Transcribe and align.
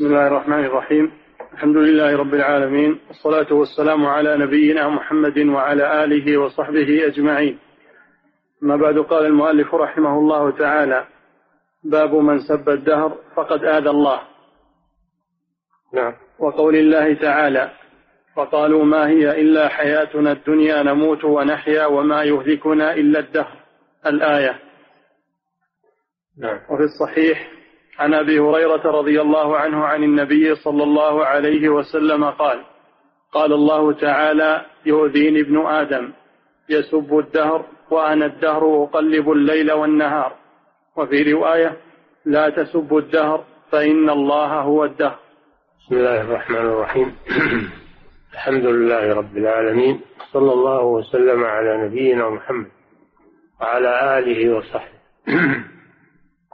بسم 0.00 0.08
الله 0.08 0.26
الرحمن 0.26 0.64
الرحيم. 0.64 1.12
الحمد 1.52 1.76
لله 1.76 2.16
رب 2.16 2.34
العالمين 2.34 3.00
والصلاة 3.08 3.52
والسلام 3.52 4.06
على 4.06 4.36
نبينا 4.36 4.88
محمد 4.88 5.38
وعلى 5.38 6.04
آله 6.04 6.38
وصحبه 6.38 7.06
أجمعين. 7.06 7.58
ما 8.62 8.76
بعد 8.76 8.98
قال 8.98 9.26
المؤلف 9.26 9.74
رحمه 9.74 10.18
الله 10.18 10.50
تعالى 10.50 11.06
باب 11.84 12.14
من 12.14 12.38
سب 12.38 12.68
الدهر 12.68 13.18
فقد 13.36 13.64
آذى 13.64 13.90
الله. 13.90 14.20
نعم. 15.94 16.14
وقول 16.38 16.76
الله 16.76 17.14
تعالى 17.14 17.70
فقالوا 18.36 18.84
ما 18.84 19.08
هي 19.08 19.40
إلا 19.40 19.68
حياتنا 19.68 20.32
الدنيا 20.32 20.82
نموت 20.82 21.24
ونحيا 21.24 21.86
وما 21.86 22.22
يهلكنا 22.22 22.94
إلا 22.94 23.18
الدهر. 23.18 23.56
الآية. 24.06 24.58
نعم. 26.38 26.58
وفي 26.70 26.82
الصحيح 26.82 27.59
عن 28.00 28.14
أبي 28.14 28.38
هريرة 28.38 28.90
رضي 28.90 29.20
الله 29.20 29.56
عنه 29.56 29.84
عن 29.84 30.04
النبي 30.04 30.54
صلى 30.54 30.82
الله 30.82 31.24
عليه 31.24 31.68
وسلم 31.68 32.24
قال 32.24 32.64
قال 33.32 33.52
الله 33.52 33.92
تعالى 33.92 34.66
يؤذيني 34.86 35.40
ابن 35.40 35.66
آدم 35.66 36.12
يسب 36.68 37.18
الدهر 37.18 37.64
وأنا 37.90 38.26
الدهر 38.26 38.84
أقلب 38.84 39.30
الليل 39.30 39.72
والنهار. 39.72 40.32
وفي 40.96 41.32
رواية 41.32 41.76
لا 42.24 42.50
تسبوا 42.50 43.00
الدهر 43.00 43.44
فإن 43.72 44.10
الله 44.10 44.60
هو 44.60 44.84
الدهر. 44.84 45.18
بسم 45.80 45.94
الله 45.94 46.20
الرحمن 46.20 46.56
الرحيم. 46.56 47.16
الحمد 48.34 48.64
لله 48.64 49.14
رب 49.14 49.36
العالمين 49.36 50.00
صلى 50.32 50.52
الله 50.52 50.84
وسلم 50.84 51.44
على 51.44 51.86
نبينا 51.86 52.30
محمد 52.30 52.70
وعلى 53.60 54.18
آله 54.18 54.56
وصحبه. 54.56 55.00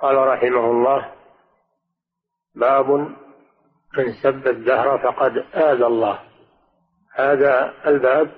قال 0.02 0.16
رحمه 0.16 0.71
الله 0.71 1.16
باب 2.56 2.91
من 3.98 4.12
سب 4.23 4.46
الدهر 4.46 4.98
فقد 4.98 5.37
آذى 5.55 5.87
الله. 5.87 6.19
هذا 7.15 7.74
الباب 7.87 8.30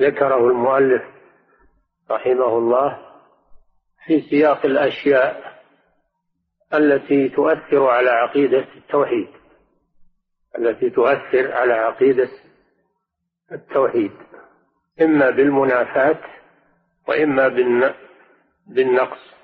ذكره 0.00 0.48
المؤلف 0.50 1.02
رحمه 2.10 2.58
الله 2.58 2.98
في 4.06 4.20
سياق 4.20 4.66
الأشياء 4.66 5.62
التي 6.74 7.28
تؤثر 7.28 7.88
على 7.88 8.10
عقيدة 8.10 8.66
التوحيد. 8.76 9.28
التي 10.58 10.90
تؤثر 10.90 11.52
على 11.52 11.72
عقيدة 11.72 12.28
التوحيد. 13.52 14.12
إما 15.00 15.30
بالمنافاة 15.30 16.18
وإما 17.08 17.48
بالنقص. 18.66 19.34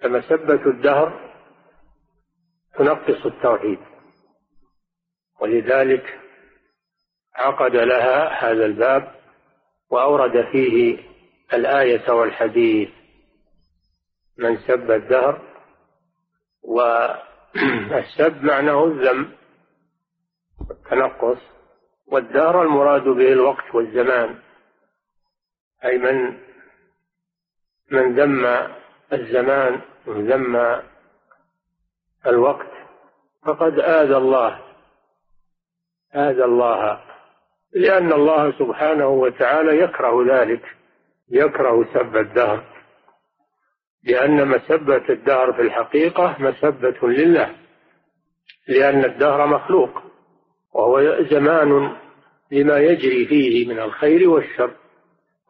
فمسبة 0.00 0.66
الدهر 0.66 1.27
تنقص 2.78 3.26
التوحيد. 3.26 3.78
ولذلك 5.40 6.20
عقد 7.34 7.76
لها 7.76 8.44
هذا 8.44 8.64
الباب 8.64 9.14
وأورد 9.90 10.44
فيه 10.52 10.98
الآية 11.52 12.10
والحديث. 12.10 12.88
من 14.38 14.56
سب 14.56 14.90
الدهر 14.90 15.42
والسب 16.62 18.44
معناه 18.50 18.84
الذم 18.84 19.32
التنقص 20.70 21.38
والدهر 22.06 22.62
المراد 22.62 23.02
به 23.02 23.32
الوقت 23.32 23.74
والزمان. 23.74 24.38
أي 25.84 25.98
من 25.98 26.48
من 27.90 28.14
ذم 28.14 28.68
الزمان 29.12 29.80
وذم 30.06 30.82
الوقت. 32.26 32.70
فقد 33.46 33.78
آذى 33.78 34.16
الله 34.16 34.58
آذى 36.14 36.44
الله 36.44 37.00
لأن 37.74 38.12
الله 38.12 38.52
سبحانه 38.58 39.08
وتعالى 39.08 39.78
يكره 39.82 40.24
ذلك 40.26 40.62
يكره 41.30 41.84
سب 41.94 42.16
الدهر. 42.16 42.64
لأن 44.04 44.48
مسبة 44.48 45.08
الدهر 45.08 45.52
في 45.52 45.62
الحقيقة 45.62 46.36
مسبة 46.38 47.08
لله 47.08 47.54
لأن 48.68 49.04
الدهر 49.04 49.46
مخلوق 49.46 50.02
وهو 50.74 51.22
زمان 51.30 51.96
لما 52.52 52.78
يجري 52.78 53.26
فيه 53.26 53.68
من 53.68 53.80
الخير 53.80 54.28
والشر 54.30 54.70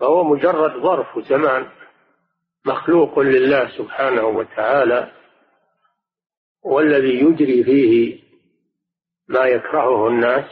فهو 0.01 0.25
مجرد 0.25 0.83
ظرف 0.83 1.19
زمان 1.19 1.67
مخلوق 2.67 3.19
لله 3.19 3.69
سبحانه 3.79 4.27
وتعالى. 4.27 5.11
والذي 6.63 7.21
يجري 7.21 7.65
فيه 7.65 8.23
ما 9.29 9.47
يكرهه 9.47 10.09
الناس 10.09 10.51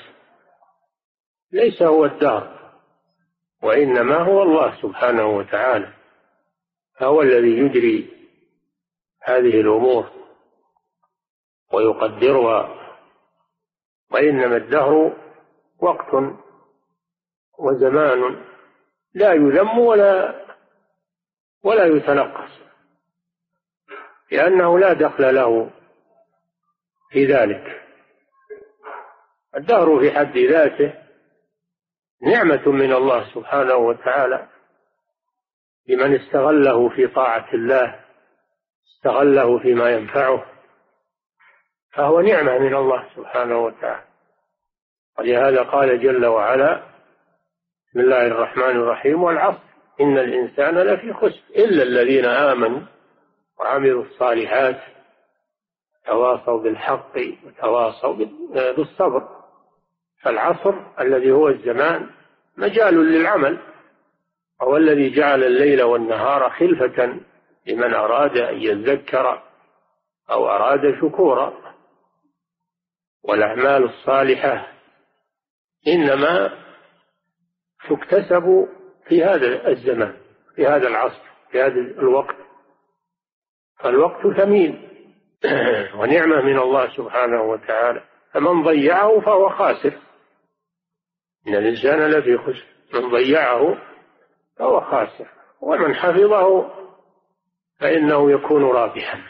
ليس 1.53 1.83
هو 1.83 2.05
الدهر 2.05 2.73
وإنما 3.63 4.17
هو 4.17 4.43
الله 4.43 4.83
سبحانه 4.83 5.27
وتعالى 5.27 5.93
فهو 6.99 7.23
الذي 7.23 7.59
يجري 7.59 8.11
هذه 9.23 9.61
الأمور 9.61 10.11
ويقدرها 11.73 12.77
وإنما 14.11 14.57
الدهر 14.57 15.17
وقت 15.79 16.37
وزمان 17.59 18.45
لا 19.15 19.33
يذم 19.33 19.79
ولا 19.79 20.45
ولا 21.63 21.85
يتنقص 21.85 22.51
لأنه 24.33 24.79
لا 24.79 24.93
دخل 24.93 25.35
له 25.35 25.71
في 27.11 27.27
ذلك. 27.27 27.83
الدهر 29.57 30.01
في 30.01 30.11
حد 30.11 30.39
ذاته 30.39 30.95
نعمة 32.23 32.69
من 32.69 32.93
الله 32.93 33.35
سبحانه 33.35 33.75
وتعالى 33.75 34.49
لمن 35.89 36.15
استغله 36.15 36.89
في 36.89 37.07
طاعة 37.07 37.55
الله 37.55 38.01
استغله 38.87 39.59
فيما 39.59 39.91
ينفعه 39.91 40.47
فهو 41.93 42.21
نعمة 42.21 42.59
من 42.59 42.75
الله 42.75 43.09
سبحانه 43.17 43.59
وتعالى. 43.59 44.05
ولهذا 45.19 45.63
قال 45.63 46.03
جل 46.03 46.27
وعلا 46.27 46.83
بسم 47.89 48.01
الله 48.01 48.27
الرحمن 48.27 48.77
الرحيم 48.77 49.23
والعصر 49.23 49.67
إن 50.01 50.19
الإنسان 50.19 50.79
لفي 50.79 51.13
خسر 51.13 51.43
إلا 51.57 51.83
الذين 51.83 52.25
آمنوا 52.25 52.81
وعملوا 53.59 54.05
الصالحات 54.05 54.81
تواصوا 56.07 56.63
بالحق 56.63 57.17
وتواصوا 57.47 58.17
بالصبر. 58.77 59.29
فالعصر 60.23 60.75
الذي 61.01 61.33
هو 61.33 61.49
الزمان 61.49 62.11
مجال 62.57 62.95
للعمل 62.95 63.59
هو 64.63 64.77
الذي 64.77 65.11
جعل 65.11 65.45
الليل 65.45 65.83
والنهار 65.83 66.51
خلفة 66.51 67.21
لمن 67.67 67.95
أراد 67.95 68.37
أن 68.37 68.57
يذكر 68.63 69.43
أو 70.31 70.49
أراد 70.49 71.01
شكورا. 71.01 71.53
والأعمال 73.23 73.85
الصالحة 73.85 74.73
إنما 75.89 76.59
تكتسب 77.89 78.69
في 79.09 79.25
هذا 79.25 79.69
الزمان 79.69 80.17
في 80.57 80.67
هذا 80.67 80.89
العصر 80.89 81.23
في 81.51 81.63
هذا 81.63 81.75
الوقت. 81.75 82.37
فالوقت 83.79 84.27
ثمين. 84.27 84.86
ونعمة 85.99 86.43
من 86.43 86.59
الله 86.59 86.97
سبحانه 86.97 87.43
وتعالى. 87.43 88.03
فمن 88.33 88.63
ضيعه 88.63 89.21
فهو 89.21 89.49
خاسر. 89.49 89.93
إن 91.49 91.55
الإنسان 91.55 92.11
لفي 92.11 92.39
خسر. 92.39 92.67
من 92.95 93.11
ضيعه 93.11 93.79
فهو 94.59 94.81
خاسر. 94.81 95.27
ومن 95.61 95.95
حفظه 95.95 96.71
فإنه 97.81 98.31
يكون 98.31 98.65
رابحا. 98.65 99.23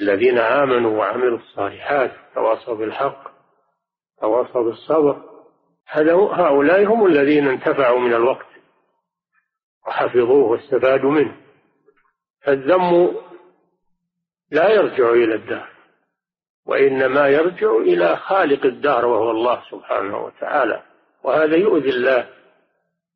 الذين 0.00 0.38
آمنوا 0.38 0.98
وعملوا 0.98 1.38
الصالحات 1.38 2.12
تواصوا 2.34 2.74
بالحق 2.74 3.32
تواصوا 4.20 4.62
بالصبر 4.62 5.22
هؤلاء 5.88 6.84
هم 6.84 7.06
الذين 7.06 7.48
انتفعوا 7.48 8.00
من 8.00 8.14
الوقت 8.14 8.46
وحفظوه 9.86 10.50
واستفادوا 10.50 11.10
منه. 11.10 11.36
فالذم 12.44 13.16
لا 14.52 14.70
يرجع 14.70 15.10
إلى 15.10 15.34
الدهر 15.34 15.68
وإنما 16.66 17.28
يرجع 17.28 17.76
إلى 17.76 18.16
خالق 18.16 18.66
الدهر 18.66 19.06
وهو 19.06 19.30
الله 19.30 19.62
سبحانه 19.70 20.24
وتعالى. 20.24 20.82
وهذا 21.22 21.56
يؤذي 21.56 21.90
الله 21.90 22.28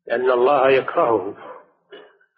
لأن 0.07 0.31
الله 0.31 0.69
يكرهه. 0.69 1.35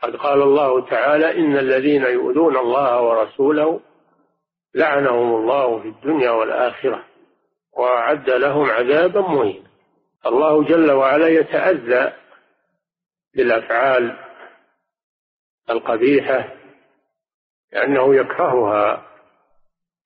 قد 0.02 0.16
قال 0.16 0.42
الله 0.42 0.86
تعالى 0.90 1.40
إن 1.40 1.58
الذين 1.58 2.04
يؤذون 2.04 2.58
الله 2.58 3.02
ورسوله 3.02 3.80
لعنهم 4.76 5.36
الله 5.36 5.80
في 5.80 5.88
الدنيا 5.88 6.32
والآخرة 6.32 7.04
وأعد 7.74 8.30
لهم 8.30 8.70
عذابا 8.70 9.22
مهينا. 9.22 9.70
الله 10.26 10.64
جل 10.64 10.92
وعلا 10.92 11.28
يتأذى 11.28 12.14
بالأفعال 13.36 14.18
القبيحة 15.70 16.59
لأنه 17.74 18.16
يكرهها 18.16 19.06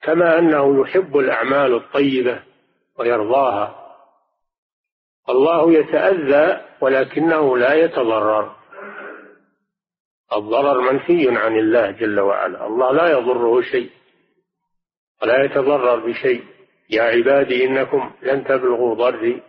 كما 0.01 0.39
أنه 0.39 0.81
يحب 0.81 1.17
الأعمال 1.17 1.75
الطيبة 1.75 2.43
ويرضاها. 2.99 3.95
الله 5.29 5.71
يتأذى 5.73 6.61
ولكنه 6.81 7.57
لا 7.57 7.73
يتضرر. 7.73 8.55
الضرر 10.33 10.91
منفي 10.91 11.37
عن 11.37 11.57
الله 11.57 11.91
جل 11.91 12.19
وعلا. 12.19 12.67
الله 12.67 12.91
لا 12.91 13.07
يضره 13.11 13.61
شيء 13.61 13.89
ولا 15.21 15.43
يتضرر 15.43 15.95
بشيء. 16.07 16.43
يا 16.89 17.03
عبادي 17.03 17.65
إنكم 17.65 18.11
لن 18.21 18.43
تبلغوا 18.43 18.95
ضري 18.95 19.43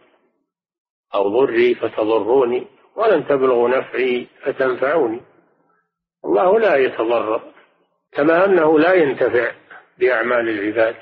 أو 1.15 1.29
ضري 1.29 1.75
فتضروني 1.75 2.67
ولن 2.97 3.27
تبلغوا 3.27 3.69
نفعي 3.69 4.29
فتنفعوني. 4.43 5.21
الله 6.25 6.59
لا 6.59 6.77
يتضرر. 6.77 7.54
كما 8.15 8.45
أنه 8.45 8.79
لا 8.79 8.95
ينتفع 8.95 9.53
بأعمال 9.99 10.49
العباد 10.49 10.97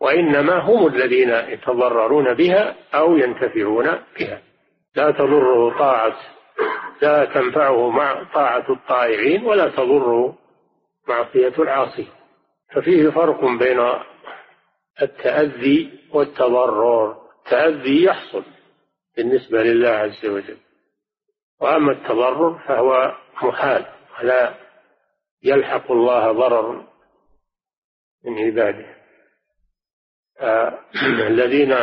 وإنما 0.00 0.58
هم 0.58 0.86
الذين 0.86 1.30
يتضررون 1.30 2.34
بها 2.34 2.76
أو 2.94 3.16
ينتفعون 3.16 3.98
بها. 4.18 4.42
لا 4.96 5.10
تضره 5.10 5.78
طاعة 5.78 6.16
لا 7.02 7.24
تنفعه 7.24 7.90
مع 7.90 8.22
طاعة 8.34 8.72
الطائعين 8.72 9.44
ولا 9.44 9.68
تضره 9.68 10.38
معصية 11.08 11.54
العاصي. 11.58 12.06
ففيه 12.74 13.10
فرق 13.10 13.44
بين 13.44 13.90
التأذي 15.02 15.90
والتضرر. 16.12 17.16
التأذي 17.46 18.04
يحصل 18.04 18.42
بالنسبة 19.16 19.62
لله 19.62 19.88
عز 19.88 20.26
وجل 20.26 20.56
وأما 21.60 21.92
التضرر 21.92 22.58
فهو 22.58 23.14
محال 23.42 23.84
ولا 24.18 24.54
يلحق 25.42 25.90
الله 25.90 26.32
ضرر 26.32 26.86
من 28.24 28.38
عباده. 28.38 28.98
الذين 31.26 31.76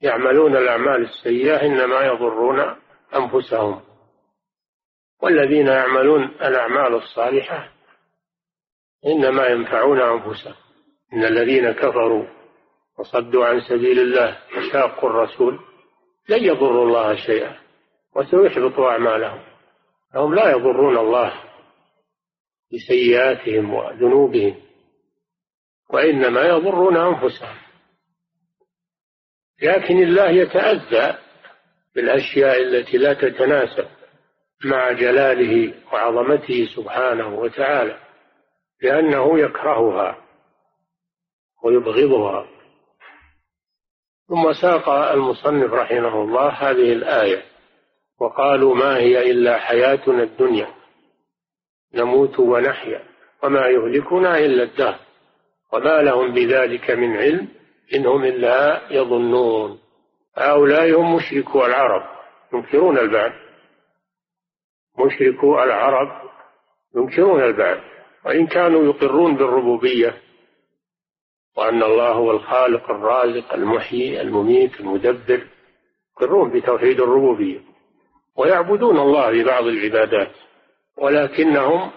يعملون 0.00 0.56
الأعمال 0.56 1.02
السيئة 1.02 1.60
إنما 1.60 2.00
يضرون 2.00 2.76
أنفسهم. 3.14 3.80
والذين 5.22 5.66
يعملون 5.66 6.24
الأعمال 6.24 6.94
الصالحة 6.94 7.68
إنما 9.06 9.46
ينفعون 9.46 10.00
أنفسهم. 10.00 10.54
إن 11.12 11.24
الذين 11.24 11.72
كفروا 11.72 12.26
وصدوا 12.98 13.46
عن 13.46 13.60
سبيل 13.60 13.98
الله 14.00 14.38
وشاقوا 14.56 15.10
الرسول 15.10 15.60
لن 16.28 16.44
يضروا 16.44 16.84
الله 16.84 17.16
شيئا 17.16 17.56
وسيحبط 18.16 18.78
أعمالهم. 18.80 19.40
هم 20.14 20.34
لا 20.34 20.50
يضرون 20.50 20.98
الله. 20.98 21.47
بسيئاتهم 22.72 23.74
وذنوبهم 23.74 24.56
وإنما 25.90 26.42
يضرون 26.42 26.96
أنفسهم. 26.96 27.56
لكن 29.62 30.02
الله 30.02 30.30
يتأذى 30.30 31.18
بالأشياء 31.94 32.62
التي 32.62 32.98
لا 32.98 33.14
تتناسب 33.14 33.88
مع 34.64 34.92
جلاله 34.92 35.74
وعظمته 35.92 36.68
سبحانه 36.76 37.38
وتعالى 37.38 37.98
لأنه 38.82 39.38
يكرهها 39.38 40.18
ويبغضها. 41.64 42.48
ثم 44.28 44.52
ساق 44.52 44.88
المصنف 44.88 45.72
رحمه 45.72 46.22
الله 46.22 46.48
هذه 46.48 46.92
الآية 46.92 47.42
وقالوا 48.20 48.74
ما 48.74 48.96
هي 48.96 49.30
إلا 49.30 49.58
حياتنا 49.58 50.22
الدنيا. 50.22 50.77
نموت 51.94 52.38
ونحيا 52.38 53.04
وما 53.42 53.66
يهلكنا 53.66 54.38
إلا 54.38 54.62
الدهر. 54.62 54.98
وما 55.72 56.02
لهم 56.02 56.34
بذلك 56.34 56.90
من 56.90 57.16
علم 57.16 57.48
إن 57.94 58.06
هم 58.06 58.24
إلا 58.24 58.80
يظنون. 58.90 59.78
هؤلاء 60.36 61.00
هم 61.00 61.14
مشركو 61.14 61.66
العرب 61.66 62.02
ينكرون 62.54 62.98
البعث. 62.98 63.32
مشركو 64.98 65.62
العرب 65.62 66.30
ينكرون 66.96 67.42
البعث. 67.42 67.82
وإن 68.24 68.46
كانوا 68.46 68.84
يقرون 68.84 69.36
بالربوبية 69.36 70.14
وأن 71.56 71.82
الله 71.82 72.08
هو 72.12 72.30
الخالق 72.30 72.90
الرازق 72.90 73.54
المحيي 73.54 74.20
المميت 74.20 74.80
المدبر 74.80 75.46
يقرون 76.16 76.50
بتوحيد 76.50 77.00
الربوبية. 77.00 77.60
ويعبدون 78.36 78.98
الله 78.98 79.42
ببعض 79.42 79.64
العبادات. 79.64 80.32
ولكنهم 80.98 81.90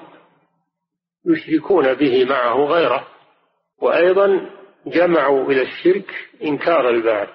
يشركون 1.26 1.94
به 1.94 2.26
معه 2.26 2.66
غيره 2.66 3.08
وأيضا 3.82 4.50
جمعوا 4.86 5.52
إلى 5.52 5.62
الشرك 5.62 6.30
إنكار 6.44 6.90
البعث. 6.90 7.30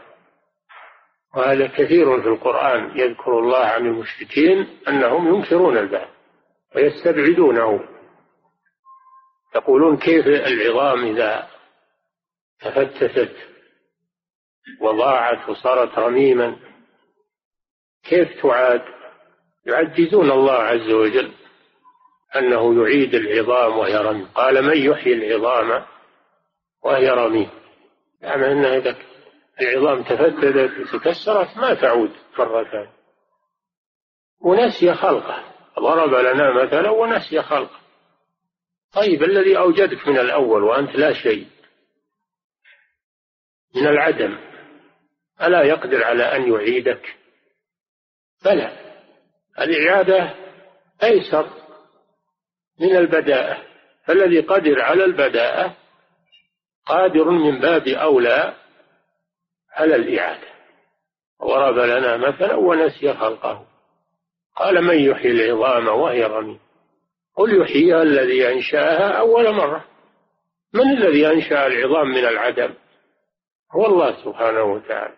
وهذا 1.37 1.67
كثير 1.67 2.23
في 2.23 2.29
القرآن 2.29 2.99
يذكر 2.99 3.39
الله 3.39 3.65
عن 3.65 3.87
المشركين 3.87 4.67
أنهم 4.89 5.35
ينكرون 5.35 5.79
البعث 5.79 6.09
ويستبعدونه. 6.77 7.81
يقولون 9.57 9.97
كيف 9.97 10.27
العظام 10.27 11.05
إذا 11.05 11.49
تفتتت 12.61 13.37
وضاعت 14.81 15.49
وصارت 15.49 15.99
رميما؟ 15.99 16.57
كيف 18.05 18.43
تعاد؟ 18.43 18.83
يعجزون 19.67 20.31
الله 20.31 20.53
عز 20.53 20.91
وجل. 20.91 21.33
أنه 22.37 22.83
يعيد 22.83 23.15
العظام 23.15 23.79
وهي 23.79 23.97
رميم 23.97 24.27
قال 24.27 24.65
من 24.65 24.77
يحيي 24.77 25.13
العظام 25.13 25.87
وهي 26.83 27.09
رميم 27.09 27.51
يعني 28.21 28.53
أنها 28.53 28.77
إذا 28.77 28.97
العظام 29.61 30.03
تفتتت 30.03 30.95
وتكسرت 30.95 31.57
ما 31.57 31.75
تعود 31.75 32.11
مرة 32.39 32.65
ثانية. 32.65 32.97
ونسي 34.41 34.95
خلقه. 34.95 35.45
ضرب 35.79 36.15
لنا 36.15 36.65
مثلا 36.65 36.91
ونسي 36.91 37.43
خلقه. 37.43 37.81
طيب 38.93 39.23
الذي 39.23 39.59
أوجدك 39.59 40.09
من 40.09 40.19
الأول 40.19 40.63
وأنت 40.63 40.97
لا 40.97 41.13
شيء. 41.13 41.47
من 43.77 43.87
العدم. 43.87 44.39
ألا 45.43 45.63
يقدر 45.63 46.05
على 46.05 46.37
أن 46.37 46.53
يعيدك؟ 46.53 47.17
بلى. 48.45 48.73
الإعادة 49.59 50.35
أيسر. 51.03 51.66
من 52.81 52.97
البداءة. 52.97 53.63
فالذي 54.05 54.41
قدر 54.41 54.83
على 54.83 55.05
البداءة 55.05 55.77
قادر 56.87 57.31
من 57.31 57.61
باب 57.61 57.89
أولى 57.89 58.55
على 59.73 59.97
الإعادة. 59.97 60.49
ضرب 61.43 61.79
لنا 61.79 62.17
مثلا 62.17 62.55
ونسي 62.55 63.15
خلقه. 63.15 63.67
قال 64.57 64.85
من 64.85 64.99
يحيي 64.99 65.31
العظام 65.31 65.89
وهي 65.89 66.25
رميم. 66.25 66.59
قل 67.37 67.63
يحييها 67.63 68.03
الذي 68.03 68.49
أنشأها 68.53 69.19
أول 69.19 69.55
مرة. 69.55 69.85
من 70.75 70.91
الذي 70.91 71.27
أنشأ 71.27 71.67
العظام 71.67 72.09
من 72.09 72.27
العدم؟ 72.27 72.75
هو 73.73 73.87
الله 73.87 74.25
سبحانه 74.25 74.63
وتعالى. 74.63 75.15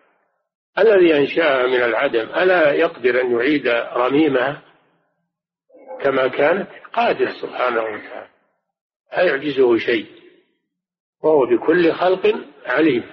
الذي 0.79 1.17
أنشأها 1.17 1.67
من 1.67 1.81
العدم. 1.83 2.29
ألا 2.35 2.73
يقدر 2.73 3.21
أن 3.21 3.31
يعيد 3.31 3.67
رميمها؟ 3.93 4.68
كما 6.03 6.27
كانت 6.27 6.67
قادر 6.93 7.31
سبحانه 7.41 7.81
وتعالى. 7.81 8.29
لا 9.13 9.23
يعجزه 9.23 9.77
شيء. 9.77 10.05
وهو 11.23 11.45
بكل 11.45 11.93
خلق 11.93 12.35
عليم. 12.65 13.03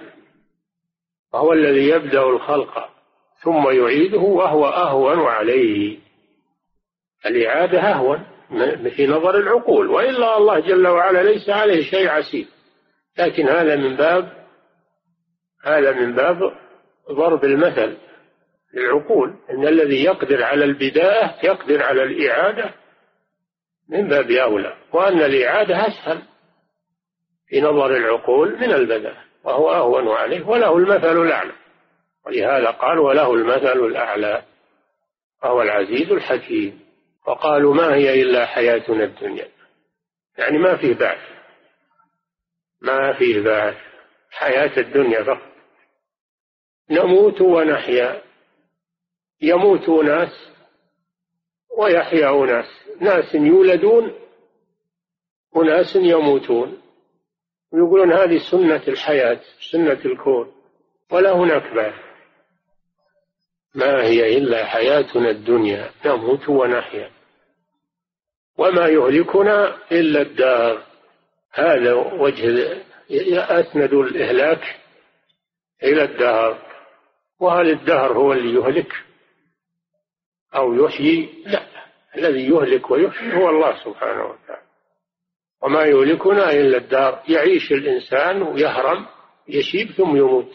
وهو 1.33 1.53
الذي 1.53 1.89
يبدأ 1.89 2.23
الخلق 2.23 2.89
ثم 3.43 3.69
يعيده 3.69 4.19
وهو 4.19 4.67
أهون 4.67 5.19
عليه. 5.19 5.99
الإعادة 7.25 7.79
أهون 7.79 8.23
في 8.95 9.07
نظر 9.07 9.37
العقول. 9.37 9.87
وإلا 9.87 10.37
الله 10.37 10.59
جل 10.59 10.87
وعلا 10.87 11.23
ليس 11.23 11.49
عليه 11.49 11.83
شيء 11.83 12.09
عسير. 12.09 12.47
لكن 13.17 13.47
هذا 13.47 13.75
من 13.75 13.95
باب 13.95 14.47
هذا 15.63 15.91
من 15.91 16.15
باب 16.15 16.37
ضرب 17.11 17.45
المثل. 17.45 17.97
للعقول 18.77 19.35
إن 19.49 19.67
الذي 19.67 20.03
يقدر 20.03 20.43
على 20.43 20.65
البداية 20.65 21.35
يقدر 21.43 21.83
على 21.83 22.03
الإعادة 22.03 22.73
من 23.89 24.07
باب 24.07 24.31
أولى 24.31 24.77
وأن 24.93 25.21
الإعادة 25.21 25.87
أسهل 25.87 26.21
في 27.47 27.61
نظر 27.61 27.95
العقول 27.95 28.59
من 28.59 28.73
البداء 28.73 29.17
وهو 29.43 29.71
أهون 29.71 30.07
عليه 30.07 30.47
وله 30.47 30.77
المثل 30.77 31.21
الأعلى. 31.21 31.53
ولهذا 32.25 32.71
قال 32.71 32.99
وله 32.99 33.33
المثل 33.33 33.79
الأعلى 33.85 34.43
وهو 35.43 35.61
العزيز 35.61 36.11
الحكيم. 36.11 36.79
وقالوا 37.27 37.73
ما 37.73 37.95
هي 37.95 38.21
إلا 38.21 38.45
حياتنا 38.45 39.03
الدنيا؟ 39.03 39.47
يعني 40.37 40.57
ما 40.57 40.77
فيه 40.77 40.93
بعث 40.95 41.21
ما 42.81 43.13
فيه 43.13 43.41
بعث 43.41 43.77
حياة 44.31 44.79
الدنيا 44.79 45.23
فقط. 45.23 45.51
نموت 46.89 47.41
ونحيا. 47.41 48.26
يموت 49.41 49.89
ناس 49.89 50.49
ويحيا 51.77 52.31
ناس. 52.31 52.65
ناس 53.01 53.35
يولدون 53.35 54.13
وناس 55.55 55.95
يموتون. 55.95 56.81
ويقولون 57.71 58.13
هذه 58.13 58.37
سنة 58.37 58.83
الحياة 58.87 59.39
سنة 59.71 59.99
الكون 60.05 60.51
ولا 61.11 61.31
هناك 61.31 61.73
بعد. 61.73 61.93
ما 63.75 64.03
هي 64.03 64.37
إلا 64.37 64.65
حياتنا 64.65 65.29
الدنيا 65.29 65.91
نموت 66.05 66.49
ونحيا. 66.49 67.11
وما 68.57 68.87
يهلكنا 68.87 69.77
إلا 69.91 70.21
الدار. 70.21 70.83
هذا 71.51 71.93
وجه 71.93 72.77
أسند 73.61 73.93
الإهلاك 73.93 74.81
إلى 75.83 76.03
الدهر. 76.03 76.67
وهل 77.39 77.69
الدهر 77.69 78.13
هو 78.13 78.33
اللي 78.33 78.59
يهلك؟ 78.59 79.06
أو 80.55 80.85
يحيي؟ 80.85 81.43
لا 81.45 81.67
الذي 82.17 82.49
يهلك 82.49 82.91
ويحيي 82.91 83.33
هو 83.33 83.49
الله 83.49 83.83
سبحانه 83.83 84.25
وتعالى. 84.25 84.67
وما 85.63 85.83
يهلكنا 85.83 86.51
إلا 86.51 86.77
الدار. 86.77 87.23
يعيش 87.27 87.71
الإنسان 87.71 88.41
ويهرم 88.41 89.05
يشيب 89.47 89.91
ثم 89.91 90.17
يموت. 90.17 90.51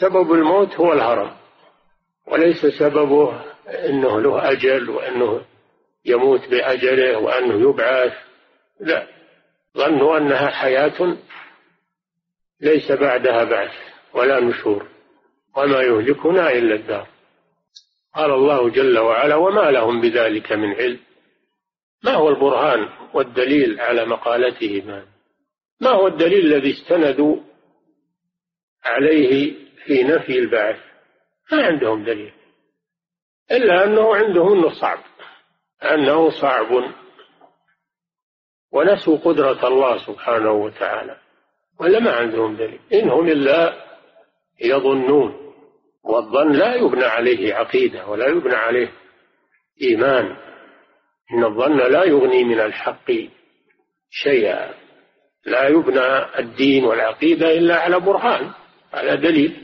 سبب 0.00 0.32
الموت 0.32 0.74
هو 0.74 0.92
الهرم. 0.92 1.36
وليس 2.26 2.66
سببه 2.66 3.44
أنه 3.68 4.20
له 4.20 4.50
أجل 4.50 4.90
وأنه 4.90 5.44
يموت 6.04 6.48
بأجله 6.48 7.18
وأنه 7.18 7.70
يبعث. 7.70 8.12
لا 8.80 9.06
ظنوا 9.76 10.18
أنها 10.18 10.50
حياة 10.50 11.16
ليس 12.60 12.92
بعدها 12.92 13.44
بعث 13.44 13.74
ولا 14.14 14.40
نشور. 14.40 14.88
وما 15.56 15.82
يهلكنا 15.82 16.52
إلا 16.52 16.74
الدار. 16.74 17.15
قال 18.16 18.30
الله 18.30 18.70
جل 18.70 18.98
وعلا 18.98 19.34
وما 19.34 19.70
لهم 19.70 20.00
بذلك 20.00 20.52
من 20.52 20.74
علم. 20.74 21.00
ما 22.04 22.14
هو 22.14 22.28
البرهان 22.28 22.88
والدليل 23.14 23.80
على 23.80 24.04
مقالتهما 24.04 25.06
ما 25.80 25.90
هو 25.90 26.06
الدليل 26.06 26.46
الذي 26.46 26.72
استندوا 26.72 27.36
عليه 28.84 29.54
في 29.84 30.02
نفي 30.02 30.38
البعث؟ 30.38 30.80
ما 31.52 31.66
عندهم 31.66 32.04
دليل. 32.04 32.32
إلا 33.50 33.84
أنه 33.84 34.16
عندهم 34.16 34.58
أنه 34.58 34.80
صعب 34.80 34.98
أنه 35.82 36.30
صعب. 36.40 36.94
ونسوا 38.72 39.16
قدرة 39.16 39.68
الله 39.68 40.06
سبحانه 40.06 40.52
وتعالى 40.52 41.16
ولا 41.80 42.00
ما 42.00 42.10
عندهم 42.10 42.56
دليل. 42.56 42.80
إنهم 42.92 43.28
إلا 43.28 43.86
يظنون. 44.60 45.45
والظن 46.06 46.52
لا 46.52 46.74
يبنى 46.74 47.04
عليه 47.04 47.54
عقيدة 47.54 48.06
ولا 48.06 48.26
يبنى 48.26 48.54
عليه 48.54 48.92
إيمان. 49.82 50.36
إن 51.32 51.44
الظن 51.44 51.76
لا 51.76 52.04
يغني 52.04 52.44
من 52.44 52.60
الحق 52.60 53.12
شيئا. 54.10 54.74
لا 55.46 55.68
يبنى 55.68 56.38
الدين 56.38 56.84
والعقيدة 56.84 57.50
إلا 57.50 57.76
على 57.76 58.00
برهان 58.00 58.50
على 58.92 59.16
دليل. 59.16 59.62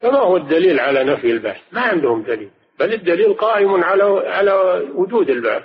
فما 0.00 0.18
هو 0.18 0.36
الدليل 0.36 0.80
على 0.80 1.04
نفي 1.04 1.26
البعث 1.30 1.60
ما 1.72 1.80
عندهم 1.80 2.22
دليل. 2.22 2.50
بل 2.78 2.92
الدليل 2.92 3.34
قائم 3.34 3.84
على 3.84 4.04
على 4.26 4.52
وجود 4.94 5.30
البعث 5.30 5.62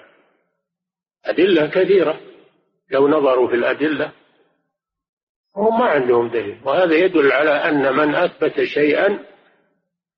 أدلة 1.25 1.67
كثيرة. 1.67 2.20
لو 2.91 3.08
نظروا 3.08 3.48
في 3.48 3.56
الأدلة 3.56 4.12
هم 5.56 5.79
ما 5.79 5.86
عندهم 5.86 6.27
دليل. 6.29 6.58
وهذا 6.65 6.96
يدل 6.96 7.32
على 7.32 7.51
أن 7.51 7.96
من 7.96 8.15
أثبت 8.15 8.63
شيئا 8.63 9.20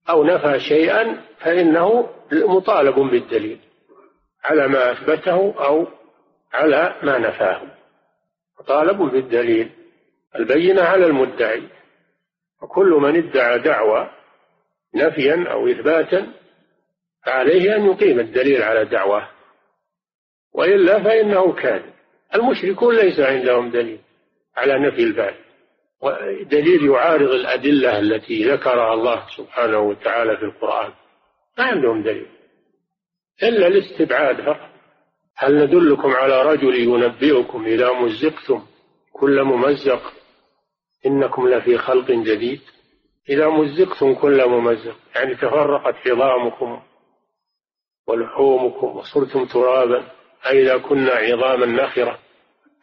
أو 0.10 0.24
نفى 0.24 0.60
شيئا 0.60 1.22
فإنه 1.39 2.10
مطالب 2.32 2.96
بالدليل 2.96 3.60
على 4.44 4.68
ما 4.68 4.91
أثبته 4.91 5.53
أو 5.60 5.88
على 6.53 6.96
ما 7.03 7.18
نفاه. 7.18 7.62
مطالب 8.60 8.98
بالدليل 8.98 9.72
البينة 10.36 10.82
على 10.82 11.06
المدعي. 11.06 11.63
وكل 12.62 12.89
من 12.89 13.15
ادعى 13.15 13.60
دعوى 13.60 14.10
نفيا 14.96 15.46
أو 15.51 15.68
إثباتا 15.68 16.34
فعليه 17.25 17.75
أن 17.75 17.86
يقيم 17.86 18.20
الدليل 18.20 18.63
على 18.63 18.86
دعواه 18.86 19.29
وإلا 20.53 21.03
فإنه 21.03 21.53
كاذب. 21.53 21.94
المشركون 22.36 22.96
ليس 22.96 23.20
عندهم 23.20 23.70
دليل 23.70 24.00
على 24.58 24.79
نفي 24.79 25.03
البعث 25.03 25.49
ودليل 26.01 26.89
يعارض 26.89 27.32
الأدلة 27.32 28.00
التي 28.00 28.44
ذكرها 28.44 28.94
الله 28.94 29.25
سبحانه 29.38 29.79
وتعالى 29.79 30.38
في 30.38 30.44
القرآن. 30.44 30.91
ما 31.58 31.63
عندهم 31.63 32.03
دليل. 32.03 32.27
إلا 33.44 33.68
الاستبعاد 33.68 34.41
فقط. 34.41 34.70
هل 35.36 35.63
ندلكم 35.63 36.12
على 36.12 36.41
رجل 36.41 36.75
ينبئكم 36.75 37.65
إذا 37.65 37.94
مزقتم 37.94 38.65
كل 39.13 39.44
ممزق؟ 39.44 40.13
إنكم 41.06 41.48
لفي 41.48 41.77
خلق 41.77 42.12
جديد. 42.12 42.62
إذا 43.29 43.50
مزقتم 43.50 44.13
كل 44.13 44.50
ممزق. 44.50 44.96
يعني 45.15 45.36
تفرقت 45.36 46.08
عظامكم 46.08 46.82
ولحومكم 48.08 48.88
وصرتم 48.88 49.46
ترابا. 49.46 50.03
أئذا 50.46 50.77
كنا 50.77 51.12
عظاما 51.12 51.65
نخرة. 51.65 52.20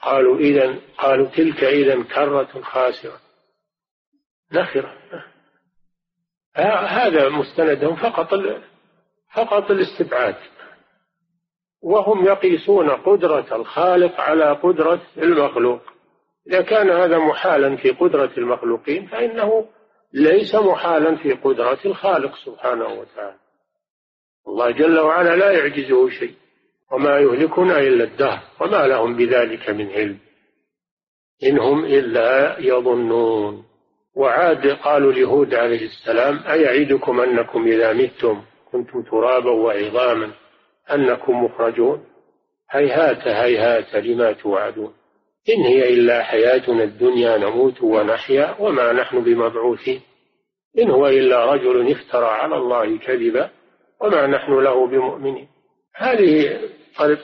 قالوا 0.03 0.39
إذا 0.39 0.79
قالوا 0.99 1.27
تلك 1.27 1.65
إذا 1.65 2.03
كرة 2.03 2.61
خاسرة. 2.63 3.21
نخرة. 4.53 4.95
هذا 6.87 7.29
مستندهم 7.29 7.97
فقط 7.97 8.35
فقط 9.35 9.71
الاستبعاد. 9.71 10.37
وهم 11.83 12.27
يقيسون 12.27 12.91
قدرة 12.91 13.57
الخالق 13.57 14.21
على 14.21 14.53
قدرة 14.53 15.01
المخلوق. 15.19 15.81
إذا 16.47 16.63
كان 16.63 16.91
هذا 16.91 17.19
محالا 17.19 17.77
في 17.77 17.91
قدرة 17.91 18.33
المخلوقين 18.39 19.07
فإنه 19.07 19.69
ليس 20.13 20.55
محالا 20.55 21.17
في 21.17 21.33
قدرة 21.33 21.79
الخالق 21.85 22.37
سبحانه 22.37 22.87
وتعالى. 22.87 23.39
الله 24.49 24.71
جل 24.71 24.99
وعلا 24.99 25.37
لا 25.37 25.51
يعجزه 25.51 26.09
شيء. 26.09 26.35
وما 26.93 27.19
يهلكنا 27.19 27.79
إلا 27.79 28.05
الدهر 28.05 28.41
وما 28.61 28.87
لهم 28.87 29.17
بذلك 29.17 29.71
من 29.71 29.91
علم. 29.91 30.19
إن 31.45 31.59
هم 31.59 31.85
إلا 31.85 32.57
يظنون. 32.61 33.65
وعاد 34.17 34.67
قالوا 34.67 35.13
لهود 35.13 35.55
عليه 35.55 35.87
السلام 35.87 36.41
أيعدكم 36.49 37.21
أنكم 37.21 37.67
إذا 37.67 37.93
متم 37.93 38.43
كنتم 38.73 39.03
ترابا 39.03 39.51
وعظاما 39.51 40.31
أنكم 40.93 41.45
مخرجون؟ 41.45 42.05
هيهات 42.71 43.29
هيهات 43.29 43.95
لما 43.95 44.33
توعدون. 44.33 44.93
إن 45.49 45.63
هي 45.63 45.95
إلا 45.95 46.23
حياتنا 46.23 46.85
الدنيا 46.85 47.39
نموت 47.39 47.83
ونحيا 47.83 48.57
وما 48.59 48.93
نحن 48.93 49.25
بمبعوثين. 49.25 50.01
إن 50.79 50.91
هو 50.91 51.07
إلا 51.07 51.53
رجل 51.53 51.91
افترى 51.91 52.27
على 52.27 52.57
الله 52.57 52.99
كذبا 52.99 53.51
وما 54.01 54.27
نحن 54.27 54.53
له 54.53 54.87
بمؤمنين. 54.87 55.49
هذه 55.97 56.59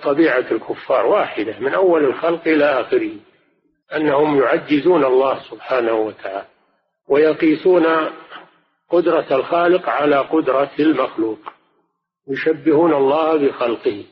طبيعة 0.03 0.47
الكفار 0.51 1.07
واحدة 1.07 1.59
من 1.59 1.75
أول 1.75 2.05
الخلق 2.05 2.49
إلى 2.49 2.65
آخره 2.65 3.11
أنهم 3.97 4.43
يعجزون 4.43 5.05
الله 5.05 5.41
سبحانه 5.51 5.93
وتعالى 5.93 6.47
ويقيسون 7.09 7.87
قدرة 8.91 9.27
الخالق 9.37 9.89
على 9.89 10.17
قدرة 10.17 10.71
المخلوق 10.81 11.39
يشبهون 12.29 12.95
الله 12.95 13.37
بخلقه. 13.37 14.05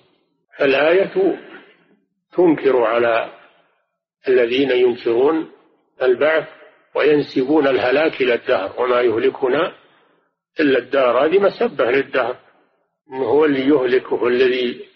الآية 0.60 1.38
تنكر 2.32 2.82
على 2.82 3.30
الذين 4.28 4.70
ينكرون 4.70 5.50
البعث 6.02 6.48
وينسبون 6.94 7.66
الهلاك 7.66 8.20
إلى 8.20 8.34
الدهر 8.34 8.82
وما 8.82 9.00
يهلكنا 9.00 9.72
إلا 10.60 10.78
الدهر. 10.78 11.24
هذه 11.24 11.38
مسبة 11.38 11.90
للدهر 11.90 12.36
هو 13.12 13.44
اللي 13.44 13.60
يهلك 13.60 14.12
وهو 14.12 14.28
الذي 14.28 14.89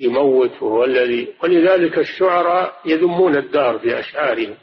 يموت 0.00 0.62
وهو 0.62 0.84
الذي 0.84 1.34
ولذلك 1.42 1.98
الشعراء 1.98 2.80
يذمون 2.84 3.36
الدهر 3.36 3.78
في 3.78 3.98
أشعارهم. 3.98 4.56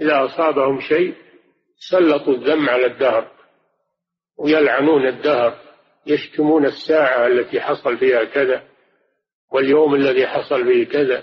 إذا 0.00 0.24
أصابهم 0.24 0.80
شيء 0.80 1.14
سلطوا 1.90 2.34
الذم 2.34 2.68
على 2.68 2.86
الدهر 2.86 3.30
ويلعنون 4.38 5.06
الدهر 5.06 5.58
يشتمون 6.06 6.66
الساعة 6.66 7.26
التي 7.26 7.60
حصل 7.60 7.98
فيها 7.98 8.24
كذا 8.24 8.64
واليوم 9.52 9.94
الذي 9.94 10.26
حصل 10.26 10.64
فيه 10.64 10.86
كذا. 10.86 11.22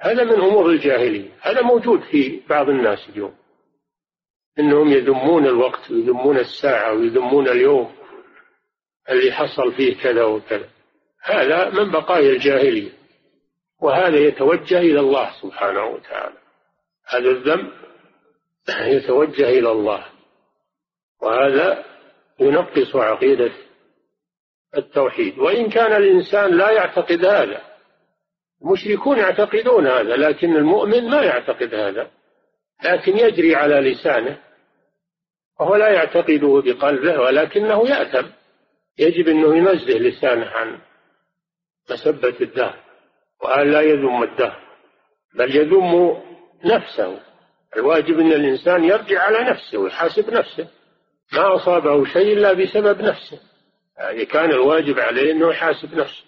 هذا 0.00 0.24
من 0.24 0.40
أمور 0.40 0.70
الجاهلية 0.70 1.30
هذا 1.40 1.62
موجود 1.62 2.00
في 2.00 2.40
بعض 2.48 2.68
الناس 2.68 3.08
اليوم. 3.08 3.34
إنهم 4.58 4.88
يذمون 4.88 5.46
الوقت 5.46 5.90
ويذمون 5.90 6.38
الساعة 6.38 6.92
ويذمون 6.92 7.48
اليوم 7.48 7.92
اللي 9.10 9.32
حصل 9.32 9.72
فيه 9.72 9.96
كذا 9.96 10.24
وكذا. 10.24 10.73
هذا 11.24 11.70
من 11.70 11.90
بقايا 11.90 12.30
الجاهلية 12.30 12.90
وهذا 13.80 14.16
يتوجه 14.16 14.78
إلى 14.78 15.00
الله 15.00 15.30
سبحانه 15.42 15.86
وتعالى. 15.86 16.36
هذا 17.06 17.30
الذنب 17.30 17.72
يتوجه 18.96 19.48
إلى 19.48 19.72
الله 19.72 20.06
وهذا 21.22 21.84
ينقص 22.40 22.96
عقيدة 22.96 23.52
التوحيد. 24.76 25.38
وإن 25.38 25.70
كان 25.70 25.92
الإنسان 25.92 26.56
لا 26.56 26.70
يعتقد 26.70 27.24
هذا 27.24 27.62
المشركون 28.62 29.18
يعتقدون 29.18 29.86
هذا 29.86 30.16
لكن 30.16 30.56
المؤمن 30.56 31.10
ما 31.10 31.22
يعتقد 31.22 31.74
هذا 31.74 32.10
لكن 32.84 33.18
يجري 33.18 33.54
على 33.54 33.74
لسانه 33.80 34.38
وهو 35.60 35.76
لا 35.76 35.88
يعتقده 35.88 36.62
بقلبه 36.64 37.20
ولكنه 37.20 37.88
يأثم 37.88 38.28
يجب 38.98 39.28
أنه 39.28 39.56
ينزه 39.56 39.98
لسانه 39.98 40.46
عن 40.46 40.78
مسبة 41.90 42.34
الدهر 42.40 42.76
وأن 43.42 43.70
لا 43.70 43.80
يذم 43.80 44.22
الدهر 44.22 44.64
بل 45.34 45.56
يذم 45.56 46.22
نفسه. 46.64 47.20
الواجب 47.76 48.20
أن 48.20 48.32
الإنسان 48.32 48.84
يرجع 48.84 49.22
على 49.22 49.50
نفسه 49.50 49.78
ويحاسب 49.78 50.30
نفسه. 50.30 50.68
ما 51.32 51.54
أصابه 51.56 52.04
شيء 52.04 52.32
إلا 52.32 52.52
بسبب 52.52 53.00
نفسه. 53.00 53.40
يعني 53.98 54.24
كان 54.24 54.50
الواجب 54.50 54.98
عليه 54.98 55.32
أنه 55.32 55.50
يحاسب 55.50 55.94
نفسه 55.94 56.24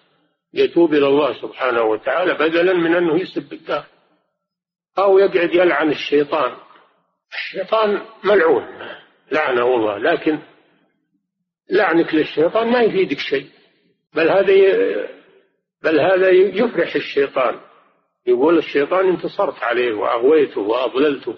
يتوب 0.54 0.94
إلى 0.94 1.06
الله 1.06 1.42
سبحانه 1.42 1.82
وتعالى 1.82 2.34
بدلا 2.34 2.72
من 2.72 2.94
أنه 2.94 3.20
يسب 3.20 3.52
الدهر. 3.52 3.86
أو 4.98 5.18
يقعد 5.18 5.54
يلعن 5.54 5.90
الشيطان. 5.90 6.56
الشيطان 7.32 8.02
ملعون 8.24 8.66
لعنه 9.32 9.74
الله 9.74 9.98
لكن 9.98 10.38
لعنك 11.70 12.14
للشيطان 12.14 12.72
ما 12.72 12.80
يفيدك 12.80 13.18
شيء. 13.18 13.46
بل 14.14 14.30
هذا 14.30 14.52
بل 15.86 16.00
هذا 16.00 16.30
يفرح 16.30 16.94
الشيطان. 16.94 17.60
يقول 18.26 18.58
الشيطان 18.58 19.08
انتصرت 19.08 19.62
عليه 19.62 19.94
وأغويته 19.94 20.60
وأضللته. 20.60 21.34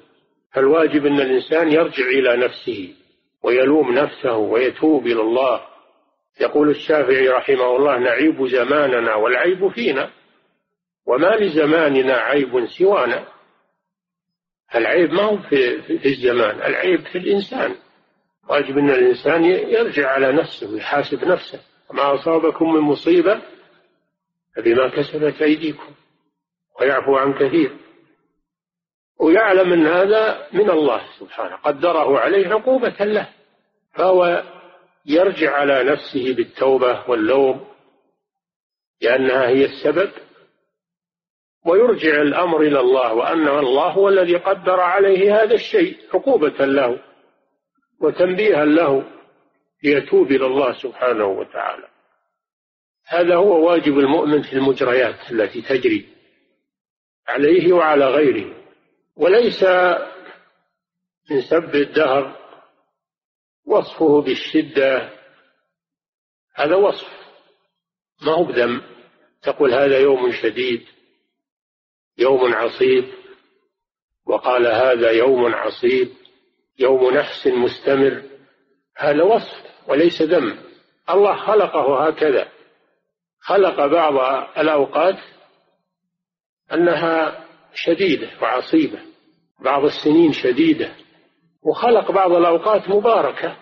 فالواجب 0.53 1.07
أن 1.07 1.21
الإنسان 1.21 1.73
يرجع 1.73 2.05
إلى 2.05 2.37
نفسه 2.37 2.95
ويلوم 3.43 3.95
نفسه 3.95 4.37
ويتوب 4.37 5.07
إلى 5.07 5.21
الله. 5.21 5.61
يقول 6.41 6.71
الشافعي 6.71 7.29
رحمه 7.29 7.77
الله 7.77 7.99
نعيب 7.99 8.47
زماننا 8.47 9.15
والعيب 9.15 9.69
فينا. 9.69 10.11
وما 11.07 11.37
لزماننا 11.37 12.15
عيب 12.15 12.67
سوانا. 12.67 13.25
العيب 14.75 15.13
ما 15.13 15.23
هو 15.23 15.39
في, 15.39 15.83
في 15.83 16.09
الزمان 16.09 16.57
العيب 16.63 17.01
في 17.01 17.19
الإنسان. 17.19 17.75
واجب 18.49 18.79
أن 18.79 18.91
الإنسان 18.91 19.45
يرجع 19.45 20.09
على 20.11 20.33
نفسه 20.33 20.73
ويحاسب 20.73 21.25
نفسه. 21.25 21.61
ما 21.93 22.15
أصابكم 22.15 22.75
من 22.75 22.81
مصيبة 22.81 23.43
فبما 24.59 24.89
كسبت 24.89 25.43
أيديكم 25.43 25.95
ويعفو 26.81 27.17
عن 27.17 27.33
كثير. 27.33 27.77
ويعلم 29.21 29.73
أن 29.73 29.87
هذا 29.87 30.47
من 30.53 30.71
الله 30.71 31.03
سبحانه 31.19 31.57
قدره 31.57 32.19
عليه 32.19 32.49
عقوبة 32.49 33.05
له 33.05 33.29
فهو 33.95 34.43
يرجع 35.07 35.53
على 35.53 35.85
نفسه 35.85 36.35
بالتوبة 36.35 37.11
واللوم 37.11 37.69
لأنها 39.01 39.49
هي 39.49 39.65
السبب 39.65 40.11
ويرجع 41.67 42.23
الأمر 42.23 42.61
إلى 42.61 42.81
الله 42.81 43.15
وأن 43.15 43.49
الله 43.49 43.89
هو 43.91 44.09
الذي 44.09 44.37
قدر 44.37 44.81
عليه 44.81 45.43
هذا 45.43 45.55
الشيء 45.55 45.97
عقوبة 46.15 46.65
له 46.65 46.99
وتنبيها 48.01 48.65
له 48.65 49.05
ليتوب 49.85 50.33
إلى 50.33 50.47
الله 50.47 50.73
سبحانه 50.73 51.27
وتعالى. 51.27 51.89
هذا 53.09 53.37
هو 53.37 53.69
واجب 53.69 53.99
المؤمن 53.99 54.43
في 54.43 54.53
المجريات 54.53 55.33
التي 55.33 55.63
تجري 55.63 56.09
عليه 57.29 57.73
وعلى 57.73 58.05
غيره 58.05 58.57
وليس 59.17 59.63
من 61.31 61.43
سب 61.51 61.75
الدهر 61.75 62.39
وصفه 63.67 64.21
بالشدة 64.21 65.11
هذا 66.55 66.75
وصف. 66.77 67.09
ما 68.23 68.33
هو 68.33 68.45
بذم؟ 68.45 68.83
تقول 69.43 69.75
هذا 69.75 69.99
يوم 69.99 70.33
شديد 70.33 70.87
يوم 72.19 72.55
عصيب 72.55 73.05
وقال 74.27 74.67
هذا 74.67 75.11
يوم 75.11 75.55
عصيب 75.55 76.09
يوم 76.79 77.15
نحس 77.15 77.47
مستمر 77.47 78.23
هذا 78.97 79.23
وصف 79.23 79.89
وليس 79.89 80.23
ذم. 80.23 80.59
الله 81.11 81.47
خلقه 81.47 82.09
هكذا. 82.09 82.58
خلق 83.49 83.87
بعض 83.87 84.47
الأوقات 84.59 85.19
أنها 86.73 87.45
شديدة 87.75 88.31
وعصيبة 88.43 88.99
بعض 89.61 89.85
السنين 89.85 90.33
شديدة 90.33 90.93
وخلق 91.63 92.11
بعض 92.11 92.33
الأوقات 92.33 92.89
مباركة 92.89 93.57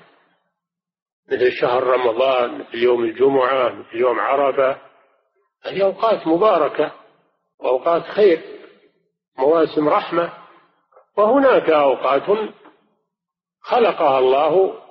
مثل 1.33 1.53
شهر 1.53 1.83
رمضان 1.83 2.59
مثل 2.59 2.79
يوم 2.79 3.05
الجمعة 3.05 3.68
مثل 3.68 3.96
يوم 3.96 4.20
عرفة. 4.20 4.81
هذه 5.62 5.83
أوقات 5.83 6.27
مباركة 6.27 6.92
وأوقات 7.61 8.03
خير 8.03 8.40
مواسم 9.38 9.88
رحمة. 9.88 10.33
وهناك 11.16 11.70
أوقات 11.70 12.38
خلقها 13.61 14.18
الله 14.18 14.83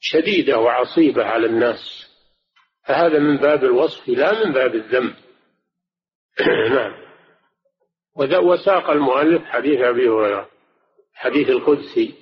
شديدة 0.00 0.58
وعصيبة 0.58 1.24
على 1.24 1.46
الناس. 1.46 2.11
فهذا 2.84 3.18
من 3.18 3.36
باب 3.36 3.64
الوصف 3.64 4.08
لا 4.08 4.44
من 4.44 4.52
باب 4.52 4.74
الذم. 4.74 5.14
نعم. 6.74 6.94
وساق 8.16 8.90
المؤلف 8.90 9.44
حديث 9.44 9.80
أبي 9.80 10.08
هريرة 10.08 10.48
حديث 11.14 11.48
القدسي 11.48 12.14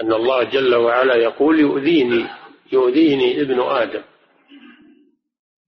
أن 0.00 0.12
الله 0.12 0.44
جل 0.44 0.74
وعلا 0.74 1.14
يقول 1.14 1.60
يؤذيني 1.60 2.26
يؤذيني 2.72 3.40
ابن 3.40 3.60
آدم. 3.60 4.02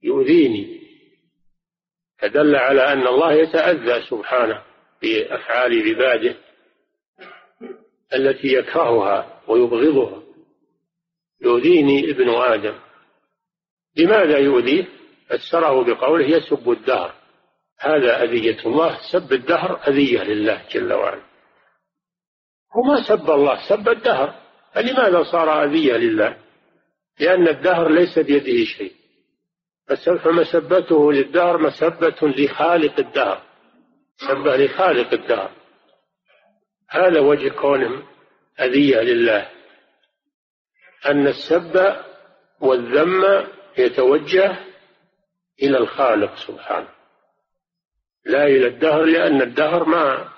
يؤذيني. 0.02 0.80
فدل 2.18 2.56
على 2.56 2.92
أن 2.92 3.06
الله 3.06 3.32
يتأذى 3.32 4.02
سبحانه 4.02 4.62
بأفعال 5.02 5.88
عباده 5.88 6.36
التي 8.14 8.48
يكرهها 8.48 9.42
ويبغضها. 9.48 10.22
يؤذيني 11.40 12.10
ابن 12.10 12.30
آدم. 12.30 12.89
لماذا 13.96 14.38
يؤذيه 14.38 14.88
فسره 15.28 15.84
بقوله 15.84 16.26
يسب 16.26 16.70
الدهر. 16.70 17.14
هذا 17.78 18.22
أذية 18.22 18.66
الله 18.66 18.98
سب 19.12 19.32
الدهر 19.32 19.88
أذية 19.88 20.22
لله 20.22 20.62
جل 20.70 20.92
وعلا. 20.92 21.22
هو 22.76 22.82
ما 22.82 23.02
سب 23.08 23.30
الله 23.30 23.68
سب 23.68 23.88
الدهر. 23.88 24.34
فلماذا 24.74 25.22
صار 25.22 25.64
أذية 25.64 25.96
لله؟ 25.96 26.36
لأن 27.20 27.48
الدهر 27.48 27.88
ليس 27.88 28.18
بيده 28.18 28.64
شيء. 28.64 28.92
فمسبته 30.24 31.12
للدهر 31.12 31.58
مسبة 31.58 32.16
لخالق 32.22 32.98
الدهر. 32.98 33.42
سبه 34.16 34.56
لخالق 34.56 35.12
الدهر. 35.12 35.50
هذا 36.88 37.20
وجه 37.20 37.48
كونهم 37.48 38.02
أذية 38.60 39.00
لله. 39.00 39.48
أن 41.06 41.26
السب 41.26 41.96
والذم 42.60 43.46
يتوجه 43.78 44.58
إلى 45.62 45.78
الخالق 45.78 46.34
سبحانه. 46.46 46.88
لا 48.26 48.46
إلى 48.46 48.66
الدهر 48.66 49.04
لأن 49.04 49.42
الدهر 49.42 49.84
ما 49.84 50.28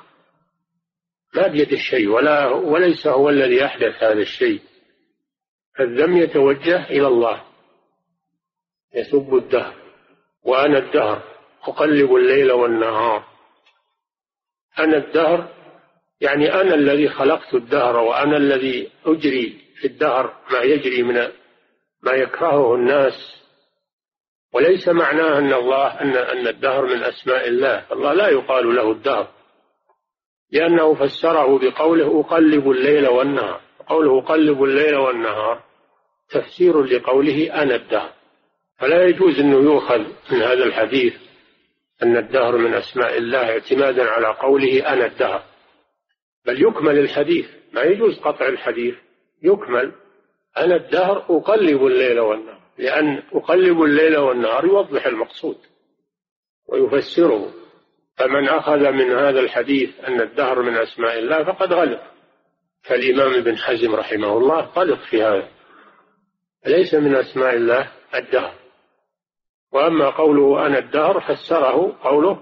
ما 1.34 1.46
بيد 1.46 1.72
الشيء 1.72 2.08
ولا 2.08 2.46
وليس 2.46 3.06
هو 3.06 3.28
الذي 3.28 3.64
أحدث 3.64 4.02
هذا 4.02 4.20
الشيء. 4.20 4.60
الذم 5.80 6.16
يتوجه 6.16 6.84
إلى 6.90 7.06
الله. 7.06 7.44
يسب 8.94 9.34
الدهر. 9.34 9.74
وأنا 10.44 10.78
الدهر. 10.78 11.22
أقلب 11.62 12.14
الليل 12.14 12.52
والنهار. 12.52 13.24
أنا 14.78 14.96
الدهر 14.96 15.62
يعني 16.20 16.54
أنا 16.54 16.74
الذي 16.74 17.08
خلقت 17.08 17.54
الدهر 17.54 17.96
وأنا 17.96 18.36
الذي 18.36 18.90
أجري 19.06 19.60
في 19.80 19.86
الدهر 19.86 20.34
ما 20.52 20.58
يجري 20.58 21.02
من 21.02 21.28
ما 22.02 22.12
يكرهه 22.12 22.74
الناس. 22.74 23.42
وليس 24.52 24.88
معناه 24.88 25.38
أن 25.38 25.52
الله 25.52 25.86
أن 25.86 26.16
أن 26.16 26.46
الدهر 26.46 26.86
من 26.86 27.02
أسماء 27.02 27.48
الله. 27.48 27.92
الله 27.92 28.12
لا 28.12 28.28
يقال 28.28 28.74
له 28.74 28.90
الدهر. 28.90 29.28
لأنه 30.52 30.94
فسره 30.94 31.58
بقوله 31.58 32.20
أقلب 32.20 32.70
الليل 32.70 33.08
والنهار. 33.08 33.60
قوله 33.88 34.18
أقلب 34.18 34.62
الليل 34.64 34.94
والنهار 34.94 35.62
تفسير 36.30 36.82
لقوله 36.82 37.62
أنا 37.62 37.74
الدهر. 37.74 38.12
فلا 38.78 39.04
يجوز 39.04 39.40
أنه 39.40 39.56
يؤخذ 39.56 39.98
من 40.32 40.42
هذا 40.42 40.64
الحديث 40.64 41.14
أن 42.02 42.16
الدهر 42.16 42.56
من 42.56 42.74
أسماء 42.74 43.18
الله 43.18 43.50
اعتمادا 43.50 44.10
على 44.10 44.26
قوله 44.26 44.92
أنا 44.92 45.06
الدهر. 45.06 45.42
بل 46.46 46.62
يكمل 46.62 46.98
الحديث. 46.98 47.46
ما 47.72 47.82
يجوز 47.82 48.18
قطع 48.18 48.48
الحديث. 48.48 48.94
يكمل. 49.42 49.92
أنا 50.56 50.76
الدهر 50.76 51.24
أقلب 51.30 51.86
الليل 51.86 52.20
والنهار 52.20 52.62
لأن 52.78 53.22
أقلب 53.32 53.82
الليل 53.82 54.16
والنهار 54.16 54.64
يوضح 54.64 55.06
المقصود 55.06 55.56
ويفسره. 56.68 57.52
فمن 58.16 58.48
أخذ 58.48 58.90
من 58.90 59.12
هذا 59.12 59.40
الحديث 59.40 59.90
أن 60.08 60.20
الدهر 60.20 60.62
من 60.62 60.76
أسماء 60.76 61.18
الله 61.18 61.44
فقد 61.44 61.72
غلط. 61.72 62.00
كالإمام 62.84 63.34
ابن 63.34 63.56
حزم 63.56 63.94
رحمه 63.94 64.38
الله 64.38 64.60
غلط 64.60 65.00
في 65.10 65.22
هذا. 65.22 65.48
ليس 66.66 66.94
من 66.94 67.14
أسماء 67.14 67.54
الله 67.54 67.92
الدهر. 68.14 68.54
وأما 69.72 70.10
قوله 70.10 70.66
أنا 70.66 70.78
الدهر 70.78 71.20
فسره 71.20 71.98
قوله 72.02 72.40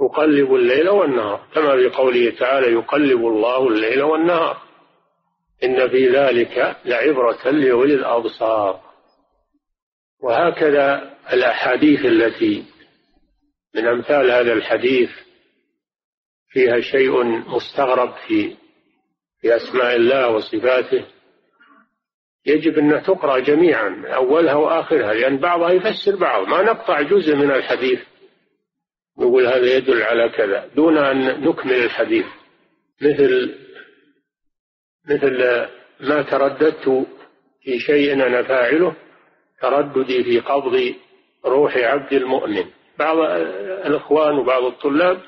يقلب 0.00 0.54
الليل 0.54 0.88
والنهار 0.88 1.46
كما 1.54 1.76
في 1.76 1.88
قوله 1.88 2.30
تعالى 2.30 2.72
يقلب 2.72 3.26
الله 3.26 3.68
الليل 3.68 4.02
والنهار. 4.02 4.63
إن 5.62 5.88
في 5.88 6.08
ذلك 6.08 6.76
لعبرة 6.84 7.50
لأولي 7.50 7.94
الأبصار. 7.94 8.80
وهكذا 10.22 11.16
الأحاديث 11.32 12.04
التي 12.04 12.64
من 13.74 13.86
أمثال 13.86 14.30
هذا 14.30 14.52
الحديث 14.52 15.10
فيها 16.48 16.80
شيء 16.80 17.24
مستغرب 17.24 18.14
في 18.26 18.56
في 19.40 19.56
أسماء 19.56 19.96
الله 19.96 20.30
وصفاته. 20.30 21.04
يجب 22.46 22.78
أن 22.78 23.02
تقرأ 23.02 23.38
جميعا 23.38 24.04
أولها 24.14 24.54
وآخرها 24.54 25.14
لأن 25.14 25.36
بعضها 25.36 25.70
يفسر 25.70 26.16
بعض. 26.16 26.48
ما 26.48 26.62
نقطع 26.62 27.02
جزء 27.02 27.36
من 27.36 27.50
الحديث 27.50 28.00
نقول 29.18 29.46
هذا 29.46 29.76
يدل 29.76 30.02
على 30.02 30.28
كذا 30.28 30.70
دون 30.76 30.98
أن 30.98 31.40
نكمل 31.40 31.72
الحديث. 31.72 32.26
مثل 33.02 33.63
مثل 35.10 35.66
ما 36.00 36.22
ترددت 36.22 37.06
في 37.62 37.78
شيء 37.78 38.12
أنا 38.12 38.42
فاعله 38.42 38.96
ترددي 39.60 40.24
في 40.24 40.40
قبض 40.40 40.94
روح 41.44 41.76
عبد 41.76 42.12
المؤمن. 42.12 42.64
بعض 42.98 43.18
الإخوان 43.86 44.38
وبعض 44.38 44.64
الطلاب 44.64 45.20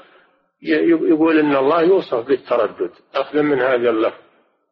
يقول 0.62 1.38
إن 1.38 1.56
الله 1.56 1.82
يوصف 1.82 2.26
بالتردد 2.26 2.90
أخذا 3.14 3.42
من 3.42 3.60
هذا 3.60 3.90
اللفظ 3.90 4.18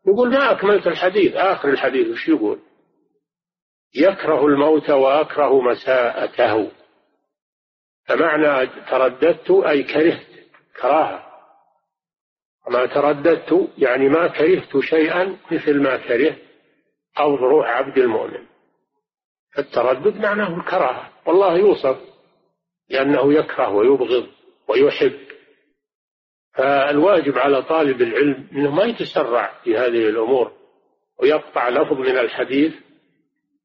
يقول 0.07 0.31
ما 0.31 0.53
أكملت 0.53 0.87
الحديث؟ 0.87 1.37
آخر 1.37 1.69
الحديث 1.69 2.09
وش 2.09 2.29
يقول؟ 2.29 2.59
يكره 3.95 4.47
الموت 4.47 4.91
وأكره 4.91 5.61
مساءته. 5.61 6.71
فمعنى 8.07 8.67
ترددت 8.67 9.51
أي 9.51 9.83
كرهت 9.83 10.27
كراهة. 10.81 11.34
ما 12.71 12.87
ترددت 12.87 13.69
يعني 13.79 14.09
ما 14.09 14.29
كرهت 14.29 14.79
شيئا 14.79 15.37
مثل 15.53 15.83
ما 15.83 15.97
كرهت 15.97 16.39
قبض 17.17 17.39
روح 17.39 17.69
عبد 17.69 17.99
المؤمن. 17.99 18.47
التردد 19.59 20.17
معناه 20.17 20.57
الكراهة. 20.59 21.11
والله 21.27 21.57
يوصف 21.57 21.97
لأنه 22.91 23.33
يكره 23.33 23.71
ويبغض 23.71 24.27
ويحب. 24.69 25.19
فالواجب 26.55 27.39
على 27.39 27.63
طالب 27.63 28.03
العلم 28.03 28.49
أنه 28.53 28.71
ما 28.71 28.85
يتسرع 28.85 29.53
في 29.65 29.77
هذه 29.77 30.09
الأمور 30.09 30.53
ويقطع 31.23 31.69
لفظ 31.69 31.99
من 31.99 32.19
الحديث 32.19 32.75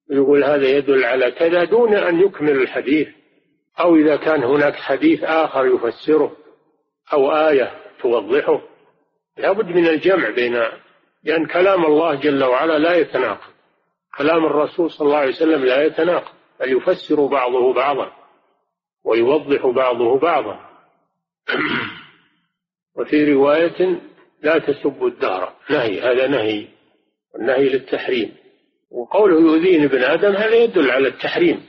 ويقول 0.09 0.43
هذا 0.43 0.67
يدل 0.67 1.05
على 1.05 1.31
كذا 1.31 1.63
دون 1.63 1.95
أن 1.95 2.19
يكمل 2.19 2.61
الحديث. 2.61 3.07
أو 3.79 3.95
إذا 3.95 4.15
كان 4.15 4.43
هناك 4.43 4.75
حديث 4.75 5.23
آخر 5.23 5.65
يفسره 5.65 6.35
أو 7.13 7.31
آية 7.31 7.71
توضحه. 8.01 8.61
لابد 9.39 9.65
من 9.65 9.87
الجمع 9.87 10.29
بين 10.29 10.61
لأن 11.23 11.45
كلام 11.45 11.85
الله 11.85 12.15
جل 12.15 12.43
وعلا 12.43 12.79
لا 12.79 12.93
يتناقض. 12.93 13.51
كلام 14.17 14.45
الرسول 14.45 14.91
صلى 14.91 15.05
الله 15.05 15.17
عليه 15.17 15.35
وسلم 15.35 15.65
لا 15.65 15.83
يتناقض. 15.83 16.33
بل 16.59 16.77
يفسر 16.77 17.25
بعضه 17.25 17.73
بعضا 17.73 18.11
ويوضح 19.03 19.65
بعضه 19.65 20.19
بعضا. 20.19 20.59
وفي 22.97 23.33
رواية 23.33 24.01
لا 24.41 24.57
تسبوا 24.57 25.09
الدهر. 25.09 25.53
نهي 25.69 26.01
هذا 26.01 26.27
نهي 26.27 26.67
النهي 27.35 27.69
للتحريم. 27.69 28.35
وقوله 28.91 29.39
يؤذين 29.39 29.83
ابن 29.83 30.03
آدم 30.03 30.31
هذا 30.31 30.55
يدل 30.55 30.91
على 30.91 31.07
التحريم. 31.07 31.65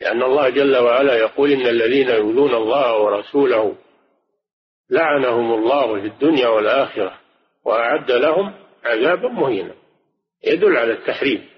لأن 0.00 0.22
الله 0.22 0.48
جل 0.48 0.76
وعلا 0.76 1.14
يقول 1.14 1.52
إن 1.52 1.66
الذين 1.66 2.08
يؤذون 2.08 2.54
الله 2.54 2.98
ورسوله 3.02 3.76
لعنهم 4.90 5.52
الله 5.52 6.00
في 6.00 6.06
الدنيا 6.06 6.48
والآخرة 6.48 7.18
وأعد 7.64 8.10
لهم 8.10 8.54
عذابا 8.84 9.28
مهينا. 9.28 9.74
يدل 10.44 10.76
على 10.76 10.92
التحريم. 10.92 11.48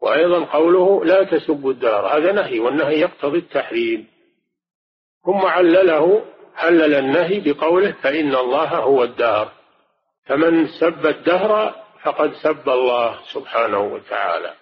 وأيضا 0.00 0.44
قوله 0.44 1.04
لا 1.04 1.24
تسبوا 1.24 1.72
الدار. 1.72 2.16
هذا 2.16 2.32
نهي 2.32 2.60
والنهي 2.60 3.00
يقتضي 3.00 3.38
التحريم. 3.38 4.06
ثم 5.24 5.46
علله 5.46 6.24
علل 6.56 6.94
النهي 6.94 7.40
بقوله 7.40 7.92
فإن 7.92 8.34
الله 8.34 8.68
هو 8.68 9.04
الدهر 9.04 9.52
فمن 10.24 10.66
سب 10.80 11.06
الدهر 11.06 11.74
فقد 12.02 12.32
سب 12.32 12.68
الله 12.68 13.18
سبحانه 13.32 13.80
وتعالى. 13.80 14.54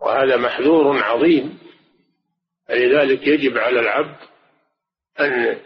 وهذا 0.00 0.36
محذور 0.36 1.02
عظيم. 1.02 1.58
فلذلك 2.68 3.26
يجب 3.26 3.58
على 3.58 3.80
العبد 3.80 4.16
أن 5.20 5.56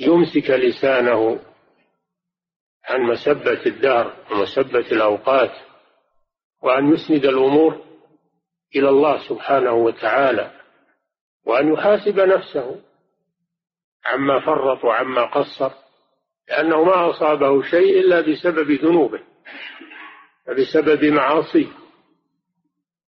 يمسك 0.00 0.50
لسانه 0.50 1.40
عن 2.84 3.00
مسبة 3.00 3.66
الدهر 3.66 4.16
ومسبة 4.30 4.92
الأوقات 4.92 5.52
وأن 6.62 6.92
يسند 6.92 7.24
الأمور 7.24 7.84
إلى 8.76 8.88
الله 8.88 9.28
سبحانه 9.28 9.72
وتعالى 9.72 10.50
وأن 11.46 11.72
يحاسب 11.72 12.20
نفسه 12.20 12.80
عما 14.04 14.40
فرط 14.46 14.84
وعما 14.84 15.24
قصر 15.24 15.70
لأنه 16.48 16.84
ما 16.84 17.10
أصابه 17.10 17.62
شيء 17.62 18.00
إلا 18.00 18.20
بسبب 18.20 18.70
ذنوبه 18.70 19.20
وبسبب 20.48 21.04
معاصيه 21.04 21.68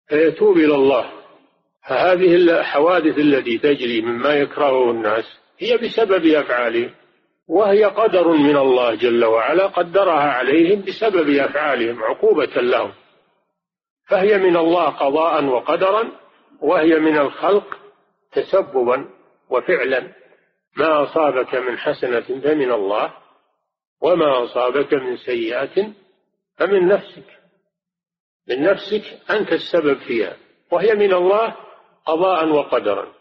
فيتوب 0.08 0.58
إلى 0.58 0.76
الله. 0.76 1.12
فهذه 1.88 2.36
الحوادث 2.36 3.18
التي 3.18 3.58
تجري 3.58 4.02
مما 4.02 4.34
يكرهه 4.34 4.92
الناس 4.92 5.26
هي 5.60 5.78
بسبب 5.78 6.26
أفعالهم 6.26 6.92
وهي 7.48 7.86
قدر 7.86 8.28
من 8.28 8.58
الله 8.58 8.96
جل 8.96 9.26
وعلا 9.26 9.68
قدرها 9.68 10.32
عليهم 10.32 10.82
بسبب 10.82 11.30
أفعالهم 11.30 12.04
عقوبة 12.04 12.62
لهم. 12.62 12.94
فهي 14.08 14.38
من 14.38 14.58
الله 14.58 14.90
قضاء 14.90 15.46
وقدرا 15.46 16.12
وهي 16.62 17.00
من 17.00 17.18
الخلق 17.18 17.78
تسببا 18.32 19.10
وفعلا. 19.50 20.00
ما 20.78 21.04
أصابك 21.04 21.56
من 21.56 21.78
حسنة 21.78 22.42
فمن 22.42 22.72
الله 22.72 23.14
وما 24.02 24.44
أصابك 24.44 24.94
من 24.94 25.18
سيئة 25.18 25.94
فمن 26.58 26.88
نفسك. 26.88 27.40
من 28.48 28.64
نفسك 28.64 29.04
أنت 29.30 29.54
السبب 29.54 29.98
فيها 29.98 30.38
وهي 30.72 30.94
من 30.94 31.14
الله 31.14 31.56
قضاء 32.06 32.48
وقدرا. 32.48 33.19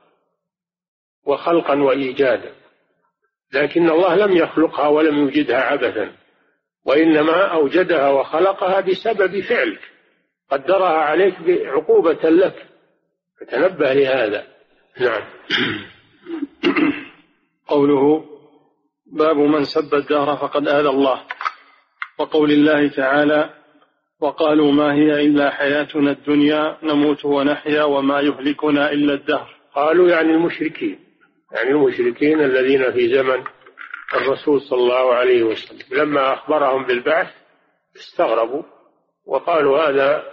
وخلقا 1.29 1.83
وإيجادا. 1.83 2.53
لكن 3.53 3.91
الله 3.91 4.17
لم 4.17 4.37
يخلقها 4.37 4.89
ولم 4.89 5.19
يوجدها 5.19 5.61
عبثا 5.61 6.13
وإنما 6.85 7.53
أوجدها 7.53 8.11
وخلقها 8.11 8.81
بسبب 8.81 9.41
فعلك. 9.41 9.81
قدرها 10.51 10.99
عليك 10.99 11.35
عقوبة 11.49 12.31
لك. 12.31 12.67
فتنبه 13.41 13.93
لهذا. 13.93 14.47
نعم. 15.01 15.23
قوله 17.69 18.25
باب 19.07 19.37
من 19.37 19.65
سب 19.65 19.95
الدهر 19.95 20.37
فقد 20.37 20.69
آذى 20.69 20.89
الله. 20.89 21.23
وقول 22.19 22.51
الله 22.51 22.89
تعالى 22.89 23.51
وقالوا 24.21 24.73
ما 24.73 24.95
هي 24.95 25.27
إلا 25.27 25.51
حياتنا 25.51 26.11
الدنيا 26.11 26.79
نموت 26.83 27.25
ونحيا 27.25 27.83
وما 27.83 28.21
يهلكنا 28.21 28.93
إلا 28.93 29.15
الدهر. 29.15 29.57
قالوا 29.75 30.09
يعني 30.09 30.31
المشركين. 30.31 31.08
يعني 31.53 31.71
المشركين 31.71 32.41
الذين 32.41 32.93
في 32.93 33.15
زمن 33.15 33.45
الرسول 34.15 34.61
صلى 34.61 34.79
الله 34.79 35.15
عليه 35.15 35.43
وسلم. 35.43 35.99
لما 35.99 36.33
أخبرهم 36.35 36.87
بالبعث 36.87 37.35
استغربوا 37.97 38.63
وقالوا 39.27 39.79
هذا 39.79 40.33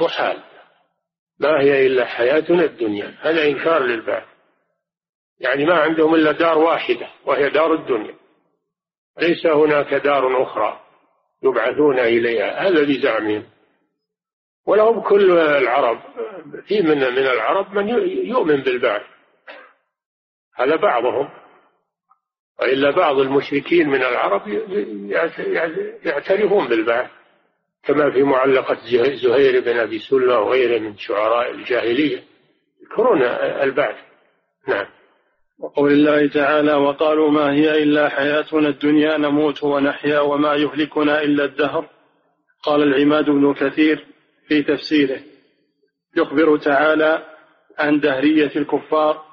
محال 0.00 0.42
ما 1.40 1.60
هي 1.60 1.86
إلا 1.86 2.04
حياتنا 2.04 2.64
الدنيا 2.64 3.14
هذا 3.20 3.44
إنكار 3.44 3.82
للبعث. 3.82 4.24
يعني 5.40 5.66
ما 5.66 5.74
عندهم 5.74 6.14
إلا 6.14 6.32
دار 6.32 6.58
واحدة 6.58 7.08
وهي 7.24 7.50
دار 7.50 7.74
الدنيا. 7.74 8.14
ليس 9.18 9.46
هناك 9.46 9.94
دار 9.94 10.42
أخرى 10.42 10.80
يبعثون 11.42 11.98
إليها 11.98 12.68
هذا 12.68 12.82
بزعمهم 12.82 13.44
ولهم 14.66 15.00
كل 15.00 15.38
العرب 15.38 16.00
في 16.66 16.82
من 16.82 16.98
من 16.98 17.26
العرب 17.26 17.74
من 17.74 17.88
يؤمن 18.28 18.62
بالبعث. 18.62 19.15
هذا 20.56 20.76
بعضهم. 20.76 21.28
وإلا 22.60 22.90
بعض 22.90 23.18
المشركين 23.18 23.88
من 23.88 24.02
العرب 24.02 24.48
يعترفون 26.04 26.68
بالبعث 26.68 27.10
كما 27.84 28.10
في 28.10 28.22
معلقة 28.22 28.78
زهير 29.22 29.60
بن 29.60 29.78
أبي 29.78 29.98
سلمى 29.98 30.34
وغيره 30.34 30.78
من 30.78 30.96
شعراء 30.96 31.50
الجاهلية 31.50 32.22
يذكرون 32.82 33.22
البعث. 33.62 33.96
نعم. 34.68 34.86
وقول 35.58 35.92
الله 35.92 36.28
تعالى 36.28 36.74
وقالوا 36.74 37.30
ما 37.30 37.52
هي 37.52 37.82
إلا 37.82 38.08
حياتنا 38.08 38.68
الدنيا 38.68 39.16
نموت 39.16 39.64
ونحيا 39.64 40.20
وما 40.20 40.54
يهلكنا 40.54 41.22
إلا 41.22 41.44
الدهر. 41.44 41.88
قال 42.62 42.82
العماد 42.82 43.24
بن 43.24 43.54
كثير 43.54 44.06
في 44.48 44.62
تفسيره. 44.62 45.20
يخبر 46.16 46.56
تعالى 46.56 47.26
عن 47.78 48.00
دهرية 48.00 48.50
الكفار 48.56 49.25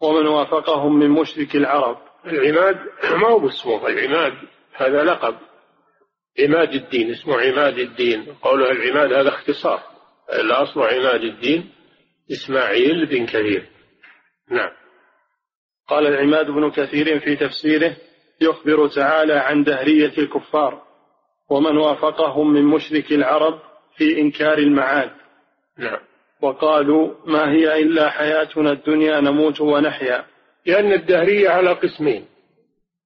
ومن 0.00 0.26
وافقهم 0.26 0.98
من 0.98 1.10
مشرك 1.10 1.56
العرب. 1.56 1.98
العماد 2.26 2.76
ما 3.20 3.28
هو 3.28 3.38
باسمه 3.38 3.86
العماد 3.86 4.32
هذا 4.76 5.04
لقب. 5.04 5.36
عماد 6.40 6.74
الدين 6.74 7.10
اسمه 7.10 7.40
عماد 7.40 7.78
الدين. 7.78 8.34
قوله 8.42 8.70
العماد 8.70 9.12
هذا 9.12 9.28
اختصار. 9.28 9.82
الأصل 10.32 10.80
عماد 10.80 11.22
الدين 11.22 11.70
إسماعيل 12.32 13.06
بن 13.06 13.26
كثير. 13.26 13.68
نعم. 14.50 14.70
قال 15.88 16.06
العماد 16.06 16.46
بن 16.46 16.70
كثير 16.70 17.20
في 17.20 17.36
تفسيره 17.36 17.96
يخبر 18.40 18.88
تعالى 18.88 19.32
عن 19.32 19.64
دهرية 19.64 20.12
الكفار 20.18 20.82
ومن 21.50 21.76
وافقهم 21.76 22.52
من 22.52 22.64
مشرك 22.64 23.12
العرب 23.12 23.60
في 23.96 24.20
إنكار 24.20 24.58
المعاد. 24.58 25.10
نعم. 25.78 26.07
وقالوا 26.42 27.14
ما 27.26 27.52
هي 27.52 27.82
إلا 27.82 28.10
حياتنا 28.10 28.72
الدنيا 28.72 29.20
نموت 29.20 29.60
ونحيا. 29.60 30.24
لأن 30.66 30.92
الدهرية 30.92 31.48
على 31.48 31.72
قسمين. 31.72 32.26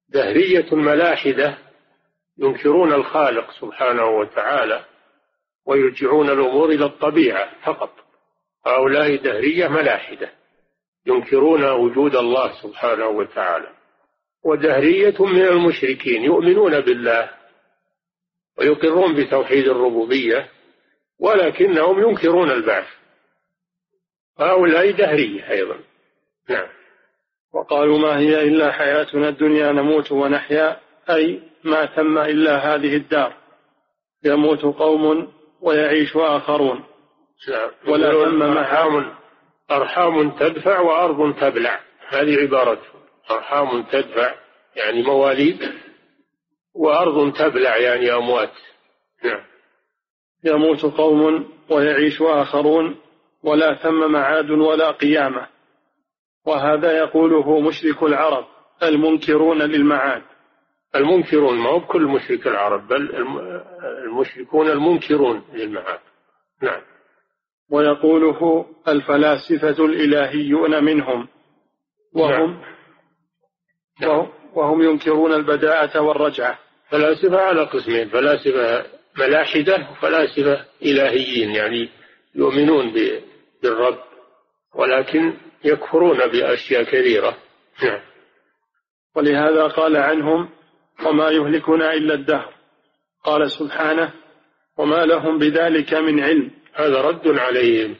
دهرية 0.09 0.75
ملاحدة 0.75 1.59
ينكرون 2.39 2.93
الخالق 2.93 3.51
سبحانه 3.61 4.07
وتعالى 4.07 4.85
ويرجعون 5.67 6.31
الأمور 6.31 6.71
إلى 6.71 6.85
الطبيعة 6.85 7.51
فقط. 7.65 7.91
هؤلاء 8.67 9.17
دهرية 9.17 9.69
ملاحدة 9.69 10.31
ينكرون 11.07 11.65
وجود 11.65 12.17
الله 12.17 12.63
سبحانه 12.63 13.07
وتعالى. 13.07 13.69
ودهرية 14.45 15.25
من 15.25 15.43
المشركين 15.43 16.25
يؤمنون 16.25 16.81
بالله 16.81 17.31
ويقرون 18.59 19.15
بتوحيد 19.15 19.69
الربوبية 19.69 20.49
ولكنهم 21.21 22.09
ينكرون 22.09 22.51
البعث. 22.51 23.02
هؤلاء 24.39 24.91
دهرية 24.91 25.51
أيضا. 25.51 25.77
نعم. 26.49 26.67
وقالوا 27.55 27.99
ما 27.99 28.19
هي 28.19 28.43
إلا 28.43 28.73
حياتنا 28.73 29.29
الدنيا 29.29 29.73
نموت 29.73 30.13
ونحيا. 30.13 30.81
أي 31.11 31.43
ما 31.65 31.85
تم 31.85 32.19
إلا 32.19 32.75
هذه 32.75 32.97
الدار. 32.97 33.35
يموت 34.25 34.63
قوم 34.63 35.33
ويعيش 35.61 36.17
آخرون. 36.17 36.85
نعم. 37.49 37.71
ولا 37.89 38.13
ثم 38.13 38.43
أرحام 38.43 39.15
أرحام 39.71 40.31
تدفع 40.31 40.81
وأرض 40.81 41.35
تبلع. 41.41 41.81
هذه 42.09 42.41
عبارته 42.43 42.89
أرحام 43.31 43.83
تدفع 43.83 44.35
يعني 44.77 45.03
مواليد 45.03 45.73
وأرض 46.75 47.33
تبلع 47.33 47.77
يعني 47.77 48.13
أموات. 48.13 48.53
نعم. 49.25 49.43
يموت 50.45 50.83
قوم 50.83 51.53
ويعيش 51.71 52.23
آخرون. 52.23 52.97
ولا 53.43 53.75
ثم 53.75 54.13
معاد 54.13 54.51
ولا 54.51 54.91
قيامة. 54.91 55.47
وهذا 56.47 56.99
يقوله 56.99 57.61
مشرك 57.61 58.03
العرب 58.03 58.45
المنكرون 58.83 59.63
للمعاد. 59.63 60.23
المنكرون 60.95 61.59
ما 61.59 61.71
هو 61.71 61.81
كل 61.81 62.03
مشرك 62.03 62.47
العرب 62.47 62.89
بل 62.89 63.15
المشركون 64.05 64.71
المنكرون 64.71 65.43
للمعاد. 65.55 66.01
نعم. 66.63 66.81
ويقوله 67.71 68.67
الفلاسفة 68.89 69.85
الإلهيون 69.85 70.85
منهم. 70.85 71.29
وهم 72.15 72.61
نعم. 74.01 74.11
وهم, 74.11 74.29
وهم 74.55 74.83
ينكرون 74.83 75.33
البداءة 75.33 76.01
والرجعة. 76.01 76.59
فلاسفة 76.89 77.41
على 77.41 77.63
قسمين 77.63 78.09
فلاسفة 78.09 78.85
ملاحدة 79.19 79.89
وفلاسفة 79.91 80.65
إلهيين 80.83 81.51
يعني 81.51 81.89
يؤمنون 82.35 82.93
بالرب 83.63 83.99
ولكن 84.75 85.35
يكفرون 85.65 86.19
بأشياء 86.19 86.83
كثيرة. 86.83 87.37
نعم. 87.85 88.01
ولهذا 89.15 89.67
قال 89.67 89.97
عنهم 89.97 90.49
وما 91.07 91.31
يهلكنا 91.31 91.93
إلا 91.93 92.15
الدهر. 92.15 92.53
قال 93.25 93.51
سبحانه 93.51 94.13
وما 94.79 95.07
لهم 95.07 95.39
بذلك 95.39 95.95
من 95.95 96.21
علم. 96.21 96.51
هذا 96.75 97.01
رد 97.01 97.29
عليهم 97.29 97.97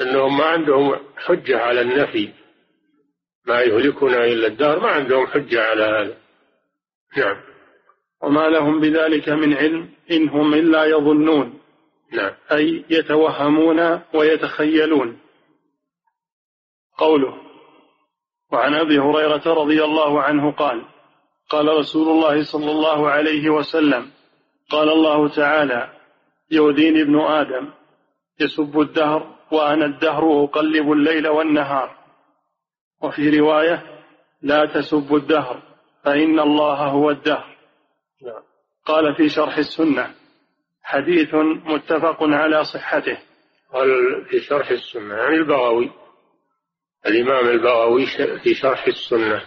أنهم 0.00 0.38
ما 0.38 0.44
عندهم 0.44 0.96
حجة 1.16 1.58
على 1.58 1.80
النفي. 1.80 2.32
ما 3.46 3.60
يهلكنا 3.60 4.24
إلا 4.24 4.46
الدهر. 4.46 4.80
ما 4.80 4.88
عندهم 4.88 5.26
حجة 5.26 5.62
على 5.62 5.82
هذا. 5.82 6.16
نعم. 7.16 7.36
وما 8.22 8.48
لهم 8.48 8.80
بذلك 8.80 9.28
من 9.28 9.54
علم 9.54 9.88
إن 10.10 10.28
هم 10.28 10.54
إلا 10.54 10.84
يظنون. 10.84 11.55
نعم. 12.12 12.32
أي 12.52 12.84
يتوهمون 12.90 14.00
ويتخيلون. 14.14 15.18
قوله 16.98 17.34
وعن 18.52 18.74
أبي 18.74 18.98
هريرة 18.98 19.42
رضي 19.46 19.84
الله 19.84 20.22
عنه 20.22 20.52
قال 20.52 20.84
قال 21.48 21.68
رسول 21.68 22.08
الله 22.08 22.44
صلى 22.44 22.70
الله 22.70 23.10
عليه 23.10 23.50
وسلم 23.50 24.10
قال 24.70 24.88
الله 24.88 25.28
تعالى 25.28 25.92
يؤذيني 26.50 27.02
ابن 27.02 27.20
آدم 27.20 27.70
يسب 28.40 28.80
الدهر 28.80 29.36
وأنا 29.52 29.84
الدهر 29.84 30.44
أقلب 30.44 30.92
الليل 30.92 31.28
والنهار. 31.28 31.96
وفي 33.02 33.40
رواية 33.40 34.02
لا 34.42 34.66
تسبوا 34.66 35.18
الدهر 35.18 35.62
فإن 36.04 36.40
الله 36.40 36.74
هو 36.74 37.10
الدهر. 37.10 37.56
نعم. 38.22 38.42
قال 38.84 39.14
في 39.14 39.28
شرح 39.28 39.56
السنة 39.56 40.14
حديث 40.86 41.34
متفق 41.64 42.22
على 42.22 42.64
صحته. 42.64 43.18
قال 43.72 44.24
في 44.24 44.40
شرح 44.40 44.70
السنة 44.70 45.14
يعني 45.14 45.34
البغوي. 45.34 45.90
الإمام 47.06 47.48
البغوي 47.48 48.06
في 48.42 48.54
شرح 48.54 48.86
السنة. 48.86 49.42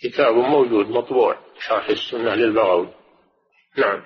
كتاب 0.00 0.34
موجود 0.34 0.88
مطبوع 0.88 1.36
شرح 1.68 1.88
السنة 1.88 2.34
للبغوي. 2.34 2.88
نعم. 3.76 4.02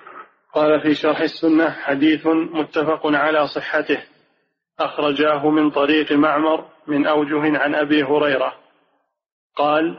قال 0.54 0.80
في 0.80 0.94
شرح 0.94 1.20
السنة 1.20 1.70
حديث 1.70 2.26
متفق 2.26 3.06
على 3.06 3.46
صحته. 3.46 4.02
أخرجاه 4.78 5.50
من 5.50 5.70
طريق 5.70 6.12
معمر 6.12 6.68
من 6.86 7.06
أوجه 7.06 7.58
عن 7.58 7.74
أبي 7.74 8.02
هريرة. 8.02 8.54
قال 9.56 9.98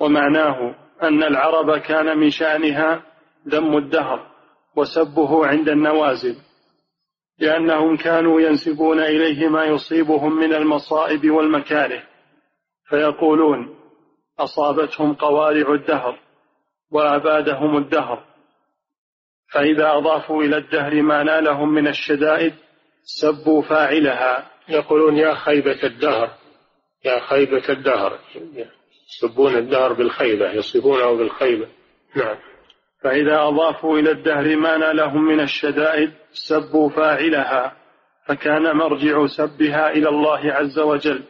ومعناه 0.00 0.74
أن 1.02 1.22
العرب 1.22 1.78
كان 1.78 2.18
من 2.18 2.30
شأنها 2.30 3.02
ذم 3.48 3.76
الدهر. 3.76 4.33
وسبه 4.76 5.46
عند 5.46 5.68
النوازل 5.68 6.36
لأنهم 7.38 7.96
كانوا 7.96 8.40
ينسبون 8.40 9.00
إليه 9.00 9.48
ما 9.48 9.64
يصيبهم 9.64 10.36
من 10.36 10.54
المصائب 10.54 11.30
والمكاره 11.30 12.02
فيقولون 12.88 13.74
أصابتهم 14.38 15.14
قوارع 15.14 15.74
الدهر 15.74 16.18
وأبادهم 16.90 17.76
الدهر. 17.76 18.24
فإذا 19.52 19.92
أضافوا 19.92 20.42
إلى 20.42 20.56
الدهر 20.56 21.02
ما 21.02 21.22
نالهم 21.22 21.74
من 21.74 21.88
الشدائد 21.88 22.54
سبوا 23.02 23.62
فاعلها. 23.62 24.50
يقولون 24.68 25.16
يا 25.16 25.34
خيبة 25.34 25.82
الدهر 25.84 26.30
يا 27.04 27.20
خيبة 27.20 27.68
الدهر 27.68 28.18
يسبون 29.08 29.56
الدهر 29.56 29.92
بالخيبة 29.92 30.52
يصفونه 30.52 31.16
بالخيبة. 31.16 31.68
نعم. 32.16 32.36
فإذا 33.04 33.42
أضافوا 33.42 33.98
إلى 33.98 34.10
الدهر 34.10 34.56
ما 34.56 34.76
نالهم 34.76 35.24
من 35.24 35.40
الشدائد 35.40 36.12
سبوا 36.32 36.90
فاعلها 36.90 37.76
فكان 38.26 38.76
مرجع 38.76 39.26
سبها 39.26 39.90
إلى 39.90 40.08
الله 40.08 40.52
عز 40.52 40.78
وجل 40.78 41.22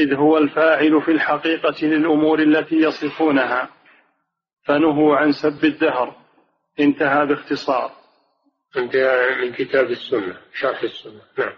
إذ 0.00 0.14
هو 0.14 0.38
الفاعل 0.38 1.02
في 1.02 1.10
الحقيقة 1.10 1.86
للأمور 1.86 2.38
التي 2.38 2.76
يصفونها. 2.76 3.68
فنهوا 4.66 5.16
عن 5.16 5.32
سب 5.32 5.64
الدهر. 5.64 6.16
انتهى 6.80 7.26
باختصار. 7.26 7.92
انتهى 8.76 9.36
من 9.42 9.52
كتاب 9.52 9.90
السنة 9.90 10.36
شرح 10.54 10.82
السنة. 10.82 11.20
نعم. 11.38 11.52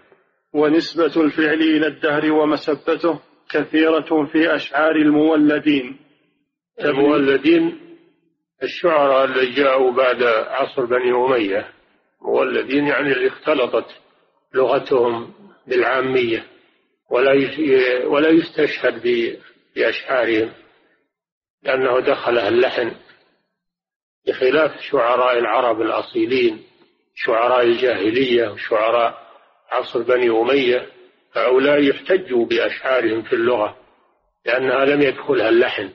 ونسبة 0.53 1.21
الفعل 1.23 1.61
إلى 1.61 1.87
الدهر 1.87 2.31
ومسبته 2.31 3.19
كثيرة 3.49 4.25
في 4.25 4.55
أشعار 4.55 4.95
المولدين. 4.95 5.99
المولدين 6.79 7.86
الشعراء 8.63 9.25
الذين 9.25 9.53
جاءوا 9.55 9.91
بعد 9.91 10.23
عصر 10.23 10.85
بني 10.85 11.11
أمية 11.11 11.73
مولدين 12.21 12.87
يعني 12.87 13.11
اللي 13.11 13.27
اختلطت 13.27 13.85
لغتهم 14.53 15.33
بالعامية 15.67 16.47
ولا 17.09 17.31
ولا 18.05 18.29
يستشهد 18.29 19.01
بأشعارهم 19.75 20.51
لأنه 21.63 21.99
دخلها 21.99 22.47
اللحن 22.47 22.91
بخلاف 24.27 24.81
شعراء 24.81 25.39
العرب 25.39 25.81
الأصيلين 25.81 26.63
شعراء 27.15 27.63
الجاهلية 27.63 28.49
وشعراء 28.49 29.27
عصر 29.71 30.01
بني 30.01 30.29
أمية 30.29 30.89
هؤلاء 31.33 31.83
يحتجوا 31.83 32.45
بأشعارهم 32.45 33.21
في 33.21 33.33
اللغة 33.33 33.77
لأنها 34.45 34.85
لم 34.85 35.01
يدخلها 35.01 35.49
اللحن. 35.49 35.89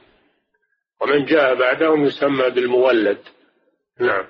ومن 1.02 1.24
جاء 1.24 1.54
بعدهم 1.54 2.04
يسمى 2.04 2.50
بالمولد. 2.50 3.18
نعم. 4.00 4.26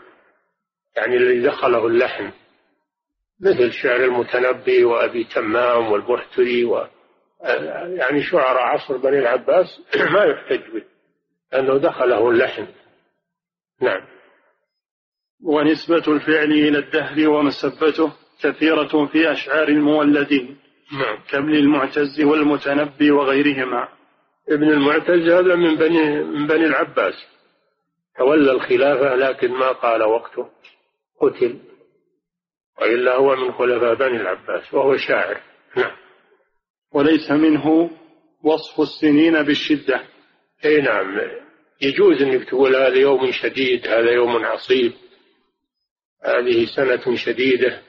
يعني 0.96 1.16
الذي 1.16 1.42
دخله 1.42 1.86
اللحن 1.86 2.30
مثل 3.40 3.72
شعر 3.72 4.04
المتنبي 4.04 4.84
وأبي 4.84 5.24
تمام 5.24 5.92
والبحتري 5.92 6.64
و 6.64 6.86
يعني 7.98 8.22
شعراء 8.22 8.62
عصر 8.62 8.96
بني 8.96 9.18
العباس 9.18 9.80
ما 10.14 10.24
يحتج 10.24 10.70
به 10.74 10.82
لأنه 11.52 11.78
دخله 11.78 12.30
اللحن 12.30 12.66
نعم. 13.80 14.06
ونسبة 15.44 16.04
الفعل 16.08 16.52
إلى 16.52 16.78
الدهر 16.78 17.28
ومسبته 17.28 18.12
كثيرة 18.42 19.06
في 19.06 19.32
أشعار 19.32 19.68
المولدين 19.68 20.58
نعم. 20.92 21.18
كابن 21.30 21.54
المعتز 21.54 22.20
والمتنبي 22.20 23.10
وغيرهما. 23.10 23.88
ابن 24.48 24.68
المعتز 24.68 25.28
هذا 25.28 25.54
من 25.54 25.76
بني 25.76 26.22
من 26.22 26.46
بني 26.46 26.66
العباس. 26.66 27.14
تولى 28.18 28.50
الخلافة 28.50 29.14
لكن 29.14 29.50
ما 29.50 29.72
قال 29.72 30.02
وقته 30.02 30.48
قتل. 31.20 31.58
وإلا 32.80 33.16
هو 33.16 33.36
من 33.36 33.52
خلفاء 33.52 33.94
بني 33.94 34.20
العباس 34.20 34.74
وهو 34.74 34.96
شاعر. 34.96 35.40
نعم. 35.76 35.96
وليس 36.92 37.30
منه 37.30 37.90
وصف 38.42 38.80
السنين 38.80 39.42
بالشدة. 39.42 40.02
أي 40.64 40.80
نعم. 40.80 41.20
يجوز 41.80 42.22
أنك 42.22 42.48
تقول 42.48 42.76
هذا 42.76 42.96
يوم 42.96 43.32
شديد 43.32 43.86
هذا 43.86 44.10
يوم 44.10 44.44
عصيب. 44.44 44.92
هذه 46.24 46.66
سنة 46.76 47.16
شديدة 47.16 47.82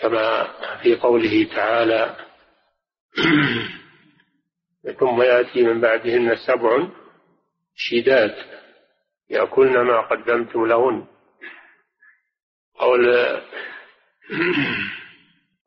كما 0.00 0.48
في 0.82 0.96
قوله 0.96 1.44
تعالى 1.54 2.16
ثم 4.92 5.22
يأتي 5.22 5.62
من 5.62 5.80
بعدهن 5.80 6.36
سبع 6.46 6.88
شداد 7.74 8.34
يأكلن 9.30 9.80
ما 9.80 10.00
قدمتم 10.00 10.66
لهن. 10.66 11.06
قول 12.74 13.06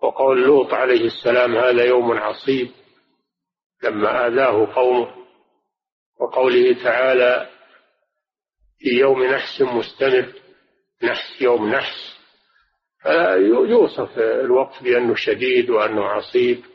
وقول 0.02 0.44
لوط 0.44 0.74
عليه 0.74 1.06
السلام 1.06 1.56
هذا 1.56 1.86
يوم 1.86 2.12
عصيب 2.12 2.72
لما 3.84 4.28
آذاه 4.28 4.74
قومه. 4.76 5.16
وقوله 6.20 6.84
تعالى 6.84 7.50
في 8.80 8.90
يوم 8.90 9.24
نحس 9.24 9.62
مستمر 9.62 10.34
نحس 11.04 11.42
يوم 11.42 11.70
نحس. 11.70 12.18
يوصف 13.70 14.20
الوقت 14.20 14.84
بأنه 14.84 15.16
شديد 15.16 15.70
وأنه 15.70 16.06
عصيب. 16.06 16.71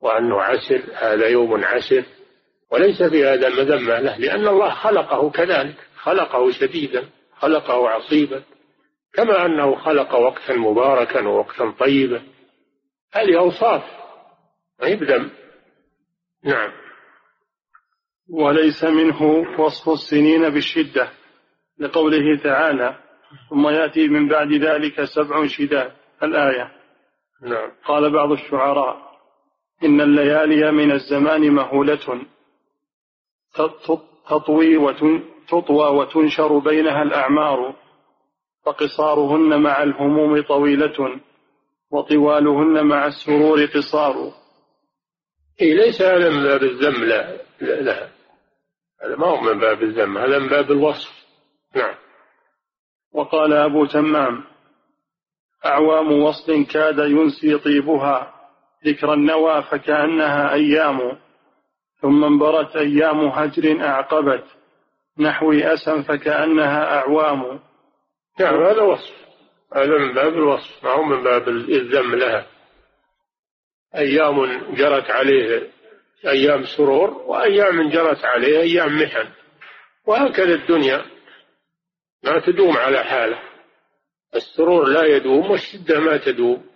وأنه 0.00 0.42
عسر 0.42 0.82
هذا 0.94 1.26
يوم 1.28 1.64
عسر. 1.64 2.04
وليس 2.72 3.02
في 3.02 3.26
هذا 3.26 3.48
مذمة 3.48 4.00
له 4.00 4.18
لأن 4.18 4.48
الله 4.48 4.70
خلقه 4.70 5.30
كذلك. 5.30 5.76
خلقه 5.96 6.50
شديدا 6.50 7.08
خلقه 7.38 7.88
عصيبا. 7.88 8.42
كما 9.14 9.46
أنه 9.46 9.76
خلق 9.76 10.14
وقتا 10.14 10.54
مباركا 10.54 11.28
ووقتا 11.28 11.74
طيبا. 11.78 12.22
هذه 13.12 13.38
أوصاف. 13.38 13.82
ما 14.80 14.86
يبدم 14.88 15.30
نعم. 16.44 16.72
وليس 18.30 18.84
منه 18.84 19.22
وصف 19.58 19.88
السنين 19.88 20.50
بالشدة 20.50 21.10
لقوله 21.78 22.36
تعالى 22.44 22.98
ثم 23.50 23.68
يأتي 23.68 24.08
من 24.08 24.28
بعد 24.28 24.52
ذلك 24.52 25.04
سبع 25.04 25.46
شداد. 25.46 25.92
الآية. 26.22 26.72
نعم. 27.42 27.72
قال 27.84 28.12
بعض 28.12 28.32
الشعراء 28.32 29.05
إن 29.84 30.00
الليالي 30.00 30.72
من 30.72 30.92
الزمان 30.92 31.50
مهولة. 31.50 32.26
تطوي 34.28 34.76
وتطوى 34.76 35.88
وتنشر 35.88 36.58
بينها 36.58 37.02
الأعمار. 37.02 37.76
فقصارهن 38.64 39.62
مع 39.62 39.82
الهموم 39.82 40.42
طويلة. 40.42 41.20
وطوالهن 41.90 42.86
مع 42.86 43.06
السرور 43.06 43.64
قصار. 43.64 44.32
إيه 45.60 45.74
ليس 45.74 46.02
هذا 46.02 46.30
من 46.30 46.42
باب 46.42 46.62
الذم 46.62 47.04
لا 47.04 47.40
لها 47.60 48.10
هذا 49.02 49.16
ما 49.16 49.26
هو 49.26 49.40
من 49.40 49.58
باب 49.58 49.82
الذم 49.82 50.18
هذا 50.18 50.38
من 50.38 50.48
باب 50.48 50.70
الوصف. 50.70 51.26
نعم. 51.76 51.94
وقال 53.12 53.52
أبو 53.52 53.86
تمام 53.86 54.44
أعوام 55.66 56.12
وصل 56.12 56.66
كاد 56.66 56.98
ينسي 56.98 57.58
طيبها. 57.58 58.35
ذكر 58.86 59.12
النوى 59.12 59.62
فكأنها 59.62 60.52
أيام 60.52 61.18
ثم 62.00 62.24
انبرت 62.24 62.76
أيام 62.76 63.20
هجر 63.20 63.84
أعقبت 63.84 64.44
نحو 65.18 65.52
أسا 65.52 66.02
فكأنها 66.02 66.98
أعوام. 66.98 67.60
نعم 68.40 68.62
هذا 68.62 68.82
وصف 68.82 69.14
هذا 69.74 69.98
من 69.98 70.14
باب 70.14 70.32
الوصف 70.32 70.84
ما 70.84 70.90
هو 70.90 71.02
من 71.02 71.22
باب 71.22 71.48
الذم 71.48 72.14
لها. 72.14 72.46
أيام 73.94 74.74
جرت 74.74 75.10
عليه 75.10 75.70
أيام 76.26 76.64
سرور 76.76 77.10
وأيام 77.10 77.90
جرت 77.90 78.24
عليه 78.24 78.60
أيام 78.60 79.02
محن. 79.02 79.28
وهكذا 80.06 80.54
الدنيا 80.54 81.04
ما 82.24 82.40
تدوم 82.40 82.76
على 82.76 83.04
حاله 83.04 83.38
السرور 84.34 84.88
لا 84.88 85.04
يدوم 85.04 85.50
والشدة 85.50 86.00
ما 86.00 86.16
تدوم 86.16 86.66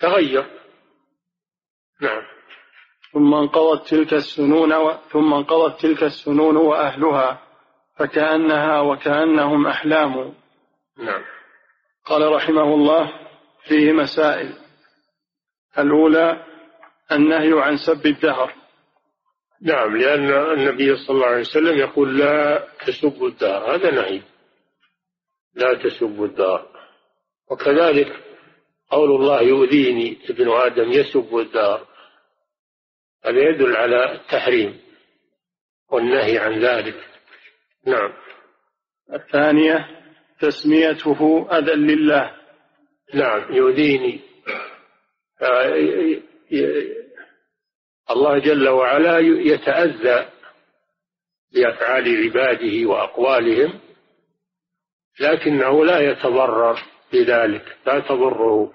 تغير. 0.00 0.46
نعم. 2.00 2.22
ثم 3.12 3.34
انقضت 3.34 3.88
تلك 3.88 4.12
السنون 4.12 4.72
و... 4.72 4.92
ثم 5.12 5.34
انقضت 5.34 5.80
تلك 5.80 6.02
السنون 6.02 6.56
وأهلها 6.56 7.42
فكأنها 7.98 8.80
وكأنهم 8.80 9.66
أحلام. 9.66 10.34
نعم. 10.98 11.24
قال 12.04 12.32
رحمه 12.32 12.74
الله 12.74 13.12
فيه 13.68 13.92
مسائل. 13.92 14.52
الأولى 15.78 16.46
النهي 17.12 17.62
عن 17.62 17.76
سب 17.76 18.06
الدهر. 18.06 18.52
نعم 19.62 19.96
لأن 19.96 20.30
النبي 20.30 20.96
صلى 20.96 21.14
الله 21.14 21.26
عليه 21.26 21.40
وسلم 21.40 21.78
يقول 21.78 22.18
لا 22.18 22.68
تسبوا 22.86 23.28
الدهر 23.28 23.74
هذا 23.74 23.90
نهي. 23.90 24.22
لا 25.54 25.74
تسبوا 25.74 26.26
الدهر. 26.26 26.66
وكذلك 27.50 28.25
قول 28.90 29.10
الله 29.10 29.40
يؤذيني 29.42 30.18
ابن 30.30 30.50
آدم 30.50 30.92
يسب 30.92 31.36
الدار. 31.36 31.86
هذا 33.24 33.38
يدل 33.38 33.76
على 33.76 34.12
التحريم 34.12 34.80
والنهي 35.90 36.38
عن 36.38 36.60
ذلك. 36.60 37.04
نعم. 37.86 38.12
الثانية 39.12 39.88
تسميته 40.40 41.48
أذى 41.58 41.72
لله. 41.72 42.36
نعم 43.14 43.54
يؤذيني. 43.54 44.20
الله 48.10 48.38
جل 48.38 48.68
وعلا 48.68 49.18
يتأذى 49.18 50.28
بأفعال 51.54 52.24
عباده 52.24 52.88
وأقوالهم 52.88 53.80
لكنه 55.20 55.84
لا 55.84 56.10
يتضرر. 56.10 56.95
بذلك 57.12 57.76
لا 57.86 58.00
تضره. 58.00 58.72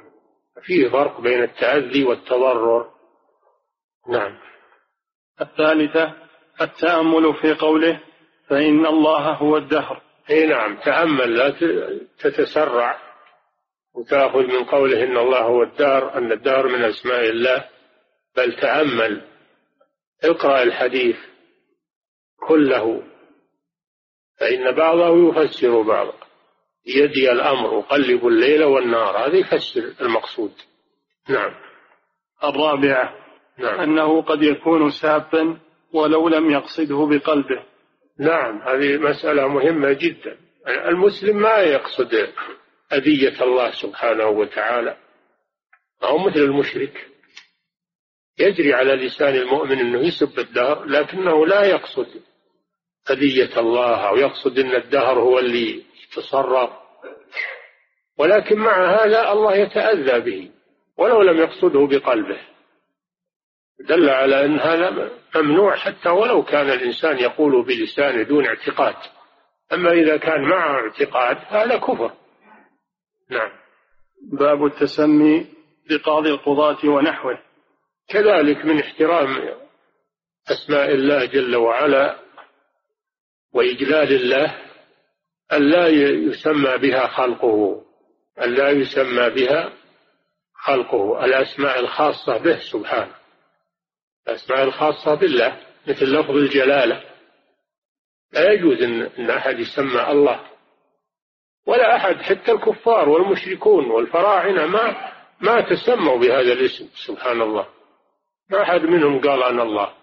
فيه 0.62 0.90
فرق 0.90 1.22
بين 1.22 1.44
التأذي 1.44 2.04
والتضرر. 2.04 2.92
نعم. 4.10 4.38
الثالثة 5.42 6.14
التأمل 6.62 7.34
في 7.34 7.54
قوله 7.54 8.00
فإن 8.48 8.86
الله 8.86 9.34
هو 9.34 9.58
الدهر. 9.58 10.02
إي 10.30 10.46
نعم. 10.46 10.78
تأمل 10.78 11.38
لا 11.38 11.50
تتسرع 12.20 12.98
وتأخذ 13.94 14.40
من 14.40 14.64
قوله 14.64 15.04
إن 15.04 15.18
الله 15.18 15.42
هو 15.42 15.64
الدار 15.64 16.18
أن 16.18 16.32
الدار 16.32 16.68
من 16.68 16.84
أسماء 16.84 17.30
الله. 17.30 17.70
بل 18.38 18.56
تأمل. 18.56 19.22
اقرأ 20.24 20.64
الحديث 20.64 21.18
كله. 22.48 23.04
فإن 24.40 24.72
بعضه 24.72 25.30
يفسر 25.30 25.82
بعضا 25.82 26.31
بيدي 26.86 27.32
الأمر 27.32 27.80
أقلب 27.80 28.28
الليل 28.28 28.64
والنهار 28.64 29.28
هذا 29.28 29.38
يفسر 29.38 29.94
المقصود. 30.02 30.54
نعم. 31.30 31.52
الرابعة 32.44 33.16
نعم. 33.58 33.80
أنه 33.80 34.22
قد 34.22 34.44
يكون 34.44 34.92
سابا 34.92 35.60
ولو 35.94 36.30
لم 36.30 36.52
يقصده 36.52 37.06
بقلبه. 37.06 37.64
نعم 38.20 38.62
هذه 38.62 38.98
مسألة 38.98 39.48
مهمة 39.48 39.94
جدا. 39.94 40.38
المسلم 40.68 41.38
ما 41.38 41.58
يقصد 41.58 42.30
أذية 42.94 43.44
الله 43.44 43.72
سبحانه 43.72 44.28
وتعالى. 44.28 44.98
أو 46.04 46.18
مثل 46.18 46.40
المشرك. 46.40 47.08
يجري 48.40 48.74
على 48.74 48.96
لسان 48.96 49.36
المؤمن 49.36 49.80
أنه 49.80 50.08
يسب 50.08 50.40
الدهر 50.40 50.86
لكنه 50.86 51.48
لا 51.48 51.66
يقصد 51.66 52.22
أذية 53.10 53.60
الله 53.60 54.10
أو 54.10 54.18
يقصد 54.18 54.60
أن 54.60 54.76
الدهر 54.76 55.20
هو 55.20 55.40
اللي 55.40 55.84
يتصرف 56.12 56.70
ولكن 58.18 58.60
مع 58.60 58.86
هذا 58.86 59.32
الله 59.32 59.56
يتأذى 59.56 60.20
به 60.20 60.52
ولو 60.98 61.22
لم 61.22 61.38
يقصده 61.38 61.88
بقلبه. 61.88 62.40
دل 63.80 64.10
على 64.10 64.46
أن 64.46 64.60
هذا 64.60 65.12
ممنوع 65.36 65.76
حتى 65.76 66.10
ولو 66.10 66.44
كان 66.44 66.70
الإنسان 66.70 67.18
يقول 67.18 67.66
بلسانه 67.66 68.24
دون 68.24 68.46
اعتقاد. 68.46 68.96
أما 69.74 69.92
إذا 69.92 70.18
كان 70.18 70.42
معه 70.42 70.80
اعتقاد 70.80 71.38
هذا 71.48 71.78
كفر. 71.78 72.12
نعم. 73.30 73.52
باب 74.32 74.66
التسمي 74.66 75.48
بقاضي 75.90 76.30
القضاة 76.30 76.86
ونحوه. 76.86 77.40
كذلك 78.10 78.66
من 78.66 78.80
احترام 78.80 79.58
أسماء 80.52 80.92
الله 80.92 81.26
جل 81.26 81.56
وعلا 81.56 82.20
وإجلال 83.54 84.14
الله 84.14 84.71
أن 85.54 85.70
لا 85.70 85.88
يسمى 85.88 86.78
بها 86.78 87.08
خلقه 87.08 87.82
أن 88.44 88.54
لا 88.54 88.70
يسمى 88.70 89.30
بها 89.30 89.74
خلقه 90.56 91.26
الأسماء 91.26 91.80
الخاصة 91.80 92.38
به 92.38 92.60
سبحانه. 92.72 93.16
الأسماء 94.28 94.64
الخاصة 94.64 95.16
بالله 95.16 95.58
مثل 95.88 96.06
لفظ 96.06 96.36
الجلالة. 96.36 97.04
لا 98.34 98.52
يجوز 98.52 98.82
أن 99.20 99.30
أحد 99.30 99.60
يسمى 99.60 100.12
الله. 100.12 100.40
ولا 101.68 101.96
أحد 101.96 102.16
حتى 102.16 102.52
الكفار 102.52 103.10
والمشركون 103.10 103.92
والفراعنة 103.92 104.66
ما 104.66 105.12
ما 105.42 105.62
تسموا 105.62 106.18
بهذا 106.18 106.54
الاسم 106.54 106.90
سبحان 107.08 107.42
الله. 107.42 107.68
ما 108.50 108.62
أحد 108.62 108.82
منهم 108.82 109.22
قال 109.22 109.44
أنا 109.44 109.64
الله. 109.64 109.94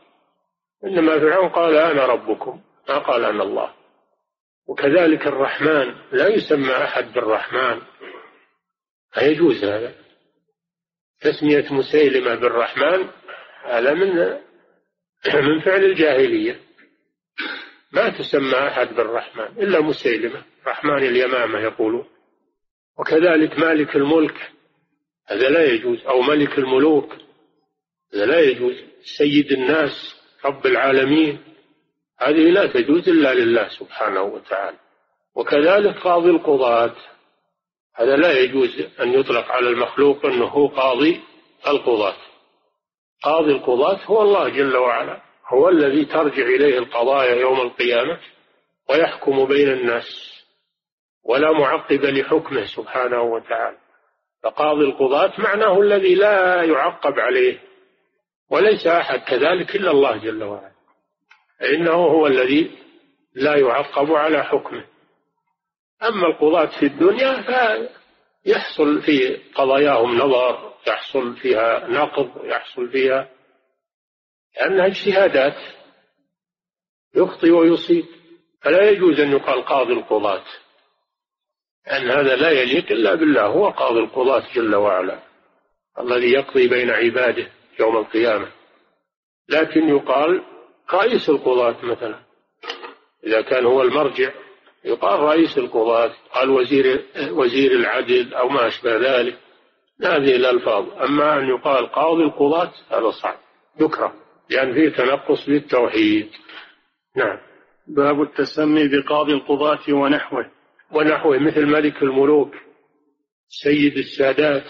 إنما 0.85 1.19
فرعون 1.19 1.49
قال 1.49 1.77
أنا 1.77 2.07
ربكم 2.07 2.61
ما 2.89 2.99
قال 2.99 3.25
أنا 3.25 3.43
الله. 3.43 3.78
وكذلك 4.69 5.27
الرحمن 5.27 5.95
لا 6.12 6.29
يسمى 6.29 6.73
أحد 6.73 7.12
بالرحمن. 7.12 7.83
لا 9.16 9.23
يجوز 9.23 9.64
هذا؟ 9.64 9.95
تسمية 11.21 11.73
مسيلمة 11.73 12.35
بالرحمن 12.35 13.09
هذا 13.64 13.95
من 13.95 14.16
من 15.49 15.61
فعل 15.61 15.85
الجاهلية. 15.85 16.61
ما 17.93 18.09
تسمى 18.09 18.59
أحد 18.59 18.95
بالرحمن 18.95 19.62
إلا 19.62 19.81
مسيلمة. 19.81 20.43
رحمن 20.66 20.99
اليمامة 20.99 21.59
يقولون. 21.61 22.07
وكذلك 22.99 23.59
مالك 23.59 23.97
الملك 23.97 24.53
هذا 25.27 25.49
لا 25.49 25.64
يجوز. 25.64 26.07
أو 26.07 26.23
ملك 26.23 26.59
الملوك 26.59 27.12
هذا 28.14 28.27
لا 28.27 28.41
يجوز. 28.41 28.77
سيد 29.19 29.53
الناس 29.53 30.16
رب 30.45 30.66
العالمين. 30.66 31.48
هذه 32.19 32.51
لا 32.51 32.66
تجوز 32.66 33.09
إلا 33.09 33.35
لله 33.35 33.69
سبحانه 33.69 34.23
وتعالى. 34.23 34.77
وكذلك 35.35 35.99
قاضي 35.99 36.31
القضاة 36.31 36.95
هذا 37.95 38.16
لا 38.16 38.39
يجوز 38.39 38.81
أن 39.01 39.14
يطلق 39.14 39.51
على 39.51 39.69
المخلوق 39.69 40.27
أنه 40.27 40.45
هو 40.45 40.66
قاضي 40.66 41.21
القضاة. 41.66 42.16
قاضي 43.23 43.53
القضاة 43.53 43.99
هو 44.05 44.23
الله 44.23 44.49
جل 44.49 44.77
وعلا 44.77 45.21
هو 45.47 45.69
الذي 45.69 46.05
ترجع 46.05 46.43
إليه 46.43 46.79
القضايا 46.79 47.35
يوم 47.35 47.61
القيامة 47.61 48.19
ويحكم 48.91 49.45
بين 49.45 49.69
الناس 49.69 50.35
ولا 51.25 51.53
معقب 51.53 52.05
لحكمه 52.05 52.64
سبحانه 52.64 53.23
وتعالى. 53.23 53.79
فقاضي 54.43 54.85
القضاة 54.85 55.33
معناه 55.39 55.81
الذي 55.81 56.14
لا 56.14 56.62
يعقب 56.62 57.19
عليه 57.19 57.59
وليس 58.51 58.87
أحد 58.87 59.21
كذلك 59.21 59.77
إلا 59.77 59.91
الله 59.91 60.16
جل 60.16 60.45
وعلا. 60.45 60.78
إنه 61.63 61.93
هو 61.93 62.27
الذي 62.27 62.79
لا 63.35 63.57
يعقب 63.57 64.13
على 64.13 64.45
حكمه. 64.45 64.85
أما 66.03 66.27
القضاة 66.27 66.81
في 66.81 66.87
الدنيا 66.87 67.43
فيحصل 67.43 69.03
في 69.03 69.37
قضاياهم 69.55 70.17
نظر 70.19 70.75
يحصل 70.87 71.37
فيها 71.37 71.89
نقض 71.89 72.45
يحصل 72.45 72.89
فيها 72.91 73.29
لأنها 74.57 74.87
اجتهادات 74.87 75.57
يخطي 77.15 77.51
ويصيب. 77.51 78.05
فلا 78.61 78.91
يجوز 78.91 79.21
أن 79.21 79.33
يقال 79.33 79.65
قاضي 79.65 79.93
القضاة 79.93 80.45
لأن 81.87 82.11
هذا 82.11 82.37
لا 82.37 82.51
يليق 82.51 82.93
إلا 82.93 83.15
بالله 83.15 83.47
هو 83.47 83.69
قاضي 83.71 84.01
القضاة 84.01 84.43
جل 84.55 84.75
وعلا 84.75 85.23
الذي 86.01 86.33
يقضي 86.33 86.69
بين 86.69 86.91
عباده 86.91 87.51
يوم 87.81 87.97
القيامة. 87.97 88.53
لكن 89.49 89.89
يقال 89.89 90.45
رئيس 90.95 91.28
القضاة 91.28 91.84
مثلا. 91.84 92.18
إذا 93.26 93.41
كان 93.41 93.66
هو 93.66 93.82
المرجع 93.82 94.32
يقال 94.84 95.20
رئيس 95.20 95.59
القضاة 95.59 96.12
قال 96.34 96.51
وزير 96.51 97.05
وزير 97.30 97.72
العدل 97.72 98.34
أو 98.34 98.49
ما 98.49 98.66
أشبه 98.66 98.97
ذلك. 98.97 99.39
هذه 100.03 100.36
الألفاظ. 100.36 101.03
أما 101.03 101.39
أن 101.39 101.49
يقال 101.49 101.86
قاضي 101.86 102.22
القضاة 102.22 102.72
هذا 102.91 103.11
صعب. 103.11 103.36
يكره 103.80 104.14
لأن 104.51 104.74
فيه 104.74 104.89
تنقص 104.89 105.49
للتوحيد 105.49 106.30
نعم. 107.16 107.39
باب 107.86 108.22
التسمي 108.22 108.89
بقاضي 108.89 109.32
القضاة 109.32 109.95
ونحوه. 109.95 110.51
ونحوه 110.93 111.39
مثل 111.39 111.66
ملك 111.66 112.03
الملوك 112.03 112.55
سيد 113.49 113.97
السادات 113.97 114.64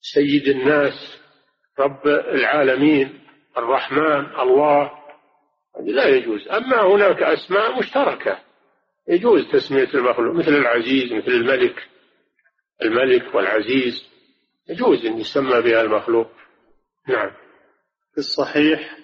سيد 0.00 0.48
الناس 0.48 1.20
رب 1.78 2.06
العالمين. 2.06 3.20
الرحمن 3.58 4.40
الله 4.40 4.90
لا 5.80 6.08
يجوز. 6.08 6.48
أما 6.48 6.82
هناك 6.82 7.22
أسماء 7.22 7.78
مشتركة. 7.78 8.38
يجوز 9.08 9.50
تسمية 9.52 9.88
المخلوق 9.94 10.34
مثل 10.34 10.52
العزيز 10.52 11.12
مثل 11.12 11.30
الملك. 11.30 11.88
الملك 12.82 13.34
والعزيز. 13.34 14.10
يجوز 14.68 15.06
أن 15.06 15.18
يسمى 15.18 15.60
بها 15.60 15.82
المخلوق. 15.82 16.30
نعم. 17.08 17.30
في 18.12 18.18
الصحيح 18.18 18.96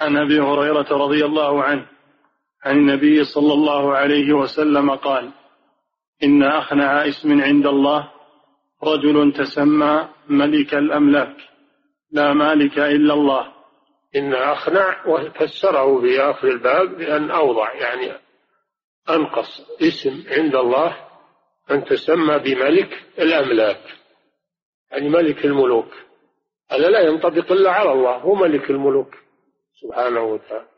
عن 0.00 0.16
أبي 0.16 0.40
هريرة 0.40 0.92
رضي 0.92 1.24
الله 1.24 1.62
عنه 1.62 1.86
عن 2.64 2.76
النبي 2.76 3.24
صلى 3.24 3.52
الله 3.52 3.96
عليه 3.96 4.32
وسلم 4.32 4.90
قال 4.90 5.30
إن 6.22 6.42
أخنع 6.42 7.08
اسم 7.08 7.40
عند 7.40 7.66
الله 7.66 8.10
رجل 8.84 9.32
تسمى 9.32 10.08
ملك 10.28 10.74
الأملاك 10.74 11.36
لا 12.10 12.32
مالك 12.34 12.78
إلا 12.78 13.14
الله. 13.14 13.57
إن 14.16 14.34
أخنع 14.34 15.06
وفسره 15.06 16.00
في 16.00 16.20
آخر 16.20 16.48
الباب 16.48 16.98
بأن 16.98 17.30
أوضع 17.30 17.74
يعني 17.74 18.12
أنقص 19.10 19.80
اسم 19.82 20.24
عند 20.30 20.54
الله 20.54 20.96
أن 21.70 21.84
تسمى 21.84 22.38
بملك 22.38 23.02
الأملاك 23.18 23.80
يعني 24.90 25.08
ملك 25.08 25.44
الملوك. 25.44 25.88
هذا 26.70 26.88
لا 26.88 27.00
ينطبق 27.00 27.52
إلا 27.52 27.70
على 27.70 27.92
الله 27.92 28.16
هو 28.16 28.34
ملك 28.34 28.70
الملوك 28.70 29.14
سبحانه 29.74 30.22
وتعالى. 30.22 30.68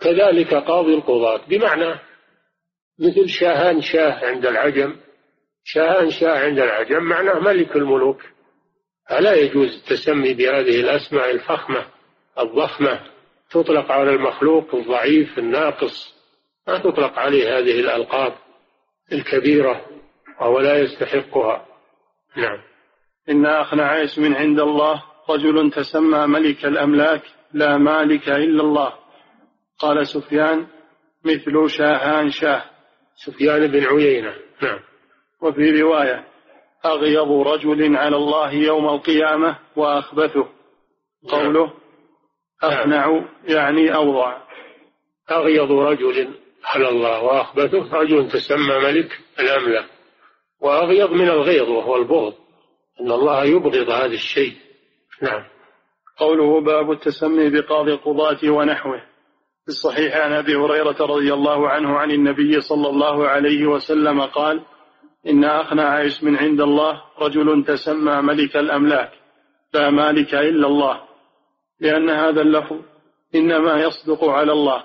كذلك 0.00 0.54
قاضي 0.54 0.94
القضاة 0.94 1.46
بمعنى 1.46 2.00
مثل 2.98 3.28
شاهان 3.28 3.80
شاه 3.80 4.26
عند 4.26 4.46
العجم 4.46 4.96
شاهان 5.64 6.10
شاه 6.10 6.38
عند 6.38 6.58
العجم 6.58 7.02
معناه 7.02 7.38
ملك 7.38 7.76
الملوك. 7.76 8.22
فلا 9.08 9.34
يجوز 9.34 9.68
التسمي 9.74 10.34
بهذه 10.34 10.80
الأسماء 10.80 11.30
الفخمة. 11.30 11.95
الضخمة 12.38 13.00
تطلق 13.50 13.92
على 13.92 14.10
المخلوق 14.10 14.74
الضعيف 14.74 15.38
الناقص. 15.38 16.16
ما 16.68 16.78
تطلق 16.78 17.18
عليه 17.18 17.58
هذه 17.58 17.80
الألقاب 17.80 18.34
الكبيرة 19.12 19.86
وهو 20.40 20.60
لا 20.60 20.78
يستحقها. 20.78 21.66
نعم. 22.36 22.58
إن 23.28 23.46
أخنع 23.46 24.04
اسم 24.04 24.34
عند 24.34 24.60
الله 24.60 25.02
رجل 25.30 25.70
تسمى 25.70 26.26
ملك 26.26 26.64
الأملاك 26.64 27.22
لا 27.52 27.76
مالك 27.76 28.28
إلا 28.28 28.62
الله. 28.62 28.92
قال 29.78 30.06
سفيان 30.06 30.66
مثل 31.24 31.70
شاهان 31.70 32.30
شاه. 32.30 32.64
سفيان 33.14 33.66
بن 33.66 33.84
عيينة. 33.84 34.34
نعم. 34.62 34.78
وفي 35.42 35.82
رواية 35.82 36.24
أغيض 36.84 37.30
رجل 37.30 37.96
على 37.96 38.16
الله 38.16 38.52
يوم 38.52 38.88
القيامة 38.88 39.58
وأخبثه. 39.76 40.48
قوله 41.28 41.72
أقنع 42.62 43.24
يعني 43.44 43.94
أوضع 43.94 44.36
أغيض 45.30 45.72
رجل 45.72 46.34
على 46.64 46.88
الله 46.88 47.22
وأخبثه 47.22 47.92
رجل 47.92 48.28
تسمى 48.28 48.78
ملك 48.78 49.18
الأملاك 49.40 49.86
وأغيض 50.60 51.10
من 51.10 51.28
الغيظ 51.28 51.68
وهو 51.68 51.96
البغض. 51.96 52.34
أن 53.00 53.12
الله 53.12 53.44
يبغض 53.44 53.90
هذا 53.90 54.14
الشيء. 54.14 54.52
نعم. 55.22 55.44
قوله 56.18 56.60
باب 56.60 56.92
التسمي 56.92 57.50
بقاضي 57.50 57.92
القضاة 57.92 58.50
ونحوه. 58.50 59.02
في 59.64 59.68
الصحيح 59.68 60.16
عن 60.16 60.32
أبي 60.32 60.56
هريرة 60.56 60.96
رضي 61.00 61.34
الله 61.34 61.68
عنه 61.68 61.98
عن 61.98 62.10
النبي 62.10 62.60
صلى 62.60 62.88
الله 62.88 63.28
عليه 63.28 63.66
وسلم 63.66 64.20
قال 64.20 64.62
إن 65.26 65.44
أقنع 65.44 66.06
اسم 66.06 66.36
عند 66.36 66.60
الله 66.60 67.02
رجل 67.18 67.64
تسمى 67.64 68.22
ملك 68.22 68.56
الأملاك. 68.56 69.12
لا 69.74 69.90
مالك 69.90 70.34
إلا 70.34 70.66
الله. 70.66 71.05
لأن 71.80 72.10
هذا 72.10 72.40
اللفظ 72.40 72.80
إنما 73.34 73.80
يصدق 73.80 74.24
على 74.24 74.52
الله 74.52 74.84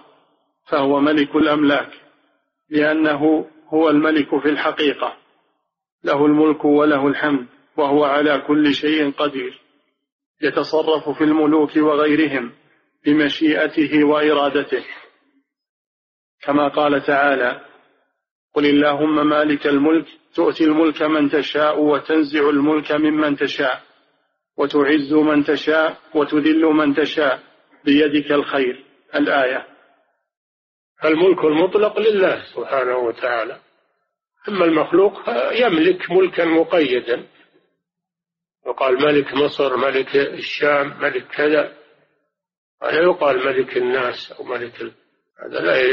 فهو 0.70 1.00
ملك 1.00 1.36
الأملاك 1.36 1.92
لأنه 2.70 3.48
هو 3.74 3.90
الملك 3.90 4.40
في 4.40 4.50
الحقيقة 4.50 5.18
له 6.04 6.26
الملك 6.26 6.66
وله 6.66 7.08
الحمد 7.08 7.48
وهو 7.78 8.04
على 8.04 8.44
كل 8.48 8.74
شيء 8.74 9.12
قدير 9.12 9.62
يتصرف 10.42 11.10
في 11.10 11.24
الملوك 11.24 11.76
وغيرهم 11.76 12.52
بمشيئته 13.06 14.04
وإرادته. 14.04 14.86
كما 16.42 16.68
قال 16.68 17.04
تعالى 17.04 17.62
قل 18.54 18.66
اللهم 18.66 19.28
مالك 19.28 19.68
الملك 19.68 20.06
تؤتي 20.36 20.64
الملك 20.64 21.02
من 21.02 21.30
تشاء 21.30 21.82
وتنزع 21.82 22.50
الملك 22.50 22.92
ممن 22.92 23.36
تشاء. 23.36 23.84
وتعز 24.62 25.14
من 25.14 25.44
تشاء 25.44 25.98
وتذل 26.16 26.62
من 26.62 26.96
تشاء 26.96 27.40
بيدك 27.86 28.32
الخير. 28.32 28.86
الآية. 29.16 29.68
الملك 31.06 31.44
المطلق 31.44 32.00
لله 32.00 32.44
سبحانه 32.56 32.98
وتعالى. 32.98 33.60
أما 34.50 34.66
المخلوق 34.66 35.30
يملك 35.52 36.12
ملكا 36.12 36.46
مقيدا. 36.46 37.28
يقال 38.68 38.94
ملك 38.94 39.34
مصر 39.34 39.78
ملك 39.78 40.16
الشام 40.16 41.02
ملك 41.02 41.28
كذا. 41.28 41.78
ولا 42.82 43.02
يقال 43.04 43.46
ملك 43.46 43.78
الناس 43.78 44.32
أو 44.32 44.44
ملك 44.44 44.82
ال... 44.82 44.92
هذا 45.44 45.60
لا 45.60 45.84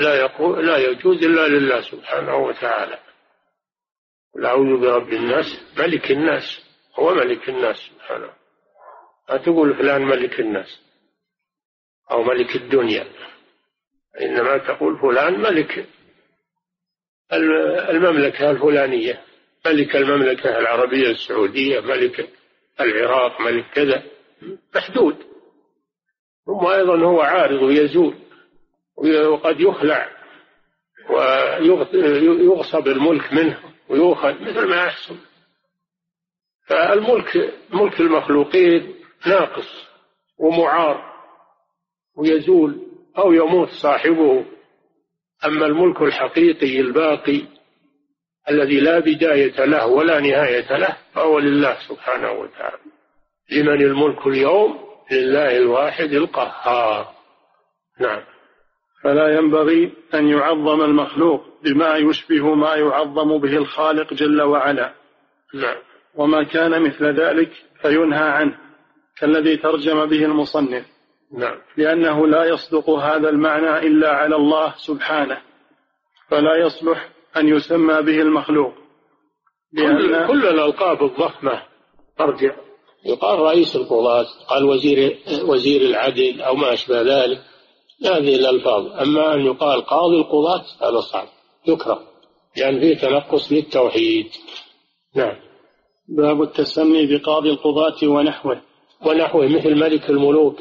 لا 0.00 0.14
يقول 0.14 0.66
لا 0.66 0.76
يجوز 0.76 1.24
إلا 1.24 1.48
لله 1.48 1.80
سبحانه 1.80 2.36
وتعالى. 2.36 2.98
قل 4.34 4.46
أعوذ 4.46 4.80
برب 4.80 5.12
الناس 5.12 5.74
ملك 5.78 6.10
الناس. 6.10 6.65
هو 6.98 7.14
ملك 7.14 7.48
الناس 7.48 7.76
سبحانه. 7.76 8.30
لا 9.28 9.36
تقول 9.36 9.74
فلان 9.74 10.02
ملك 10.02 10.40
الناس 10.40 10.80
أو 12.10 12.22
ملك 12.22 12.56
الدنيا. 12.56 13.06
إنما 14.20 14.58
تقول 14.58 14.98
فلان 14.98 15.40
ملك 15.40 15.86
المملكة 17.90 18.50
الفلانية 18.50 19.24
ملك 19.66 19.96
المملكة 19.96 20.58
العربية 20.58 21.10
السعودية 21.10 21.80
ملك 21.80 22.28
العراق 22.80 23.40
ملك 23.40 23.64
كذا. 23.74 24.02
محدود. 24.74 25.16
ثم 26.46 26.66
أيضا 26.66 26.98
هو 26.98 27.20
عارض 27.20 27.62
ويزول 27.62 28.14
وقد 29.26 29.60
يخلع 29.60 30.16
ويغصب 31.10 32.88
الملك 32.88 33.32
منه 33.32 33.60
ويؤخذ 33.88 34.42
مثل 34.42 34.68
ما 34.68 34.76
يحصل. 34.76 35.16
فالملك 36.66 37.54
ملك 37.72 38.00
المخلوقين 38.00 38.94
ناقص 39.26 39.88
ومعار 40.38 41.16
ويزول 42.16 42.80
أو 43.18 43.32
يموت 43.32 43.68
صاحبه. 43.68 44.44
أما 45.44 45.66
الملك 45.66 46.02
الحقيقي 46.02 46.80
الباقي 46.80 47.42
الذي 48.50 48.80
لا 48.80 48.98
بداية 48.98 49.64
له 49.64 49.86
ولا 49.86 50.20
نهاية 50.20 50.76
له 50.76 50.96
فهو 51.14 51.38
لله 51.38 51.76
سبحانه 51.88 52.32
وتعالى. 52.32 52.78
لمن 53.50 53.82
الملك 53.82 54.26
اليوم؟ 54.26 54.86
لله 55.12 55.56
الواحد 55.56 56.12
القهار. 56.12 57.14
نعم. 58.00 58.22
فلا 59.02 59.38
ينبغي 59.38 59.92
أن 60.14 60.28
يعظم 60.28 60.82
المخلوق 60.82 61.44
بما 61.62 61.96
يشبه 61.96 62.54
ما 62.54 62.74
يعظم 62.74 63.38
به 63.38 63.56
الخالق 63.56 64.14
جل 64.14 64.42
وعلا. 64.42 64.94
نعم. 65.54 65.76
وما 66.16 66.42
كان 66.42 66.82
مثل 66.82 67.20
ذلك 67.20 67.50
فينهى 67.82 68.28
عنه 68.28 68.58
كالذي 69.20 69.56
ترجم 69.56 70.06
به 70.06 70.24
المصنف. 70.24 70.84
نعم. 71.32 71.58
لأنه 71.76 72.26
لا 72.26 72.44
يصدق 72.44 72.90
هذا 72.90 73.28
المعنى 73.28 73.86
إلا 73.86 74.10
على 74.10 74.36
الله 74.36 74.74
سبحانه 74.76 75.40
فلا 76.30 76.56
يصلح 76.66 77.08
أن 77.36 77.48
يسمى 77.48 78.02
به 78.02 78.22
المخلوق. 78.22 78.72
لأن 79.72 80.26
كل 80.26 80.46
الألقاب 80.46 81.04
الضخمة 81.04 81.62
ترجع. 82.18 82.56
يقال 83.06 83.38
رئيس 83.38 83.76
القضاة 83.76 84.26
قال 84.48 84.64
وزير 84.64 85.18
وزير 85.44 85.80
العدل 85.80 86.42
أو 86.42 86.54
ما 86.54 86.72
أشبه 86.72 87.02
ذلك. 87.02 87.38
هذه 88.04 88.36
الألفاظ. 88.36 88.86
أما 88.86 89.34
أن 89.34 89.40
يقال 89.40 89.80
قاضي 89.80 90.16
القضاة 90.16 90.64
هذا 90.82 91.00
صعب. 91.00 91.28
يكره. 91.68 92.02
لأن 92.56 92.80
فيه 92.80 92.94
تنقص 92.96 93.52
للتوحيد. 93.52 94.26
نعم. 95.14 95.45
باب 96.08 96.42
التسمي 96.42 97.06
بقاضي 97.06 97.50
القضاة 97.50 98.08
ونحوه. 98.08 98.62
ونحوه 99.06 99.46
مثل 99.46 99.74
ملك 99.74 100.10
الملوك 100.10 100.58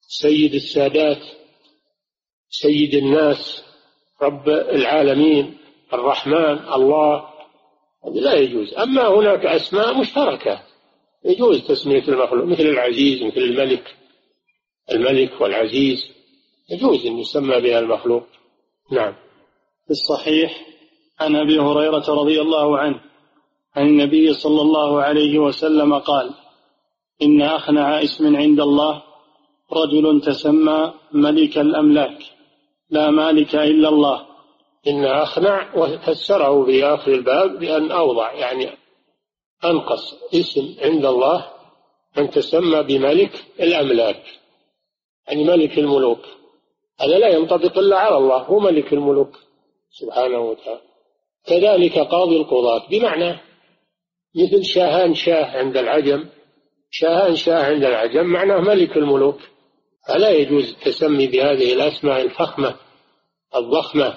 سيد 0.00 0.54
السادات 0.54 1.22
سيد 2.48 2.94
الناس 2.94 3.64
رب 4.22 4.48
العالمين 4.48 5.58
الرحمن 5.92 6.72
الله. 6.72 7.28
لا 8.14 8.34
يجوز. 8.34 8.74
أما 8.74 9.08
هناك 9.08 9.46
أسماء 9.46 10.00
مشتركة. 10.00 10.62
يجوز 11.24 11.66
تسمية 11.66 12.08
المخلوق 12.08 12.44
مثل 12.44 12.62
العزيز 12.62 13.22
مثل 13.22 13.40
الملك. 13.40 13.96
الملك 14.92 15.40
والعزيز. 15.40 15.98
يجوز 16.70 17.06
أن 17.06 17.18
يسمى 17.18 17.60
بها 17.60 17.78
المخلوق. 17.78 18.26
نعم. 18.92 19.14
في 19.84 19.90
الصحيح 19.90 20.66
عن 21.20 21.36
أبي 21.36 21.58
هريرة 21.58 22.08
رضي 22.08 22.40
الله 22.40 22.78
عنه 22.78 23.00
عن 23.76 23.86
النبي 23.86 24.34
صلى 24.34 24.60
الله 24.60 25.02
عليه 25.02 25.38
وسلم 25.38 25.98
قال 25.98 26.30
إن 27.22 27.42
أخنع 27.42 28.02
اسم 28.02 28.36
عند 28.36 28.60
الله 28.60 29.02
رجل 29.72 30.20
تسمى 30.20 30.94
ملك 31.12 31.58
الأملاك 31.58 32.18
لا 32.90 33.10
مالك 33.10 33.54
إلا 33.54 33.88
الله. 33.88 34.26
إن 34.86 35.04
أخنع 35.04 35.74
وفسره 35.76 36.64
في 36.64 36.84
آخر 36.84 37.12
الباب 37.12 37.58
بأن 37.58 37.90
أوضع 37.90 38.32
يعني 38.32 38.70
أنقص 39.64 40.14
اسم 40.34 40.74
عند 40.80 41.04
الله 41.04 41.46
من 42.16 42.30
تسمى 42.30 42.82
بملك 42.82 43.44
الأملاك 43.60 44.22
يعني 45.28 45.44
ملك 45.44 45.78
الملوك. 45.78 46.20
هذا 47.00 47.18
لا 47.18 47.28
ينطبق 47.28 47.78
إلا 47.78 47.98
على 47.98 48.16
الله 48.16 48.36
هو 48.36 48.60
ملك 48.60 48.92
الملوك 48.92 49.38
سبحانه 49.90 50.38
وتعالى. 50.38 50.80
كذلك 51.46 51.98
قاضي 51.98 52.36
القضاة 52.36 52.88
بمعنى 52.90 53.40
مثل 54.36 54.64
شاهان 54.64 55.14
شاه 55.14 55.44
عند 55.44 55.76
العجم 55.76 56.28
شاهان 56.90 57.36
شاه 57.36 57.64
عند 57.64 57.84
العجم 57.84 58.26
معناه 58.26 58.60
ملك 58.60 58.96
الملوك. 58.96 59.40
فلا 60.08 60.30
يجوز 60.30 60.70
التسمي 60.70 61.26
بهذه 61.26 61.72
الأسماء 61.72 62.22
الفخمة 62.22 62.74
الضخمة؟ 63.56 64.14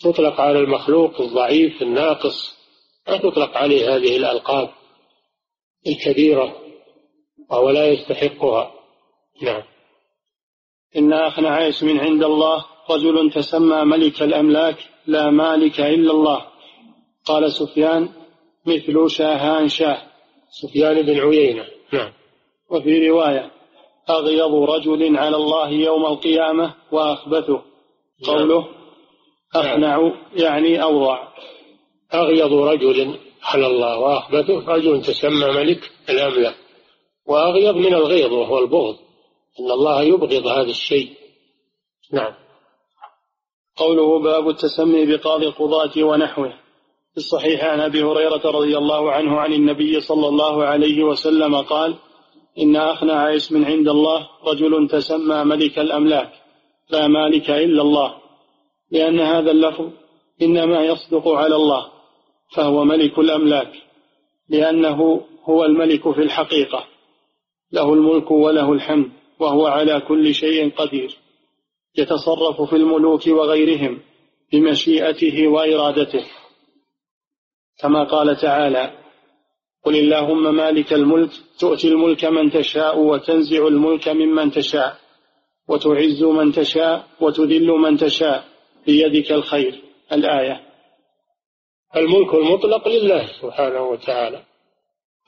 تطلق 0.00 0.40
على 0.40 0.58
المخلوق 0.58 1.20
الضعيف 1.20 1.82
الناقص. 1.82 2.56
ما 3.08 3.16
تطلق 3.16 3.56
عليه 3.56 3.96
هذه 3.96 4.16
الألقاب 4.16 4.70
الكبيرة 5.86 6.56
وهو 7.50 7.70
لا 7.70 7.86
يستحقها. 7.86 8.72
نعم. 9.42 9.62
إن 10.96 11.12
أخنع 11.12 11.68
اسم 11.68 12.00
عند 12.00 12.24
الله 12.24 12.64
رجل 12.90 13.30
تسمى 13.32 13.84
ملك 13.84 14.22
الأملاك 14.22 14.76
لا 15.06 15.30
مالك 15.30 15.80
إلا 15.80 16.10
الله. 16.10 16.46
قال 17.24 17.52
سفيان 17.52 18.21
مثل 18.66 19.10
شاهان 19.10 19.68
شاه 19.68 20.02
سفيان 20.50 21.02
بن 21.02 21.20
عيينة. 21.20 21.66
نعم. 21.92 22.12
وفي 22.70 23.08
رواية 23.08 23.50
أغيض 24.10 24.54
رجل 24.54 25.16
على 25.16 25.36
الله 25.36 25.70
يوم 25.70 26.06
القيامة 26.06 26.74
وأخبثه. 26.92 27.62
قوله 28.26 28.60
نعم. 28.60 29.66
أخنع 29.66 30.12
يعني 30.34 30.82
أوضع. 30.82 31.28
أغيض 32.14 32.52
رجل 32.52 33.18
على 33.42 33.66
الله 33.66 33.98
وأخبثه 33.98 34.68
رجل 34.68 35.02
تسمى 35.02 35.46
ملك 35.46 35.90
الأملاك 36.08 36.54
وأغيض 37.26 37.74
من 37.74 37.94
الغيظ 37.94 38.32
وهو 38.32 38.58
البغض 38.58 38.96
أن 39.60 39.70
الله 39.70 40.02
يبغض 40.02 40.46
هذا 40.46 40.70
الشيء. 40.70 41.12
نعم. 42.12 42.34
قوله 43.76 44.18
باب 44.18 44.48
التسمي 44.48 45.06
بقاضي 45.06 45.46
القضاة 45.46 46.04
ونحوه. 46.04 46.61
في 47.12 47.18
الصحيح 47.18 47.64
عن 47.64 47.80
أبي 47.80 48.02
هريرة 48.02 48.50
رضي 48.50 48.78
الله 48.78 49.12
عنه 49.12 49.40
عن 49.40 49.52
النبي 49.52 50.00
صلى 50.00 50.28
الله 50.28 50.64
عليه 50.64 51.02
وسلم 51.02 51.56
قال 51.56 51.94
إن 52.58 52.76
أخنع 52.76 53.36
اسم 53.36 53.64
عند 53.64 53.88
الله 53.88 54.28
رجل 54.46 54.88
تسمى 54.88 55.44
ملك 55.44 55.78
الأملاك 55.78 56.32
لا 56.90 57.08
مالك 57.08 57.50
إلا 57.50 57.82
الله 57.82 58.14
لأن 58.90 59.20
هذا 59.20 59.50
اللفظ 59.50 59.88
إنما 60.42 60.84
يصدق 60.84 61.28
على 61.28 61.56
الله 61.56 61.86
فهو 62.54 62.84
ملك 62.84 63.18
الأملاك 63.18 63.72
لأنه 64.48 65.20
هو 65.44 65.64
الملك 65.64 66.10
في 66.10 66.22
الحقيقة 66.22 66.84
له 67.72 67.94
الملك 67.94 68.30
وله 68.30 68.72
الحمد 68.72 69.10
وهو 69.38 69.66
على 69.66 70.00
كل 70.00 70.34
شيء 70.34 70.70
قدير 70.70 71.16
يتصرف 71.96 72.62
في 72.62 72.76
الملوك 72.76 73.26
وغيرهم 73.26 73.98
بمشيئته 74.52 75.48
وإرادته. 75.48 76.24
كما 77.82 78.04
قال 78.04 78.36
تعالى 78.36 79.02
قل 79.84 79.96
اللهم 79.96 80.54
مالك 80.54 80.92
الملك 80.92 81.30
تؤتي 81.58 81.88
الملك 81.88 82.24
من 82.24 82.50
تشاء 82.50 82.98
وتنزع 82.98 83.66
الملك 83.66 84.08
ممن 84.08 84.50
تشاء 84.50 84.98
وتعز 85.68 86.22
من 86.22 86.52
تشاء 86.52 87.08
وتذل 87.20 87.66
من 87.66 87.96
تشاء 87.96 88.44
بيدك 88.86 89.32
الخير. 89.32 89.82
الآية. 90.12 90.60
الملك 91.96 92.34
المطلق 92.34 92.88
لله 92.88 93.26
سبحانه 93.40 93.82
وتعالى. 93.82 94.42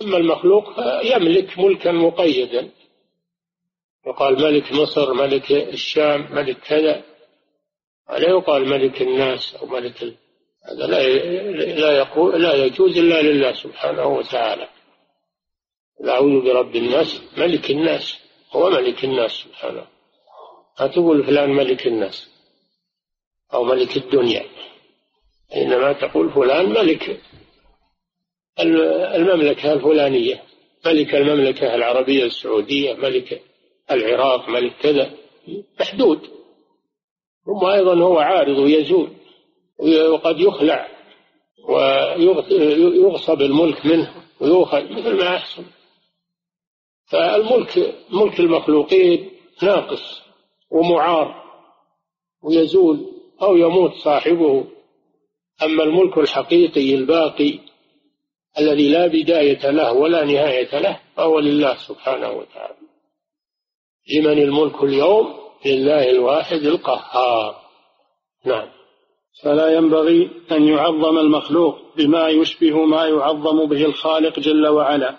أما 0.02 0.16
المخلوق 0.16 0.64
يملك 1.05 1.59
ملكا 1.59 1.92
مقيدا. 1.92 2.70
وقال 4.07 4.42
ملك 4.42 4.72
مصر 4.72 5.14
ملك 5.14 5.52
الشام 5.52 6.34
ملك 6.34 6.59
كذا. 6.59 7.02
لا 8.11 8.30
يقال 8.30 8.68
ملك 8.68 9.02
الناس 9.02 9.55
أو 9.55 9.66
ملك. 9.66 10.16
هذا 10.64 10.86
لا 10.86 11.08
لا 11.74 11.98
يقول 11.98 12.42
لا 12.42 12.54
يجوز 12.54 12.98
إلا 12.98 13.22
لله 13.22 13.52
سبحانه 13.52 14.06
وتعالى. 14.06 14.68
أعوذ 16.08 16.44
برب 16.44 16.76
الناس 16.76 17.20
ملك 17.36 17.70
الناس 17.70 18.18
هو 18.52 18.70
ملك 18.70 19.04
الناس 19.04 19.30
سبحانه. 19.30 19.86
لا 20.80 20.86
تقول 20.86 21.24
فلان 21.24 21.50
ملك 21.50 21.86
الناس 21.86 22.30
أو 23.54 23.64
ملك 23.64 23.96
الدنيا. 23.96 24.44
إنما 25.56 25.92
تقول 25.92 26.32
فلان 26.32 26.68
ملك 26.68 27.20
المملكة 29.14 29.72
الفلانية 29.72 30.42
ملك 30.86 31.14
المملكة 31.14 31.74
العربية 31.74 32.24
السعودية 32.24 32.94
ملك 32.94 33.42
العراق 33.90 34.48
ملك 34.48 34.72
كذا. 34.82 35.10
محدود. 35.80 36.20
ثم 37.46 37.64
أيضا 37.66 37.94
هو 37.94 38.18
عارض 38.18 38.58
ويزول. 38.58 39.24
وقد 40.12 40.41
يخلع 40.41 40.89
ويغصب 41.68 43.43
الملك 43.43 43.87
منه 43.87 44.25
ويؤخذ 44.41 44.83
مثل 44.93 45.16
ما 45.16 45.35
يحصل. 45.35 45.64
فالملك 47.07 47.95
ملك 48.11 48.41
المخلوقين 48.41 49.31
ناقص 49.62 50.22
ومعار 50.70 51.45
ويزول 52.43 53.12
أو 53.43 53.57
يموت 53.57 53.93
صاحبه. 53.95 54.64
أما 55.62 55.83
الملك 55.83 56.18
الحقيقي 56.18 56.95
الباقي 56.95 57.59
الذي 58.59 58.89
لا 58.89 59.07
بداية 59.07 59.70
له 59.70 59.93
ولا 59.93 60.25
نهاية 60.25 60.79
له 60.79 61.01
فهو 61.16 61.39
لله 61.39 61.77
سبحانه 61.77 62.31
وتعالى. 62.31 62.77
لمن 64.14 64.39
الملك 64.43 64.85
اليوم؟ 64.85 65.45
لله 65.66 66.11
الواحد 66.11 66.62
القهار. 66.62 67.64
نعم. 68.45 68.74
فلا 69.43 69.76
ينبغي 69.76 70.30
أن 70.53 70.68
يعظم 70.68 71.18
المخلوق 71.18 71.78
بما 71.97 72.28
يشبه 72.28 72.85
ما 72.85 73.07
يعظم 73.07 73.66
به 73.66 73.85
الخالق 73.85 74.41
جل 74.41 74.66
وعلا. 74.66 75.16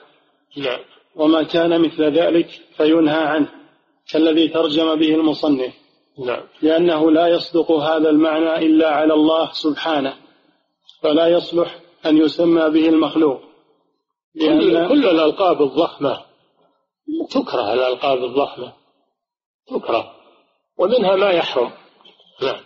نعم. 0.58 0.80
وما 1.16 1.44
كان 1.44 1.82
مثل 1.82 2.04
ذلك 2.04 2.48
فينهى 2.78 3.24
عنه 3.24 3.50
كالذي 4.12 4.48
ترجم 4.48 4.96
به 4.96 5.16
المصنف. 5.16 5.74
نعم. 6.26 6.44
لأنه 6.62 7.12
لا 7.12 7.28
يصدق 7.28 7.72
هذا 7.72 8.10
المعنى 8.10 8.66
إلا 8.66 8.90
على 8.90 9.14
الله 9.14 9.52
سبحانه 9.54 10.14
فلا 11.02 11.28
يصلح 11.28 11.80
أن 12.06 12.18
يسمى 12.18 12.70
به 12.70 12.90
المخلوق. 12.90 13.42
لأن 14.36 14.88
كل 14.88 15.08
الألقاب 15.08 15.62
الضخمة 15.62 16.22
تكره 17.32 17.74
الألقاب 17.74 18.24
الضخمة 18.24 18.74
تكره 19.68 20.12
ومنها 20.78 21.16
ما 21.16 21.30
يحرم. 21.30 21.72
نعم. 22.42 22.65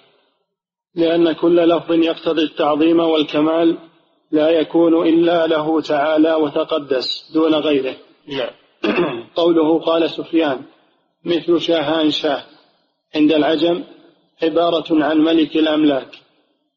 لأن 0.95 1.31
كل 1.31 1.55
لفظ 1.55 1.91
يقتضي 1.91 2.43
التعظيم 2.43 2.99
والكمال 2.99 3.77
لا 4.31 4.49
يكون 4.49 5.07
إلا 5.07 5.47
له 5.47 5.81
تعالى 5.81 6.33
وتقدس 6.33 7.31
دون 7.33 7.55
غيره. 7.55 7.95
نعم. 8.27 8.49
قوله 9.35 9.79
قال 9.79 10.09
سفيان 10.09 10.61
مثل 11.25 11.61
شاهان 11.61 12.11
شاه. 12.11 12.43
عند 13.15 13.31
العجم 13.31 13.83
عبارة 14.43 15.03
عن 15.03 15.17
ملك 15.17 15.55
الأملاك. 15.57 16.15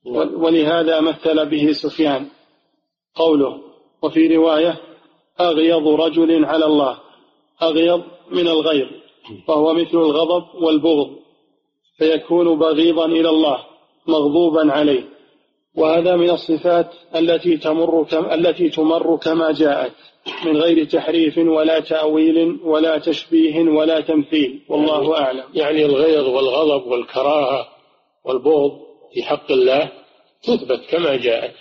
نعم. 0.07 0.43
ولهذا 0.43 1.01
مثل 1.01 1.47
به 1.47 1.73
سفيان 1.73 2.29
قوله 3.15 3.61
وفي 4.03 4.37
رواية 4.37 4.81
أغيض 5.41 5.89
رجل 5.89 6.45
على 6.45 6.65
الله 6.65 6.99
أغيض 7.63 8.03
من 8.31 8.49
الغيظ 8.49 8.89
فهو 9.49 9.75
مثل 9.75 9.97
الغضب 9.97 10.45
والبغض 10.55 11.17
فيكون 11.99 12.59
بغيضا 12.59 13.07
إلى 13.07 13.29
الله. 13.29 13.72
مغضوبا 14.07 14.72
عليه. 14.72 15.05
وهذا 15.74 16.16
من 16.16 16.30
الصفات 16.30 16.94
التي 17.16 17.57
تمر 17.57 18.07
التي 18.34 18.68
تمر 18.68 19.16
كما 19.16 19.53
جاءت 19.53 19.92
من 20.44 20.57
غير 20.57 20.84
تحريف 20.84 21.38
ولا 21.38 21.80
تأويل 21.80 22.61
ولا 22.64 22.98
تشبيه 22.98 23.62
ولا 23.62 24.00
تمثيل. 24.00 24.62
والله 24.68 25.03
يعني 25.03 25.24
أعلم. 25.24 25.44
يعني 25.55 25.84
الغيظ 25.84 26.28
والغضب 26.28 26.86
والكراهة 26.86 27.68
والبغض 28.24 28.80
في 29.14 29.22
حق 29.22 29.53
الله 29.53 29.92
تثبت 30.42 30.80
كما 30.90 31.16
جاءت 31.16 31.55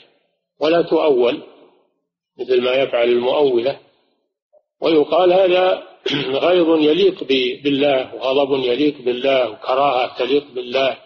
ولا 0.60 0.82
تؤول 0.82 1.38
مثل 2.40 2.62
ما 2.62 2.74
يفعل 2.74 3.10
المؤولة. 3.10 3.80
ويقال 4.82 5.34
هذا 5.34 5.84
غيظ 6.48 6.80
يليق 6.80 7.24
بالله 7.64 8.16
وغضب 8.16 8.64
يليق 8.64 9.02
بالله 9.02 9.50
وكراهة 9.50 10.18
تليق 10.18 10.44
بالله. 10.56 10.98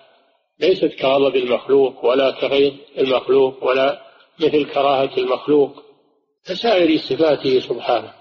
ليست 0.59 0.85
كغضب 0.99 1.35
المخلوق 1.35 2.05
ولا 2.05 2.31
كغيظ 2.31 2.73
المخلوق 2.97 3.63
ولا 3.63 4.01
مثل 4.39 4.65
كراهة 4.65 5.17
المخلوق 5.17 5.83
كسائر 6.45 6.97
صفاته 6.97 7.59
سبحانه 7.59 8.13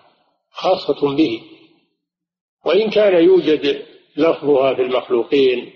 خاصة 0.51 1.17
به. 1.17 1.43
وإن 2.67 2.91
كان 2.91 3.25
يوجد 3.25 3.83
لفظها 4.17 4.75
في 4.75 4.83
المخلوقين 4.83 5.73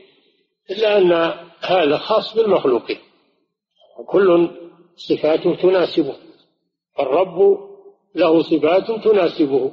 إلا 0.71 0.99
أن 0.99 1.13
هذا 1.61 1.97
خاص 1.97 2.37
بالمخلوقين 2.37 2.99
كل 4.07 4.51
صفاته 4.97 5.55
تناسبه. 5.55 6.17
الرب 7.01 7.59
له 8.15 8.43
صفات 8.43 9.05
تناسبه 9.05 9.73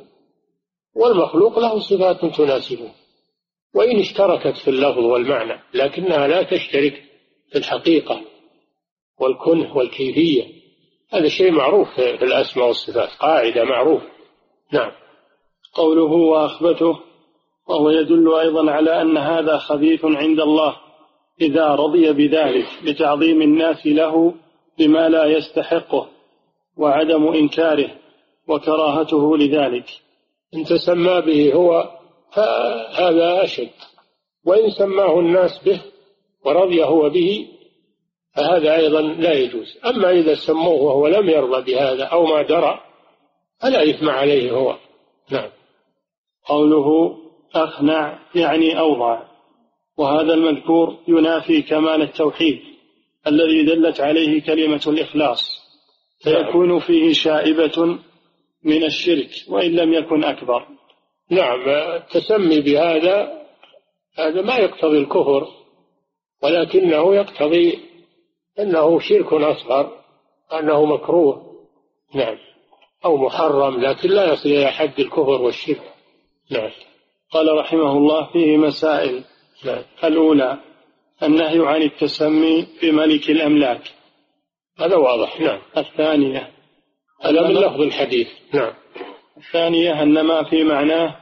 والمخلوق 0.95 1.59
له 1.59 1.79
صفات 1.79 2.25
تناسبه. 2.25 2.91
وإن 3.75 3.99
اشتركت 3.99 4.57
في 4.57 4.67
اللفظ 4.67 5.03
والمعنى 5.03 5.61
لكنها 5.73 6.27
لا 6.27 6.43
تشترك 6.43 7.03
في 7.51 7.57
الحقيقة 7.57 8.21
والكنه 9.19 9.77
والكيفية. 9.77 10.43
هذا 11.13 11.29
شيء 11.29 11.51
معروف 11.51 11.87
في 11.95 12.23
الأسماء 12.23 12.67
والصفات 12.67 13.09
قاعدة 13.19 13.63
معروف. 13.63 14.01
نعم. 14.73 14.91
قوله 15.73 16.11
وأخبته 16.11 16.99
وهو 17.67 17.89
يدل 17.89 18.33
أيضا 18.33 18.71
على 18.71 19.01
أن 19.01 19.17
هذا 19.17 19.57
خبيث 19.57 20.05
عند 20.05 20.39
الله 20.39 20.75
إذا 21.41 21.67
رضي 21.67 22.13
بذلك 22.13 22.65
لتعظيم 22.83 23.41
الناس 23.41 23.85
له 23.85 24.33
بما 24.79 25.09
لا 25.09 25.25
يستحقه 25.25 26.07
وعدم 26.77 27.27
إنكاره 27.27 27.91
وكراهته 28.47 29.37
لذلك. 29.37 29.85
إن 30.53 30.63
تسمى 30.63 31.21
به 31.21 31.53
هو 31.53 31.89
فهذا 32.35 33.43
أشد. 33.43 33.69
وإن 34.45 34.69
سماه 34.69 35.19
الناس 35.19 35.63
به 35.65 35.81
ورضي 36.45 36.83
هو 36.83 37.09
به 37.09 37.47
فهذا 38.35 38.75
أيضا 38.75 39.01
لا 39.01 39.33
يجوز. 39.33 39.77
أما 39.85 40.11
إذا 40.11 40.35
سموه 40.35 40.81
وهو 40.81 41.07
لم 41.07 41.29
يرضى 41.29 41.71
بهذا 41.71 42.03
أو 42.03 42.25
ما 42.25 42.41
درى 42.41 42.79
فلا 43.61 43.89
إثم 43.89 44.09
عليه 44.09 44.51
هو. 44.51 44.77
نعم. 45.31 45.49
قوله 46.45 47.17
أخنع 47.55 48.19
يعني 48.35 48.79
أوضع. 48.79 49.21
وهذا 49.97 50.33
المذكور 50.33 50.97
ينافي 51.07 51.61
كمال 51.61 52.01
التوحيد 52.01 52.59
الذي 53.27 53.63
دلت 53.63 54.01
عليه 54.01 54.41
كلمة 54.41 54.81
الإخلاص. 54.87 55.65
فيكون 56.23 56.79
فيه 56.79 57.13
شائبة 57.13 57.99
من 58.63 58.83
الشرك 58.83 59.29
وإن 59.49 59.71
لم 59.71 59.93
يكن 59.93 60.23
أكبر. 60.23 60.74
نعم 61.29 61.69
التسمي 61.69 62.61
بهذا 62.61 63.45
هذا 64.17 64.41
ما 64.41 64.55
يقتضي 64.55 64.97
الكفر 64.97 65.47
ولكنه 66.43 67.15
يقتضي 67.15 67.79
أنه 68.59 68.99
شرك 68.99 69.33
أصغر 69.33 69.91
أنه 70.53 70.85
مكروه 70.85 71.55
نعم 72.13 72.37
أو 73.05 73.17
محرم 73.17 73.81
لكن 73.81 74.09
لا 74.09 74.33
يصل 74.33 74.49
إلى 74.49 74.71
حد 74.71 74.99
الكفر 74.99 75.41
والشرك 75.41 75.93
نعم. 76.51 76.71
قال 77.31 77.57
رحمه 77.57 77.91
الله 77.91 78.25
فيه 78.33 78.57
مسائل 78.57 79.23
نعم. 79.65 79.83
الأولى 80.03 80.57
النهي 81.23 81.67
عن 81.67 81.81
التسمي 81.81 82.67
بملك 82.81 83.29
الأملاك. 83.29 83.81
هذا 84.79 84.95
واضح 84.95 85.39
نعم. 85.39 85.59
الثانية 85.77 86.51
هذا 87.21 87.41
من 87.41 87.53
لفظ 87.53 87.81
الحديث 87.81 88.27
نعم. 88.53 88.73
الثانية 89.37 90.03
أن 90.03 90.21
ما 90.21 90.43
في 90.43 90.63
معناه 90.63 91.15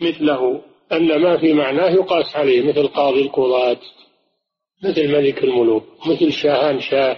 مثله 0.00 0.62
أن 0.92 1.22
ما 1.22 1.38
في 1.38 1.52
معناه 1.52 1.90
يقاس 1.90 2.36
عليه 2.36 2.62
مثل 2.68 2.88
قاضي 2.88 3.22
القضاة 3.22 3.80
مثل 4.84 5.12
ملك 5.12 5.44
الملوك 5.44 5.84
مثل 6.06 6.32
شاهان 6.32 6.80
شاه 6.80 7.16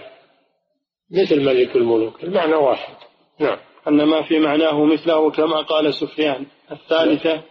مثل 1.11 1.45
ملك 1.45 1.75
الملوك 1.75 2.23
المعنى 2.23 2.55
واحد. 2.55 2.95
نعم. 3.39 3.57
أن 3.87 4.03
ما 4.03 4.21
في 4.21 4.39
معناه 4.39 4.85
مثله 4.85 5.31
كما 5.31 5.61
قال 5.61 5.93
سفيان. 5.93 6.45
الثالثة 6.71 7.41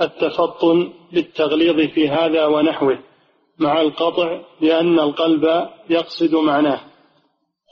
التفطن 0.00 0.92
للتغليظ 1.12 1.90
في 1.90 2.08
هذا 2.08 2.46
ونحوه 2.46 2.98
مع 3.58 3.80
القطع 3.80 4.40
بأن 4.60 4.98
القلب 4.98 5.68
يقصد 5.90 6.34
معناه. 6.34 6.80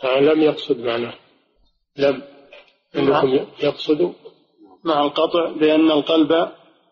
لم 0.05 0.43
يقصد 0.43 0.81
معناه. 0.81 1.15
لم. 1.97 2.23
أنكم 2.97 3.47
يقصد؟ 3.63 4.15
مع 4.87 5.05
القطع 5.05 5.51
بأن 5.51 5.91
القلب 5.91 6.49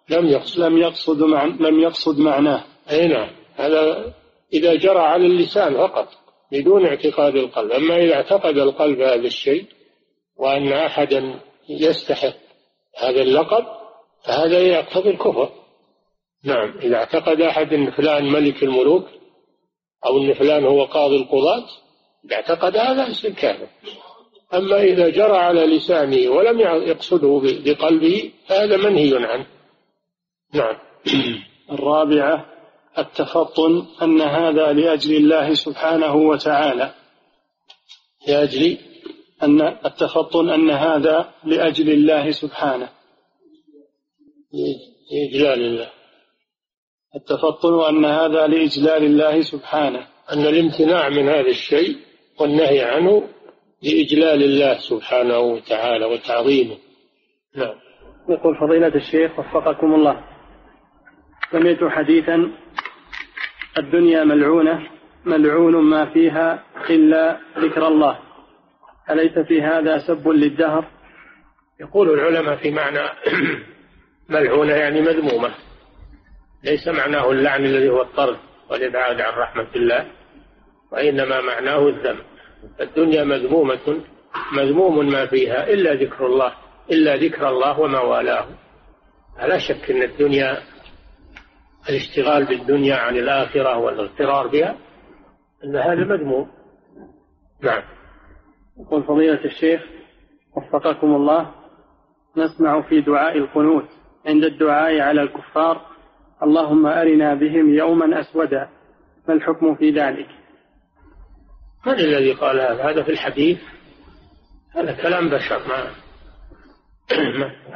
لم 0.08 0.26
يقصد. 0.26 0.60
لم 0.60 0.78
يقصد 0.78 1.22
مع 1.22 1.44
لم 1.44 1.80
يقصد 1.80 2.18
معناه. 2.18 2.64
أي 2.90 3.08
نعم. 3.08 3.30
هذا 3.54 4.12
إذا 4.52 4.74
جرى 4.74 4.98
على 4.98 5.26
اللسان 5.26 5.76
فقط 5.76 6.08
بدون 6.52 6.86
اعتقاد 6.86 7.36
القلب. 7.36 7.72
أما 7.72 7.96
إذا 7.96 8.14
اعتقد 8.14 8.58
القلب 8.58 9.00
هذا 9.00 9.26
الشيء 9.26 9.64
وأن 10.36 10.72
أحدا 10.72 11.40
يستحق 11.68 12.34
هذا 12.98 13.22
اللقب 13.22 13.64
فهذا 14.24 14.58
يقتضي 14.58 15.10
الكفر. 15.10 15.48
نعم 16.44 16.78
إذا 16.78 16.96
اعتقد 16.96 17.40
أحد 17.40 17.72
أن 17.72 17.90
فلان 17.90 18.32
ملك 18.32 18.62
الملوك 18.62 19.04
أو 20.06 20.18
أن 20.18 20.34
فلان 20.34 20.64
هو 20.64 20.84
قاضي 20.84 21.16
القضاة 21.16 21.64
إذا 22.24 22.36
اعتقد 22.36 22.76
هذا 22.76 23.08
يصير 23.08 23.32
كافر. 23.32 23.66
أما 24.56 24.82
إذا 24.82 25.08
جرى 25.08 25.36
على 25.36 25.66
لسانه 25.66 26.30
ولم 26.30 26.60
يقصده 26.60 27.40
بقلبه 27.64 28.32
فهذا 28.46 28.76
منهي 28.76 29.26
عنه. 29.26 29.46
نعم. 30.54 30.76
الرابعة 31.72 32.46
التفطن 32.98 33.86
أن 34.02 34.20
هذا 34.20 34.72
لأجل 34.72 35.16
الله 35.16 35.54
سبحانه 35.54 36.14
وتعالى. 36.16 36.94
لأجل؟ 38.28 38.78
أن 39.42 39.60
التفطن 39.62 40.50
أن 40.50 40.70
هذا 40.70 41.30
لأجل 41.44 41.90
الله 41.90 42.30
سبحانه. 42.30 42.88
لإجلال 45.12 45.60
الله. 45.62 45.90
التفطن 47.16 47.80
أن 47.88 48.04
هذا 48.04 48.46
لإجلال 48.46 49.04
الله 49.04 49.40
سبحانه. 49.40 50.06
أن 50.32 50.46
الامتناع 50.46 51.08
من 51.08 51.28
هذا 51.28 51.48
الشيء 51.48 51.96
والنهي 52.40 52.80
عنه 52.80 53.28
لإجلال 53.84 54.42
الله 54.42 54.78
سبحانه 54.78 55.38
وتعالى 55.38 56.04
وتعظيمه. 56.04 56.76
نعم. 57.56 57.74
يقول 58.28 58.56
فضيلة 58.56 58.94
الشيخ 58.94 59.38
وفقكم 59.38 59.94
الله. 59.94 60.24
سمعت 61.50 61.84
حديثا 61.84 62.50
الدنيا 63.78 64.24
ملعونة 64.24 64.88
ملعون 65.24 65.76
ما 65.76 66.12
فيها 66.12 66.64
إلا 66.90 67.40
ذكر 67.58 67.88
الله. 67.88 68.18
أليس 69.10 69.38
في 69.38 69.62
هذا 69.62 69.98
سب 69.98 70.28
للدهر؟ 70.28 70.84
يقول 71.80 72.10
العلماء 72.10 72.56
في 72.56 72.70
معنى 72.70 73.08
ملعونة 74.34 74.72
يعني 74.72 75.00
مذمومة. 75.00 75.54
ليس 76.64 76.88
معناه 76.88 77.30
اللعن 77.30 77.64
الذي 77.64 77.88
هو 77.88 78.02
الطرد 78.02 78.36
والإبعاد 78.70 79.20
عن 79.20 79.32
رحمة 79.32 79.68
الله 79.76 80.06
وإنما 80.92 81.40
معناه 81.40 81.88
الذم. 81.88 82.33
الدنيا 82.80 83.24
مذمومة 83.24 84.00
مذموم 84.52 85.10
ما 85.10 85.26
فيها 85.26 85.68
إلا 85.68 85.94
ذكر 85.94 86.26
الله 86.26 86.52
إلا 86.90 87.16
ذكر 87.16 87.48
الله 87.48 87.80
وما 87.80 88.00
والاه. 88.00 88.46
لا 89.38 89.58
شك 89.58 89.90
أن 89.90 90.02
الدنيا 90.02 90.58
الاشتغال 91.88 92.44
بالدنيا 92.44 92.96
عن 92.96 93.16
الآخرة 93.16 93.78
والاغترار 93.78 94.46
بها 94.46 94.76
أن 95.64 95.76
هذا 95.76 96.04
مذموم. 96.04 96.50
نعم. 97.62 97.82
يقول 98.80 99.02
فضيلة 99.02 99.44
الشيخ 99.44 99.82
وفقكم 100.56 101.14
الله 101.14 101.50
نسمع 102.36 102.82
في 102.82 103.00
دعاء 103.00 103.38
القنوت 103.38 103.88
عند 104.26 104.44
الدعاء 104.44 105.00
على 105.00 105.22
الكفار 105.22 105.80
اللهم 106.42 106.86
أرنا 106.86 107.34
بهم 107.34 107.74
يوما 107.74 108.20
أسودا 108.20 108.68
ما 109.28 109.34
الحكم 109.34 109.74
في 109.74 109.90
ذلك؟ 109.90 110.28
من 111.86 111.92
الذي 111.92 112.32
قال 112.32 112.60
هذا؟ 112.60 112.90
هذا 112.90 113.02
في 113.02 113.10
الحديث. 113.10 113.58
هذا 114.74 114.92
كلام 114.92 115.30
بشر 115.30 115.60
ما 115.68 115.90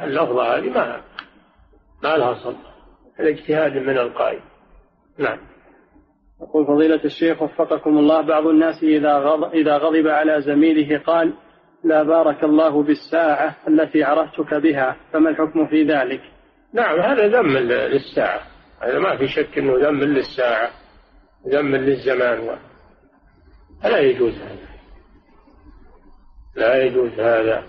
اللفظة 0.03 0.57
هذه 0.57 0.69
ما 0.69 1.01
ما 2.03 2.17
لها 2.17 2.33
صدق 2.33 2.69
الاجتهاد 3.19 3.71
من 3.71 3.97
القائل. 3.97 4.39
نعم. 5.17 5.39
يقول 6.41 6.67
فضيلة 6.67 7.03
الشيخ 7.05 7.41
وفقكم 7.41 7.97
الله 7.97 8.21
بعض 8.21 8.47
الناس 8.47 8.83
إذا 8.83 9.17
غضب, 9.17 9.53
إذا 9.53 9.77
غضب 9.77 10.07
على 10.07 10.41
زميله 10.41 10.99
قال 10.99 11.33
لا 11.83 12.03
بارك 12.03 12.43
الله 12.43 12.83
بالساعة 12.83 13.55
التي 13.67 14.03
عرفتك 14.03 14.53
بها 14.53 14.95
فما 15.13 15.29
الحكم 15.29 15.67
في 15.67 15.83
ذلك؟ 15.83 16.21
نعم 16.73 16.99
هذا 16.99 17.27
ذم 17.27 17.57
للساعة. 17.57 18.41
هذا 18.81 18.99
ما 18.99 19.17
في 19.17 19.27
شك 19.27 19.57
أنه 19.57 19.77
ذم 19.77 20.03
للساعة 20.03 20.69
ذم 21.47 21.75
للزمان. 21.75 22.59
فلا 23.83 23.99
يجوز 23.99 24.33
هذا؟ 24.33 24.69
لا 26.55 26.83
يجوز 26.83 27.11
هذا. 27.19 27.63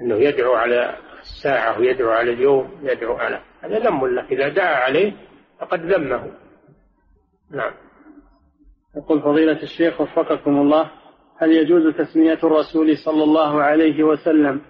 أنه 0.00 0.14
يدعو 0.14 0.54
على 0.54 0.96
الساعة 1.20 1.78
ويدعو 1.78 2.10
على 2.10 2.32
اليوم 2.32 2.70
يدعو 2.82 3.16
على. 3.16 3.40
هذا 3.60 3.78
ذم 3.78 4.06
له. 4.06 4.24
إذا 4.30 4.48
دعا 4.48 4.74
عليه 4.74 5.12
فقد 5.60 5.80
ذمه. 5.80 6.32
نعم. 7.50 7.72
يقول 8.96 9.22
فضيلة 9.22 9.62
الشيخ 9.62 10.00
وفقكم 10.00 10.56
الله 10.60 10.90
هل 11.38 11.52
يجوز 11.52 11.94
تسمية 11.94 12.38
الرسول 12.44 12.98
صلى 12.98 13.24
الله 13.24 13.62
عليه 13.62 14.04
وسلم 14.04 14.60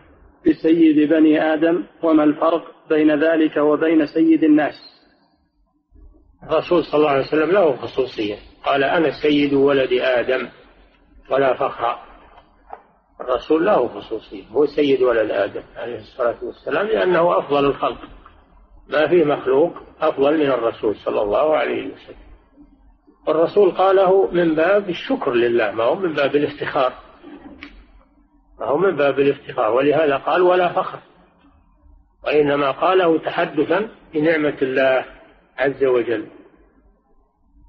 بسيد 0.47 1.09
بني 1.09 1.55
آدم؟ 1.55 1.85
وما 2.03 2.25
الفرق 2.25 2.65
بين 2.89 3.25
ذلك 3.25 3.57
وبين 3.57 4.07
سيد 4.07 4.45
الناس؟ 4.45 4.75
الرسول 6.43 6.85
صلى 6.85 6.99
الله 6.99 7.11
عليه 7.11 7.27
وسلم 7.27 7.51
له 7.51 7.77
خصوصية. 7.77 8.37
قال 8.67 8.85
أنا 8.85 9.11
سيد 9.23 9.55
ولد 9.55 9.93
آدم 9.93 10.49
ولا 11.31 11.55
فخر. 11.55 11.99
الرسول 13.21 13.67
له 13.67 13.89
خصوصية 13.89 14.45
هو 14.49 14.67
سيد 14.67 15.03
ولد 15.03 15.31
آدم 15.31 15.63
عليه 15.77 15.99
الصلاة 15.99 16.37
والسلام 16.43 16.87
لأنه 16.87 17.39
أفضل 17.39 17.65
الخلق. 17.65 17.99
ما 18.89 19.09
في 19.09 19.25
مخلوق 19.25 19.73
أفضل 20.01 20.39
من 20.39 20.47
الرسول 20.47 20.97
صلى 20.97 21.23
الله 21.23 21.57
عليه 21.57 21.87
وسلم. 21.87 22.27
والرسول 23.27 23.71
قاله 23.71 24.31
من 24.33 24.55
باب 24.55 24.89
الشكر 24.89 25.33
لله 25.33 25.71
ما 25.71 25.85
هو 25.85 25.95
من 25.95 26.15
باب 26.15 26.37
الافتخار. 26.37 26.93
ما 28.61 28.67
هو 28.67 28.79
من 28.79 28.97
باب 28.97 29.21
الافتخار 29.21 29.73
ولهذا 29.73 30.17
قال 30.17 30.43
ولا 30.43 30.73
فخر. 30.73 30.99
وإنما 32.25 32.71
قاله 32.71 33.19
تحدثا 33.19 33.89
بنعمة 34.15 34.57
الله 34.63 35.05
عز 35.59 35.85
وجل. 35.85 36.27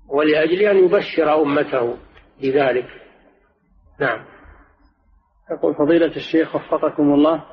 ولأجل 0.09 0.61
أن 0.61 0.77
يبشر 0.85 1.41
أمته 1.41 1.97
بذلك. 2.41 2.87
نعم. 3.99 4.25
يقول 5.51 5.75
فضيلة 5.75 6.15
الشيخ 6.15 6.55
وفقكم 6.55 7.13
الله 7.13 7.43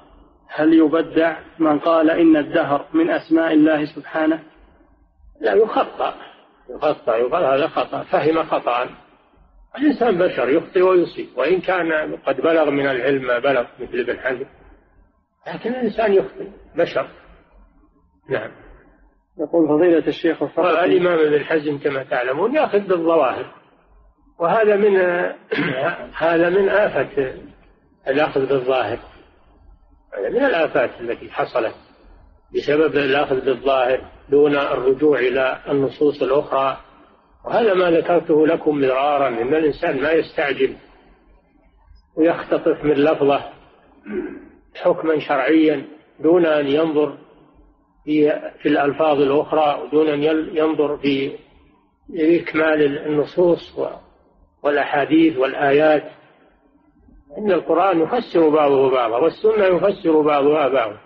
هل 0.48 0.74
يبدع 0.74 1.38
من 1.58 1.78
قال 1.78 2.10
إن 2.10 2.36
الدهر 2.36 2.86
من 2.92 3.10
أسماء 3.10 3.52
الله 3.52 3.84
سبحانه؟ 3.84 4.42
لا 5.40 5.54
يخطأ. 5.54 6.14
يخطأ 6.70 7.16
يقال 7.16 7.44
هذا 7.44 7.68
خطأ 7.68 8.02
فهم 8.02 8.42
خطأ. 8.42 8.88
الإنسان 9.78 10.18
بشر 10.18 10.48
يخطئ 10.48 10.80
ويصيب 10.80 11.28
وإن 11.36 11.60
كان 11.60 12.16
قد 12.16 12.36
بلغ 12.40 12.70
من 12.70 12.86
العلم 12.86 13.26
ما 13.26 13.38
بلغ 13.38 13.66
مثل 13.80 13.98
ابن 13.98 14.18
حزم 14.18 14.46
لكن 15.46 15.70
الإنسان 15.70 16.12
يخطئ 16.12 16.48
بشر. 16.76 17.08
نعم. 18.28 18.63
يقول 19.40 19.68
فضيلة 19.68 20.06
الشيخ 20.06 20.58
الإمام 20.58 21.18
ابن 21.18 21.44
حزم 21.44 21.78
كما 21.78 22.02
تعلمون 22.02 22.54
يأخذ 22.54 22.78
بالظواهر. 22.78 23.46
وهذا 24.38 24.76
من 24.76 24.96
هذا 26.26 26.48
من 26.48 26.68
آفة 26.68 27.34
الأخذ 28.08 28.46
بالظاهر. 28.46 28.98
هذا 30.18 30.28
من 30.28 30.44
الآفات 30.44 30.90
التي 31.00 31.30
حصلت 31.30 31.74
بسبب 32.54 32.96
الأخذ 32.96 33.44
بالظاهر 33.44 34.00
دون 34.30 34.56
الرجوع 34.56 35.18
إلى 35.18 35.60
النصوص 35.68 36.22
الأخرى. 36.22 36.78
وهذا 37.44 37.74
ما 37.74 37.90
ذكرته 37.90 38.46
لكم 38.46 38.80
مرارا 38.80 39.28
إن 39.28 39.54
الإنسان 39.54 40.02
ما 40.02 40.12
يستعجل 40.12 40.76
ويختطف 42.16 42.84
من 42.84 42.94
لفظة 42.94 43.40
حكما 44.74 45.18
شرعيا 45.18 45.84
دون 46.20 46.46
أن 46.46 46.66
ينظر 46.66 47.18
في 48.04 48.40
في 48.62 48.68
الألفاظ 48.68 49.20
الأخرى 49.20 49.82
ودون 49.82 50.08
أن 50.08 50.22
ينظر 50.56 50.96
في 50.96 51.38
إكمال 52.14 53.06
النصوص 53.06 53.78
والأحاديث 54.62 55.36
والآيات. 55.36 56.10
إن 57.38 57.52
القرآن 57.52 58.00
يفسر 58.00 58.48
بعضه 58.48 58.90
بعضا 58.90 59.16
والسنة 59.16 59.64
يفسر 59.64 60.20
بعضها 60.20 60.68
بعضا. 60.68 60.98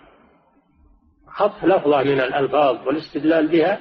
خطف 1.27 1.65
لفظة 1.65 2.03
من 2.03 2.19
الألفاظ 2.19 2.87
والاستدلال 2.87 3.47
بها 3.47 3.79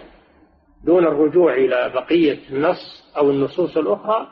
دون 0.85 1.07
الرجوع 1.07 1.55
إلى 1.55 1.93
بقية 1.95 2.39
النص 2.51 3.13
أو 3.17 3.31
النصوص 3.31 3.77
الأخرى. 3.77 4.27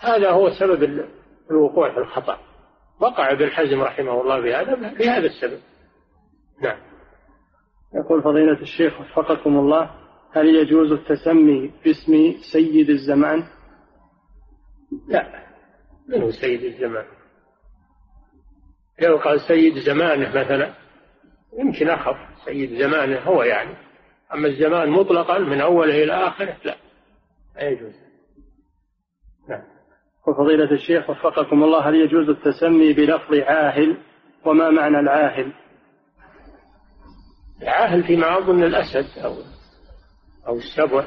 هذا 0.00 0.30
هو 0.30 0.50
سبب 0.50 1.06
الوقوع 1.50 1.92
في 1.92 1.98
الخطأ. 1.98 2.38
وقع 3.00 3.32
ابن 3.32 3.50
حزم 3.50 3.82
رحمه 3.82 4.20
الله 4.20 4.40
بهذا 4.40 4.74
بهذا 4.74 5.26
السبب. 5.26 5.58
نعم. 6.62 6.93
يقول 7.94 8.22
فضيلة 8.22 8.60
الشيخ 8.62 9.00
وفقكم 9.00 9.58
الله 9.58 9.90
هل 10.32 10.46
يجوز 10.46 10.92
التسمي 10.92 11.72
باسم 11.84 12.34
سيد 12.52 12.90
الزمان؟ 12.90 13.44
لا 15.08 15.44
من 16.08 16.22
هو 16.22 16.30
سيد 16.30 16.62
الزمان؟ 16.64 17.04
لو 19.02 19.16
قال 19.16 19.40
سيد 19.40 19.78
زمانه 19.78 20.28
مثلا 20.28 20.74
يمكن 21.58 21.88
أخف 21.90 22.16
سيد 22.44 22.78
زمانه 22.82 23.18
هو 23.18 23.42
يعني 23.42 23.74
أما 24.34 24.48
الزمان 24.48 24.90
مطلقا 24.90 25.38
من 25.38 25.60
أوله 25.60 26.02
إلى 26.04 26.12
آخره 26.12 26.56
لا 26.64 26.76
لا 27.56 27.68
يجوز 27.68 27.94
نعم 29.48 29.62
وفضيلة 30.26 30.70
الشيخ 30.70 31.10
وفقكم 31.10 31.64
الله 31.64 31.88
هل 31.88 31.94
يجوز 31.94 32.28
التسمي 32.28 32.92
بلفظ 32.92 33.34
عاهل 33.34 33.96
وما 34.44 34.70
معنى 34.70 35.00
العاهل؟ 35.00 35.52
العاهل 37.64 38.04
فيما 38.04 38.38
أظن 38.38 38.62
الأسد 38.62 39.18
أو 39.18 39.36
أو 40.46 40.56
السبع. 40.56 41.04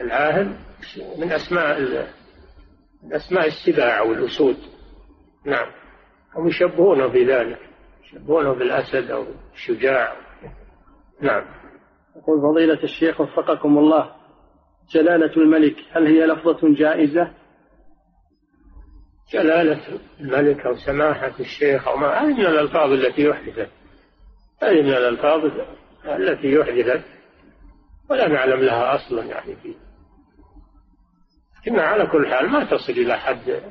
العاهل 0.00 0.56
من 1.18 1.32
أسماء 1.32 1.80
من 3.02 3.14
أسماء 3.14 3.46
السباع 3.46 3.98
أو 3.98 4.12
الأسود 4.12 4.56
نعم. 5.46 5.66
هم 6.34 6.48
يشبهونه 6.48 7.06
بذلك. 7.06 7.58
يشبهونه 8.04 8.52
بالأسد 8.52 9.10
أو 9.10 9.26
الشجاع. 9.54 10.16
نعم. 11.20 11.44
يقول 12.16 12.40
فضيلة 12.40 12.82
الشيخ 12.82 13.20
وفقكم 13.20 13.78
الله 13.78 14.12
جلالة 14.90 15.36
الملك 15.36 15.76
هل 15.92 16.06
هي 16.06 16.26
لفظة 16.26 16.74
جائزة؟ 16.74 17.32
جلالة 19.32 20.00
الملك 20.20 20.66
أو 20.66 20.74
سماحة 20.74 21.32
الشيخ 21.40 21.88
أو 21.88 21.96
ما 21.96 22.20
هذه 22.20 22.34
من 22.34 22.46
الألفاظ 22.46 22.92
التي 22.92 23.22
يحدثت 23.22 23.81
هذه 24.62 24.82
من 24.82 24.92
الألفاظ 24.92 25.50
التي 26.04 26.52
يحدثت 26.52 27.04
ولا 28.10 28.28
نعلم 28.28 28.60
لها 28.60 28.94
أصلا 28.94 29.24
يعني 29.24 29.56
فيه 29.56 29.74
إنها 31.68 31.82
على 31.82 32.06
كل 32.06 32.26
حال 32.26 32.50
ما 32.50 32.64
تصل 32.64 32.92
إلى 32.92 33.18
حد 33.18 33.62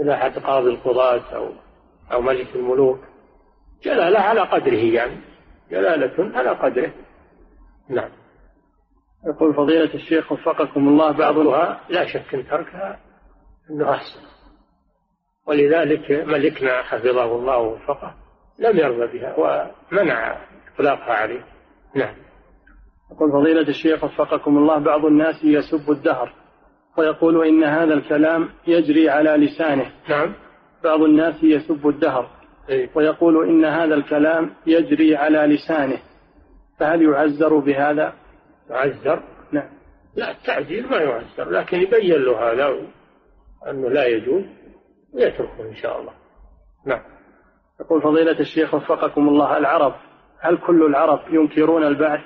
إلى 0.00 0.16
حد 0.16 0.38
قاضي 0.38 0.70
القضاة 0.70 1.34
أو 1.36 1.52
أو 2.12 2.20
ملك 2.20 2.54
الملوك. 2.54 3.00
جلالة 3.82 4.18
على 4.18 4.40
قدره 4.40 4.94
يعني 4.94 5.20
جلالة 5.70 6.38
على 6.38 6.50
قدره. 6.50 6.92
نعم. 7.88 8.10
يقول 9.26 9.54
فضيلة 9.54 9.94
الشيخ 9.94 10.32
وفقكم 10.32 10.88
الله 10.88 11.10
بعضها 11.10 11.80
لا 11.88 12.06
شك 12.06 12.34
أن 12.34 12.46
تركها 12.46 13.00
أنه 13.70 13.90
أحسن. 13.90 14.20
ولذلك 15.46 16.10
ملكنا 16.10 16.82
حفظه 16.82 17.36
الله 17.36 17.58
ووفقه. 17.58 18.23
لم 18.58 18.78
يرضى 18.78 19.18
بها 19.18 19.36
ومنع 19.38 20.36
إطلاقها 20.74 21.12
عليه. 21.14 21.44
نعم. 21.94 22.14
يقول 23.12 23.32
فضيلة 23.32 23.68
الشيخ 23.68 24.04
وفقكم 24.04 24.58
الله 24.58 24.78
بعض 24.78 25.04
الناس 25.04 25.44
يسب 25.44 25.90
الدهر 25.90 26.32
ويقول 26.98 27.46
إن 27.46 27.64
هذا 27.64 27.94
الكلام 27.94 28.48
يجري 28.66 29.10
على 29.10 29.30
لسانه. 29.30 29.92
نعم. 30.08 30.34
بعض 30.84 31.00
الناس 31.00 31.44
يسب 31.44 31.88
الدهر 31.88 32.30
إيه؟ 32.68 32.90
ويقول 32.94 33.48
إن 33.48 33.64
هذا 33.64 33.94
الكلام 33.94 34.50
يجري 34.66 35.16
على 35.16 35.38
لسانه. 35.38 35.98
فهل 36.78 37.02
يعزر 37.02 37.58
بهذا؟ 37.58 38.12
يعزر؟ 38.70 39.22
نعم. 39.52 39.68
لا 40.16 40.30
التعزير 40.30 40.86
ما 40.86 40.96
يعزر 40.96 41.50
لكن 41.50 41.80
يبين 41.80 42.22
له 42.22 42.52
هذا 42.52 42.76
أنه 43.70 43.88
لا 43.88 44.06
يجوز 44.06 44.44
ويتركه 45.14 45.62
إن 45.70 45.74
شاء 45.74 46.00
الله. 46.00 46.12
نعم. 46.86 47.13
يقول 47.80 48.02
فضيلة 48.02 48.40
الشيخ 48.40 48.74
وفقكم 48.74 49.28
الله 49.28 49.56
العرب 49.56 49.94
هل 50.40 50.56
كل 50.56 50.86
العرب 50.86 51.20
ينكرون 51.30 51.84
البعث؟ 51.84 52.20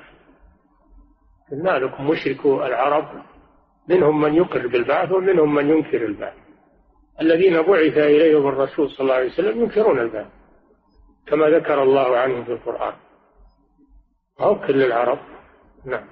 قلنا 1.50 1.70
لكم 1.78 2.10
مشركو 2.10 2.62
العرب 2.66 3.22
منهم 3.88 4.20
من 4.20 4.34
يقر 4.34 4.66
بالبعث 4.66 5.12
ومنهم 5.12 5.54
من 5.54 5.68
ينكر 5.70 6.04
البعث. 6.04 6.34
الذين 7.20 7.62
بعث 7.62 7.98
إليهم 7.98 8.48
الرسول 8.48 8.90
صلى 8.90 9.00
الله 9.00 9.14
عليه 9.14 9.32
وسلم 9.32 9.60
ينكرون 9.60 9.98
البعث 9.98 10.26
كما 11.26 11.46
ذكر 11.46 11.82
الله 11.82 12.16
عنهم 12.16 12.44
في 12.44 12.52
القرآن. 12.52 12.92
أو 14.40 14.60
كل 14.60 14.82
العرب؟ 14.82 15.18
نعم. 15.84 16.04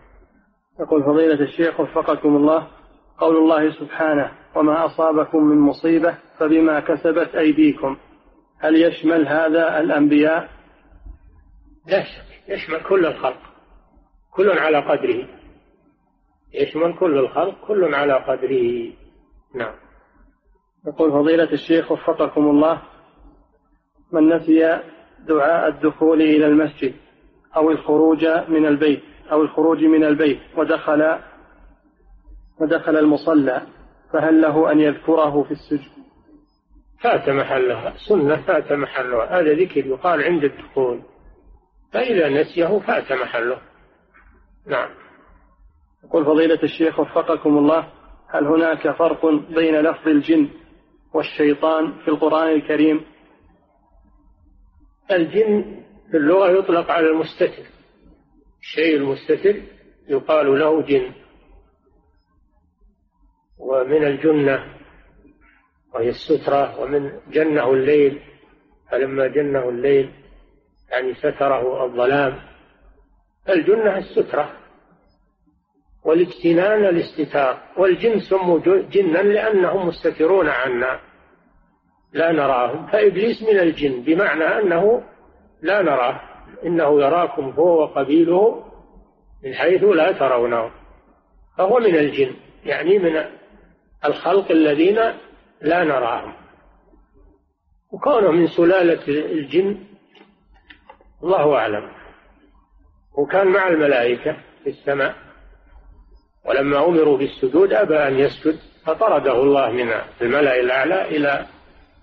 يقول 0.80 1.04
فضيلة 1.04 1.40
الشيخ 1.40 1.80
وفقكم 1.80 2.36
الله 2.36 2.66
قول 3.18 3.36
الله 3.36 3.70
سبحانه 3.70 4.32
وما 4.54 4.86
أصابكم 4.86 5.44
من 5.44 5.58
مصيبة 5.58 6.18
فبما 6.38 6.80
كسبت 6.80 7.34
أيديكم. 7.34 7.96
هل 8.58 8.76
يشمل 8.82 9.28
هذا 9.28 9.80
الأنبياء؟ 9.80 10.48
لا 11.86 12.02
شك 12.02 12.48
يشمل 12.48 12.82
كل 12.88 13.06
الخلق. 13.06 13.40
كل 14.30 14.50
على 14.50 14.78
قدره. 14.78 15.28
يشمل 16.54 16.98
كل 16.98 17.18
الخلق 17.18 17.66
كل 17.66 17.94
على 17.94 18.12
قدره. 18.12 18.92
نعم. 19.54 19.74
يقول 20.86 21.10
فضيلة 21.10 21.52
الشيخ 21.52 21.92
وفقكم 21.92 22.50
الله 22.50 22.82
من 24.12 24.28
نسي 24.28 24.80
دعاء 25.28 25.68
الدخول 25.68 26.22
إلى 26.22 26.46
المسجد 26.46 26.94
أو 27.56 27.70
الخروج 27.70 28.26
من 28.48 28.66
البيت 28.66 29.02
أو 29.32 29.42
الخروج 29.42 29.84
من 29.84 30.04
البيت 30.04 30.40
ودخل 30.56 31.18
ودخل 32.60 32.96
المصلى 32.96 33.62
فهل 34.12 34.40
له 34.40 34.72
أن 34.72 34.80
يذكره 34.80 35.42
في 35.42 35.50
السجود 35.50 36.05
فات 37.00 37.28
محلها 37.28 37.94
سنة 38.08 38.42
فات 38.42 38.72
محلها. 38.72 39.40
هذا 39.40 39.52
ذكر 39.54 39.86
يقال 39.86 40.22
عند 40.22 40.44
الدخول. 40.44 41.02
فإذا 41.92 42.28
نسيه 42.28 42.78
فات 42.78 43.12
محله. 43.12 43.58
نعم. 44.66 44.88
يقول 46.04 46.24
فضيلة 46.24 46.62
الشيخ 46.62 47.00
وفقكم 47.00 47.58
الله 47.58 47.88
هل 48.28 48.46
هناك 48.46 48.90
فرق 48.90 49.26
بين 49.26 49.80
لفظ 49.80 50.08
الجن 50.08 50.48
والشيطان 51.14 51.92
في 51.92 52.08
القرآن 52.08 52.48
الكريم؟ 52.48 53.00
الجن 55.10 55.82
في 56.10 56.16
اللغة 56.16 56.50
يطلق 56.50 56.90
على 56.90 57.06
المستتر. 57.06 57.64
الشيء 58.60 58.96
المستتر 58.96 59.62
يقال 60.08 60.58
له 60.58 60.82
جن. 60.82 61.12
ومن 63.58 64.04
الجنة 64.04 64.75
وهي 65.96 66.08
السترة 66.08 66.80
ومن 66.80 67.12
جنه 67.30 67.72
الليل 67.72 68.20
فلما 68.90 69.26
جنه 69.26 69.68
الليل 69.68 70.10
يعني 70.90 71.14
ستره 71.14 71.84
الظلام. 71.84 72.40
الجنة 73.48 73.98
السترة. 73.98 74.52
والاجتنان 76.04 76.84
الاستتار. 76.84 77.58
والجن 77.76 78.20
سموا 78.20 78.58
جنا 78.90 79.18
لأنهم 79.18 79.86
مستترون 79.86 80.48
عنا. 80.48 81.00
لا 82.12 82.32
نراهم. 82.32 82.86
فإبليس 82.86 83.42
من 83.42 83.58
الجن 83.58 84.02
بمعنى 84.02 84.44
أنه 84.44 85.02
لا 85.62 85.82
نراه. 85.82 86.20
إنه 86.64 87.02
يراكم 87.02 87.50
هو 87.50 87.82
وقبيله 87.82 88.64
من 89.44 89.54
حيث 89.54 89.82
لا 89.84 90.12
ترونه. 90.12 90.70
فهو 91.58 91.78
من 91.78 91.96
الجن. 91.96 92.34
يعني 92.64 92.98
من 92.98 93.24
الخلق 94.04 94.50
الذين 94.50 94.98
لا 95.60 95.84
نراهم. 95.84 96.34
وكونه 97.92 98.30
من 98.30 98.46
سلالة 98.46 99.08
الجن 99.08 99.78
الله 101.22 101.56
أعلم. 101.56 101.90
وكان 103.18 103.46
مع 103.46 103.68
الملائكة 103.68 104.36
في 104.64 104.70
السماء 104.70 105.14
ولما 106.44 106.86
أمروا 106.86 107.18
بالسجود 107.18 107.72
أبى 107.72 107.96
أن 107.96 108.18
يسجد 108.18 108.58
فطرده 108.84 109.42
الله 109.42 109.70
من 109.70 109.92
الملأ 110.22 110.60
الأعلى 110.60 111.16
إلى 111.16 111.46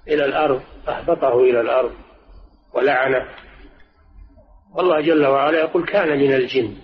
إلى 0.08 0.26
الأرض 0.26 0.62
أهبطه 0.88 1.40
إلى 1.40 1.62
الأرض 1.62 1.92
ولعنه. 2.74 3.26
والله 4.76 5.02
جل 5.02 5.26
وعلا 5.26 5.60
يقول 5.60 5.86
كان 5.86 6.20
من 6.20 6.34
الجن. 6.34 6.76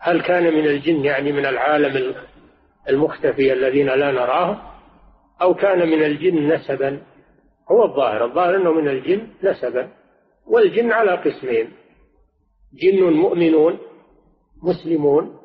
هل 0.00 0.22
كان 0.22 0.42
من 0.42 0.66
الجن 0.66 1.04
يعني 1.04 1.32
من 1.32 1.46
العالم 1.46 2.14
المختفي 2.88 3.52
الذين 3.52 3.86
لا 3.86 4.10
نراهم؟ 4.10 4.75
أو 5.42 5.54
كان 5.54 5.88
من 5.88 6.02
الجن 6.02 6.54
نسبا 6.54 7.02
هو 7.70 7.84
الظاهر 7.84 8.24
الظاهر 8.24 8.56
أنه 8.56 8.72
من 8.72 8.88
الجن 8.88 9.28
نسبا 9.42 9.88
والجن 10.46 10.92
على 10.92 11.10
قسمين 11.10 11.68
جن 12.82 13.12
مؤمنون 13.12 13.78
مسلمون 14.62 15.36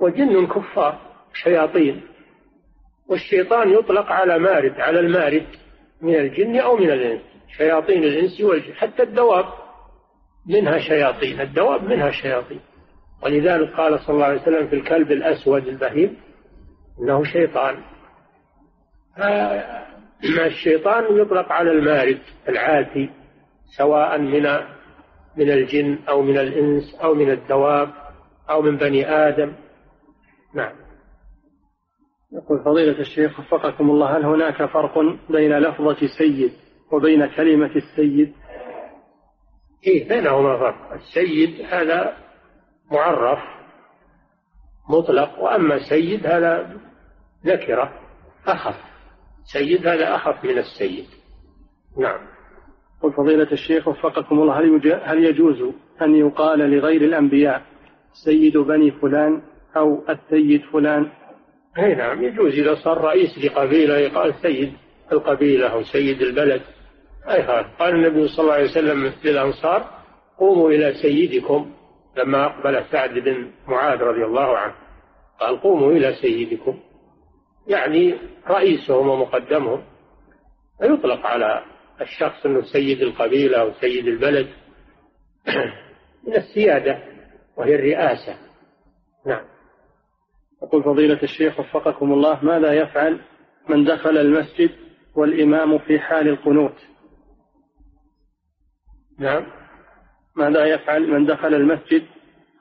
وجن 0.00 0.46
كفار 0.46 0.98
شياطين 1.34 2.00
والشيطان 3.08 3.70
يطلق 3.70 4.06
على 4.06 4.38
مارد 4.38 4.80
على 4.80 5.00
المارد 5.00 5.46
من 6.02 6.14
الجن 6.14 6.56
أو 6.56 6.76
من 6.76 6.90
الإنس 6.90 7.20
شياطين 7.56 8.04
الإنس 8.04 8.40
والجن 8.40 8.74
حتى 8.74 9.02
الدواب 9.02 9.46
منها 10.46 10.78
شياطين 10.78 11.40
الدواب 11.40 11.82
منها 11.82 12.10
شياطين. 12.10 12.60
ولذلك 13.22 13.72
قال 13.74 14.00
صلى 14.00 14.14
الله 14.14 14.24
عليه 14.24 14.42
وسلم 14.42 14.68
في 14.68 14.76
الكلب 14.76 15.12
الأسود 15.12 15.68
البهيم 15.68 16.16
إنه 17.00 17.24
شيطان. 17.24 17.76
الشيطان 20.46 21.18
يطلق 21.18 21.52
على 21.52 21.70
المارد 21.70 22.20
العاتي 22.48 23.10
سواء 23.78 24.18
من 24.18 24.42
من 25.36 25.50
الجن 25.50 25.98
أو 26.08 26.22
من 26.22 26.38
الإنس 26.38 26.94
أو 26.94 27.14
من 27.14 27.30
الدواب 27.30 27.92
أو 28.50 28.62
من 28.62 28.76
بني 28.76 29.08
آدم. 29.08 29.52
نعم. 30.54 30.72
يقول 32.32 32.64
فضيلة 32.64 33.00
الشيخ 33.00 33.40
وفقكم 33.40 33.90
الله 33.90 34.16
هل 34.16 34.24
هناك 34.24 34.64
فرق 34.64 34.98
بين 35.30 35.58
لفظة 35.58 36.06
سيد 36.18 36.52
وبين 36.92 37.26
كلمة 37.26 37.76
السيد؟ 37.76 38.34
إيه 39.86 40.08
بينهما 40.08 40.58
فرق. 40.58 40.92
السيد 40.92 41.66
هذا 41.66 42.16
معرف 42.92 43.38
مطلق 44.90 45.38
وأما 45.38 45.78
سيد 45.88 46.26
هذا 46.26 46.80
نكرة 47.44 47.92
أخف. 48.46 48.95
سيد 49.52 49.86
هذا 49.86 50.14
أخف 50.14 50.44
من 50.44 50.58
السيد. 50.58 51.06
نعم. 51.98 52.18
قل 53.02 53.12
فضيلة 53.12 53.52
الشيخ 53.52 53.88
وفقكم 53.88 54.38
الله 54.38 54.58
هل 55.04 55.24
يجوز 55.24 55.74
أن 56.02 56.14
يقال 56.14 56.58
لغير 56.58 57.02
الأنبياء 57.02 57.62
سيد 58.24 58.58
بني 58.58 58.90
فلان 58.90 59.42
أو 59.76 60.04
السيد 60.08 60.62
فلان؟ 60.72 61.10
أي 61.78 61.94
نعم 61.94 62.22
يجوز 62.24 62.52
إذا 62.52 62.74
صار 62.74 63.00
رئيس 63.00 63.38
لقبيلة 63.44 63.98
يقال 63.98 64.34
سيد 64.34 64.72
القبيلة 65.12 65.66
أو 65.68 65.82
سيد 65.82 66.22
البلد. 66.22 66.62
أي 67.30 67.42
هذا 67.42 67.70
قال 67.78 67.94
النبي 67.94 68.28
صلى 68.28 68.42
الله 68.42 68.54
عليه 68.54 68.70
وسلم 68.70 69.12
للأنصار 69.24 69.90
قوموا 70.38 70.70
إلى 70.70 70.94
سيدكم 71.02 71.70
لما 72.16 72.46
أقبل 72.46 72.84
سعد 72.92 73.10
بن 73.18 73.50
معاذ 73.68 73.98
رضي 73.98 74.24
الله 74.24 74.56
عنه. 74.58 74.74
قال 75.40 75.60
قوموا 75.60 75.92
إلى 75.92 76.14
سيدكم. 76.22 76.78
يعني 77.66 78.18
رئيسهم 78.48 79.08
ومقدمهم 79.08 79.82
فيطلق 80.80 81.26
على 81.26 81.64
الشخص 82.00 82.46
أنه 82.46 82.62
سيد 82.62 83.02
القبيلة 83.02 83.60
أو 83.60 83.72
سيد 83.80 84.06
البلد 84.06 84.48
من 86.26 86.36
السيادة 86.36 87.02
وهي 87.56 87.74
الرئاسة. 87.74 88.38
نعم. 89.26 89.44
يقول 90.62 90.82
فضيلة 90.82 91.22
الشيخ 91.22 91.60
وفقكم 91.60 92.12
الله 92.12 92.44
ماذا 92.44 92.72
يفعل 92.72 93.20
من 93.68 93.84
دخل 93.84 94.18
المسجد 94.18 94.70
والإمام 95.14 95.78
في 95.78 95.98
حال 95.98 96.28
القنوت؟ 96.28 96.76
نعم. 99.18 99.46
ماذا 100.36 100.64
يفعل 100.64 101.10
من 101.10 101.26
دخل 101.26 101.54
المسجد 101.54 102.02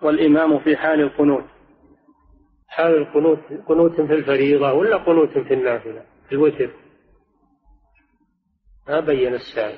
والإمام 0.01 0.59
في 0.59 0.77
حال 0.77 1.01
القنوت؟ 1.01 1.54
حال 2.75 2.97
القنوت 2.97 3.39
قنوت 3.67 4.01
في 4.01 4.13
الفريضة 4.13 4.73
ولا 4.73 4.97
قنوت 4.97 5.37
في 5.37 5.53
النافلة؟ 5.53 6.01
في 6.29 6.35
الوتر. 6.35 6.69
ما 8.87 8.99
بين 8.99 9.33
السائل. 9.33 9.77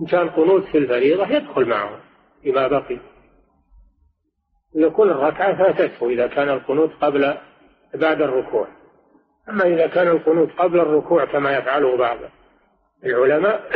إن 0.00 0.06
كان 0.06 0.28
قنوت 0.30 0.64
في 0.64 0.78
الفريضة 0.78 1.26
يدخل 1.28 1.68
معه 1.68 2.00
فيما 2.42 2.68
بقي. 2.68 2.98
يكون 4.74 5.10
الركعة 5.10 5.58
فاتته 5.58 6.08
إذا 6.08 6.26
كان 6.26 6.48
القنوت 6.48 6.90
قبل 7.00 7.34
بعد 7.94 8.22
الركوع. 8.22 8.68
أما 9.48 9.64
إذا 9.64 9.86
كان 9.86 10.08
القنوت 10.08 10.52
قبل 10.52 10.80
الركوع 10.80 11.24
كما 11.24 11.56
يفعله 11.56 11.96
بعض 11.96 12.18
العلماء 13.04 13.70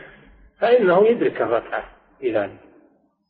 فإنه 0.60 1.06
يدرك 1.06 1.42
الركعة 1.42 1.84
ذلك 2.24 2.58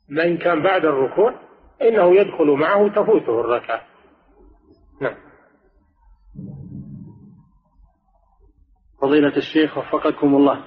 ما 0.09 0.25
إن 0.25 0.37
كان 0.37 0.63
بعد 0.63 0.85
الركوع 0.85 1.35
إنه 1.83 2.17
يدخل 2.17 2.47
معه 2.47 2.89
تفوته 2.89 3.41
الركعة. 3.41 3.92
نعم. 5.03 5.15
فضيلة 9.03 9.37
الشيخ 9.37 9.79
وفقكم 9.79 10.35
الله 10.35 10.65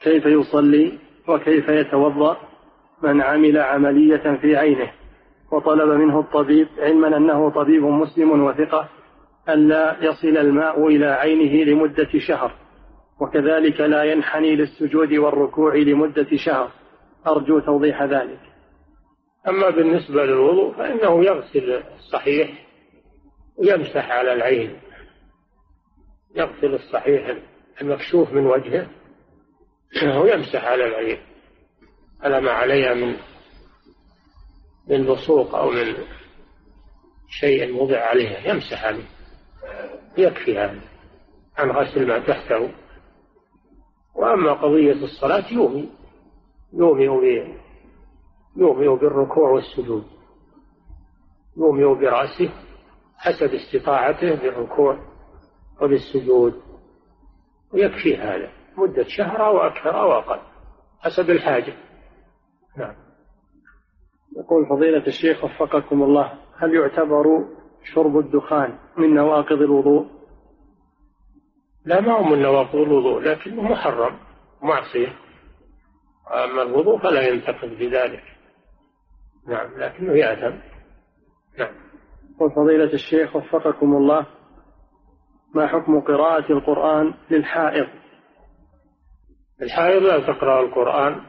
كيف 0.00 0.26
يصلي 0.26 0.98
وكيف 1.28 1.68
يتوضأ 1.68 2.36
من 3.02 3.22
عمل 3.22 3.58
عملية 3.58 4.36
في 4.40 4.56
عينه؟ 4.56 4.92
وطلب 5.52 5.88
منه 5.88 6.20
الطبيب 6.20 6.68
علما 6.78 7.16
أنه 7.16 7.50
طبيب 7.50 7.82
مسلم 7.82 8.44
وثقة 8.44 8.88
ألا 9.48 9.96
يصل 10.04 10.36
الماء 10.36 10.86
إلى 10.86 11.06
عينه 11.06 11.70
لمدة 11.70 12.08
شهر 12.28 12.52
وكذلك 13.20 13.80
لا 13.80 14.02
ينحني 14.04 14.56
للسجود 14.56 15.12
والركوع 15.12 15.74
لمدة 15.74 16.26
شهر. 16.36 16.70
أرجو 17.26 17.58
توضيح 17.58 18.02
ذلك. 18.02 18.40
أما 19.48 19.70
بالنسبة 19.70 20.24
للوضوء 20.24 20.72
فإنه 20.72 21.24
يغسل 21.24 21.82
الصحيح 21.96 22.67
ويمسح 23.58 24.10
على 24.10 24.32
العين 24.32 24.80
يغسل 26.34 26.74
الصحيح 26.74 27.36
المكشوف 27.80 28.32
من 28.32 28.46
وجهه 28.46 28.90
ويمسح 30.20 30.64
على 30.64 30.86
العين. 30.86 31.18
على 32.20 32.40
ما 32.40 32.50
عليها 32.50 32.94
من 32.94 33.16
من 34.88 35.06
بصوق 35.06 35.54
أو 35.54 35.70
من 35.70 35.94
شيء 37.40 37.82
وضع 37.82 37.98
عليها 37.98 38.48
يمسح 38.48 38.84
عليه 38.84 39.08
يكفي 40.18 40.58
هذا 40.58 40.80
عن 41.56 41.70
غسل 41.70 42.06
ما 42.06 42.18
تحته. 42.18 42.70
وأما 44.14 44.52
قضية 44.52 45.04
الصلاة 45.04 45.52
يومي 45.52 45.88
يومي 46.72 47.04
يومي 48.56 48.88
بالركوع 48.88 49.50
والسجود 49.50 50.04
يومي 51.56 51.84
برأسه 52.00 52.50
حسب 53.18 53.54
استطاعته 53.54 54.34
بالركوع 54.34 54.98
وبالسجود. 55.82 56.62
ويكفي 57.72 58.16
هذا 58.16 58.50
مدة 58.76 59.04
شهر 59.08 59.46
أو 59.46 59.58
أكثر 59.58 60.00
أو 60.00 60.12
أقل 60.12 60.40
حسب 61.00 61.30
الحاجة. 61.30 61.72
نعم. 62.76 62.94
يقول 64.36 64.66
فضيلة 64.66 65.06
الشيخ 65.06 65.44
وفقكم 65.44 66.02
الله 66.02 66.32
هل 66.56 66.74
يعتبر 66.74 67.44
شرب 67.94 68.18
الدخان 68.18 68.78
من 68.96 69.14
نواقض 69.14 69.62
الوضوء؟ 69.62 70.06
لا 71.84 72.00
ما 72.00 72.12
هو 72.12 72.22
من 72.22 72.42
نواقض 72.42 72.76
الوضوء 72.76 73.20
لكنه 73.20 73.62
محرم 73.62 74.18
معصية. 74.62 75.18
أما 76.30 76.62
الوضوء 76.62 76.98
فلا 76.98 77.28
ينتقد 77.28 77.68
بذلك. 77.68 78.22
نعم 79.48 79.80
لكنه 79.80 80.12
يأثم 80.12 80.56
نعم. 81.58 81.87
يقول 82.38 82.50
فضيلة 82.50 82.92
الشيخ 82.92 83.36
وفقكم 83.36 83.96
الله 83.96 84.26
ما 85.54 85.66
حكم 85.66 86.00
قراءة 86.00 86.52
القرآن 86.52 87.14
للحائض؟ 87.30 87.86
الحائض 89.62 90.02
لا 90.02 90.20
تقرأ 90.20 90.60
القرآن 90.60 91.20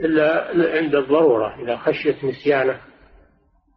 إلا 0.00 0.48
عند 0.78 0.94
الضرورة 0.94 1.62
إذا 1.62 1.76
خشيت 1.76 2.24
نسيانه 2.24 2.80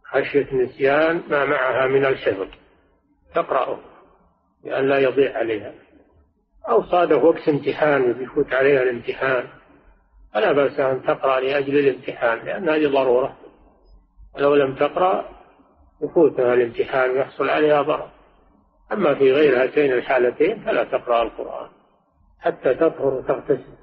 خشية 0.04 0.54
نسيان 0.54 1.22
ما 1.28 1.44
معها 1.44 1.86
من 1.86 2.04
الحفظ 2.04 2.48
تقرأه 3.34 3.78
لأن 4.64 4.88
لا 4.88 4.98
يضيع 4.98 5.38
عليها 5.38 5.74
أو 6.68 6.82
صادف 6.82 7.24
وقت 7.24 7.48
امتحان 7.48 8.22
يفوت 8.22 8.52
عليها 8.52 8.82
الامتحان 8.82 9.48
فلا 10.34 10.52
بأس 10.52 10.80
أن 10.80 11.02
تقرأ 11.02 11.40
لأجل 11.40 11.78
الامتحان 11.78 12.38
لأن 12.38 12.68
هذه 12.68 12.86
ضرورة 12.86 13.36
ولو 14.34 14.54
لم 14.54 14.74
تقرأ 14.74 15.41
يفوتها 16.02 16.54
الامتحان 16.54 17.10
ويحصل 17.10 17.50
عليها 17.50 17.82
ضرر. 17.82 18.10
أما 18.92 19.14
في 19.14 19.32
غير 19.32 19.62
هاتين 19.62 19.92
الحالتين 19.92 20.64
فلا 20.64 20.84
تقرأ 20.84 21.22
القرآن 21.22 21.68
حتى 22.40 22.74
تطهر 22.74 23.14
وتغتسل. 23.14 23.74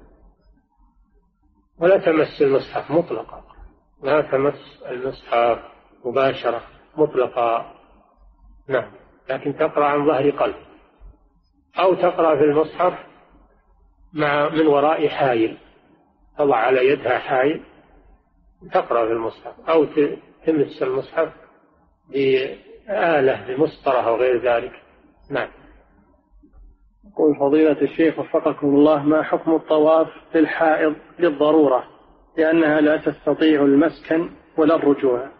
ولا 1.78 1.98
تمس 1.98 2.42
المصحف 2.42 2.90
مطلقا. 2.90 3.44
لا 4.02 4.20
تمس 4.20 4.82
المصحف 4.90 5.58
مباشرة 6.04 6.62
مطلقا. 6.96 7.74
نعم. 8.68 8.92
لكن 9.30 9.56
تقرأ 9.56 9.84
عن 9.84 10.06
ظهر 10.06 10.30
قلب. 10.30 10.56
أو 11.78 11.94
تقرأ 11.94 12.36
في 12.36 12.44
المصحف 12.44 12.98
مع 14.12 14.48
من 14.48 14.66
وراء 14.66 15.08
حائل 15.08 15.58
تضع 16.38 16.56
على 16.56 16.88
يدها 16.88 17.18
حائل 17.18 17.62
تقرأ 18.72 19.06
في 19.06 19.12
المصحف. 19.12 19.68
أو 19.68 19.84
تمس 20.46 20.82
المصحف 20.82 21.32
بآلة 22.12 23.46
بمسطرة 23.48 24.00
أو 24.00 24.16
غير 24.16 24.42
ذلك. 24.42 24.72
نعم. 25.30 25.48
يقول 27.12 27.36
فضيلة 27.36 27.82
الشيخ 27.82 28.18
وفقكم 28.18 28.66
الله 28.66 29.02
ما 29.02 29.22
حكم 29.22 29.54
الطواف 29.54 30.08
للحائض 30.34 30.94
للضرورة؟ 31.18 31.84
لأنها 32.38 32.80
لا 32.80 32.96
تستطيع 32.96 33.62
المسكن 33.62 34.30
ولا 34.58 34.74
الرجوع. 34.74 35.30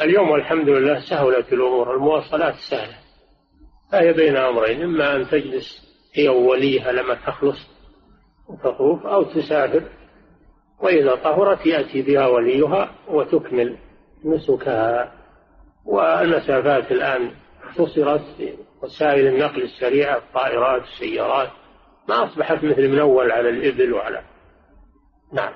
اليوم 0.00 0.30
والحمد 0.30 0.68
لله 0.68 1.00
سهلت 1.10 1.52
الأمور 1.52 1.94
المواصلات 1.94 2.54
سهلة. 2.70 2.98
فهي 3.92 4.12
بين 4.12 4.36
أمرين 4.36 4.82
إما 4.82 5.16
أن 5.16 5.28
تجلس 5.28 5.88
هي 6.14 6.28
ووليها 6.28 6.92
لما 6.92 7.14
تخلص 7.14 7.58
وتطوف 8.48 9.06
أو 9.06 9.22
تسافر 9.22 9.82
وإذا 10.80 11.14
طهرت 11.14 11.66
يأتي 11.66 12.02
بها 12.02 12.26
وليها 12.26 12.94
وتكمل. 13.08 13.78
نسكها. 14.24 15.12
والمسافات 15.84 16.92
الآن 16.92 17.30
اختصرت 17.64 18.22
وسائل 18.82 19.26
النقل 19.26 19.62
السريعة 19.62 20.16
الطائرات 20.16 20.82
السيارات. 20.82 21.48
ما 22.08 22.24
أصبحت 22.24 22.64
مثل 22.64 22.88
من 22.88 22.98
أول 22.98 23.30
على 23.30 23.48
الإبل 23.48 23.92
وعلى. 23.92 24.20
نعم. 25.32 25.52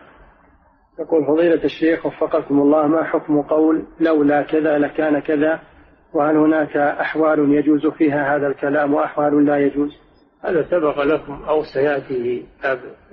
يقول 0.98 1.26
فضيلة 1.26 1.64
الشيخ 1.64 2.06
وفقكم 2.06 2.60
الله 2.60 2.86
ما 2.86 3.04
حكم 3.04 3.42
قول 3.42 3.86
لولا 4.00 4.42
كذا 4.42 4.78
لكان 4.78 5.18
كذا؟ 5.18 5.60
وهل 6.14 6.36
هناك 6.36 6.76
أحوال 6.76 7.54
يجوز 7.54 7.86
فيها 7.86 8.36
هذا 8.36 8.46
الكلام 8.46 8.94
وأحوال 8.94 9.46
لا 9.46 9.58
يجوز؟ 9.58 9.90
هذا 10.44 10.62
سبق 10.62 11.02
لكم 11.02 11.42
أو 11.48 11.62
سيأتي 11.62 12.46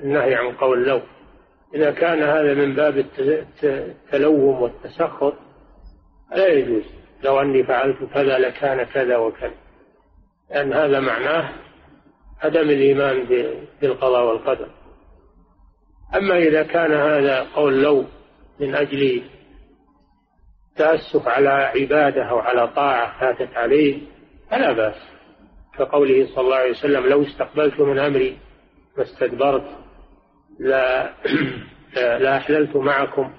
النهي 0.03 0.35
عن 0.35 0.51
قول 0.51 0.87
لو. 0.87 1.01
إذا 1.75 1.91
كان 1.91 2.23
هذا 2.23 2.53
من 2.53 2.75
باب 2.75 3.05
التلوم 3.63 4.61
والتسخط 4.61 5.33
لا 6.35 6.47
يجوز. 6.47 6.83
لو 7.23 7.41
أني 7.41 7.63
فعلت 7.63 8.03
كذا 8.13 8.37
لكان 8.37 8.83
كذا 8.83 9.17
وكذا. 9.17 9.53
لأن 10.49 10.73
هذا 10.73 10.99
معناه 10.99 11.49
عدم 12.41 12.69
الإيمان 12.69 13.25
بالقضاء 13.81 14.25
والقدر. 14.25 14.67
أما 16.15 16.37
إذا 16.37 16.63
كان 16.63 16.93
هذا 16.93 17.47
قول 17.55 17.83
لو 17.83 18.05
من 18.59 18.75
أجل 18.75 19.21
تأسف 20.75 21.27
على 21.27 21.49
عبادة 21.49 22.23
أو 22.23 22.39
على 22.39 22.67
طاعة 22.67 23.19
فاتت 23.19 23.57
عليه 23.57 24.01
فلا 24.51 24.71
بأس. 24.71 25.19
كقوله 25.77 26.27
صلى 26.35 26.43
الله 26.43 26.55
عليه 26.55 26.71
وسلم 26.71 27.05
لو 27.05 27.23
استقبلت 27.23 27.79
من 27.79 27.99
أمري 27.99 28.37
ما 28.97 29.03
استدبرت 29.03 29.65
لا 30.59 31.13
لا 32.19 32.37
أحللت 32.37 32.75
معكم 32.75 33.31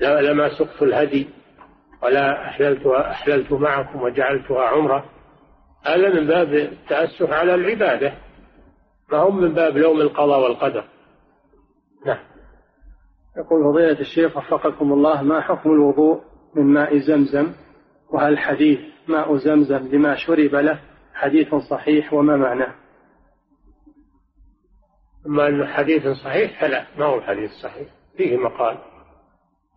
لا 0.00 0.20
لما 0.20 0.58
سقت 0.58 0.82
الهدي 0.82 1.28
ولا 2.02 2.48
أحللت 2.48 2.86
أحللت 2.86 3.52
معكم 3.52 4.02
وجعلتها 4.02 4.62
عمرة. 4.62 5.04
هذا 5.84 6.20
من 6.20 6.26
باب 6.26 6.54
التأسف 6.54 7.30
على 7.30 7.54
العبادة 7.54 8.12
ما 9.12 9.18
هم 9.18 9.40
من 9.40 9.54
باب 9.54 9.76
لوم 9.76 10.00
القضاء 10.00 10.40
والقدر. 10.40 10.84
نعم. 12.06 12.18
يقول 13.36 13.72
فضيلة 13.72 14.00
الشيخ 14.00 14.36
وفقكم 14.36 14.92
الله 14.92 15.22
ما 15.22 15.40
حكم 15.40 15.70
الوضوء 15.70 16.20
من 16.54 16.62
ماء 16.62 16.98
زمزم؟ 16.98 17.52
وهل 18.12 18.38
حديث 18.38 18.80
ماء 19.08 19.36
زمزم 19.36 19.88
لما 19.92 20.16
شرب 20.16 20.54
له 20.54 20.80
حديث 21.14 21.54
صحيح 21.54 22.12
وما 22.12 22.36
معناه؟ 22.36 22.74
أما 25.26 25.48
أنه 25.48 25.66
حديث 25.66 26.08
صحيح 26.08 26.60
فلا 26.60 26.86
ما 26.98 27.04
هو 27.04 27.20
حديث 27.20 27.50
صحيح؟ 27.50 27.88
فيه 28.16 28.36
مقال. 28.36 28.78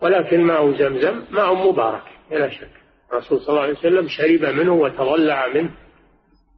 ولكن 0.01 0.41
ماء 0.41 0.71
زمزم 0.71 1.23
ماء 1.31 1.53
مبارك 1.53 2.03
بلا 2.31 2.49
شك. 2.49 2.69
الرسول 3.11 3.39
صلى 3.39 3.49
الله 3.49 3.61
عليه 3.61 3.73
وسلم 3.73 4.07
شرب 4.07 4.55
منه 4.55 4.73
وتضلع 4.73 5.47
منه 5.47 5.69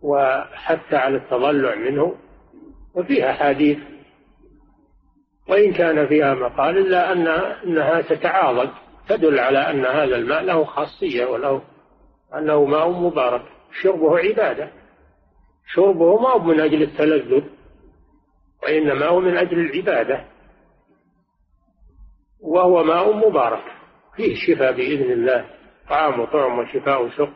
وحث 0.02 0.94
على 0.94 1.18
التضلع 1.18 1.76
منه 1.76 2.16
وفيها 2.96 3.34
حديث 3.34 3.78
وإن 5.50 5.74
كان 5.74 6.08
فيها 6.08 6.34
مقال 6.34 6.78
إلا 6.78 7.12
أن 7.12 7.28
أنها 7.28 8.02
تتعاضد 8.02 8.70
تدل 9.10 9.40
على 9.40 9.60
أن 9.60 9.86
هذا 9.86 10.16
الماء 10.16 10.44
له 10.44 10.64
خاصية 10.64 11.26
وله 11.26 11.62
أنه 12.38 12.66
ماء 12.66 12.90
مبارك. 12.90 13.42
شربه 13.82 14.20
عبادة. 14.20 14.70
شربه 15.74 16.20
ما 16.20 16.38
من 16.38 16.60
أجل 16.60 16.82
التلذذ. 16.82 17.44
وإنما 18.64 19.06
هو 19.06 19.20
من 19.20 19.38
أجل 19.38 19.60
العبادة 19.60 20.26
وهو 22.42 22.84
ماء 22.84 23.30
مبارك 23.30 23.64
فيه 24.16 24.36
شفاء 24.36 24.72
بإذن 24.72 25.12
الله 25.12 25.46
طعام 25.90 26.20
وطعم 26.20 26.60
وشفاء 26.60 27.06
وسق 27.06 27.30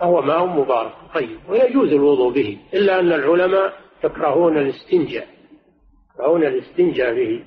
فهو 0.00 0.22
ماء 0.22 0.46
مبارك 0.46 0.92
طيب 1.14 1.38
ويجوز 1.48 1.92
الوضوء 1.92 2.32
به 2.34 2.58
إلا 2.74 3.00
أن 3.00 3.12
العلماء 3.12 3.72
يكرهون 4.04 4.58
الاستنجاء 4.58 5.28
يكرهون 6.14 6.44
الاستنجاء 6.44 7.14
به 7.14 7.44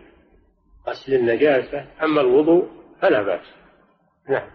غسل 0.88 1.14
النجاسة 1.14 1.86
أما 2.04 2.22
الوضوء 2.22 2.68
فلا 3.02 3.22
بأس. 3.22 3.46
نعم. 4.30 4.48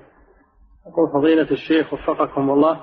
يقول 0.87 1.12
فضيلة 1.12 1.51
الشيخ 1.51 1.93
وفقكم 1.93 2.51
الله 2.51 2.81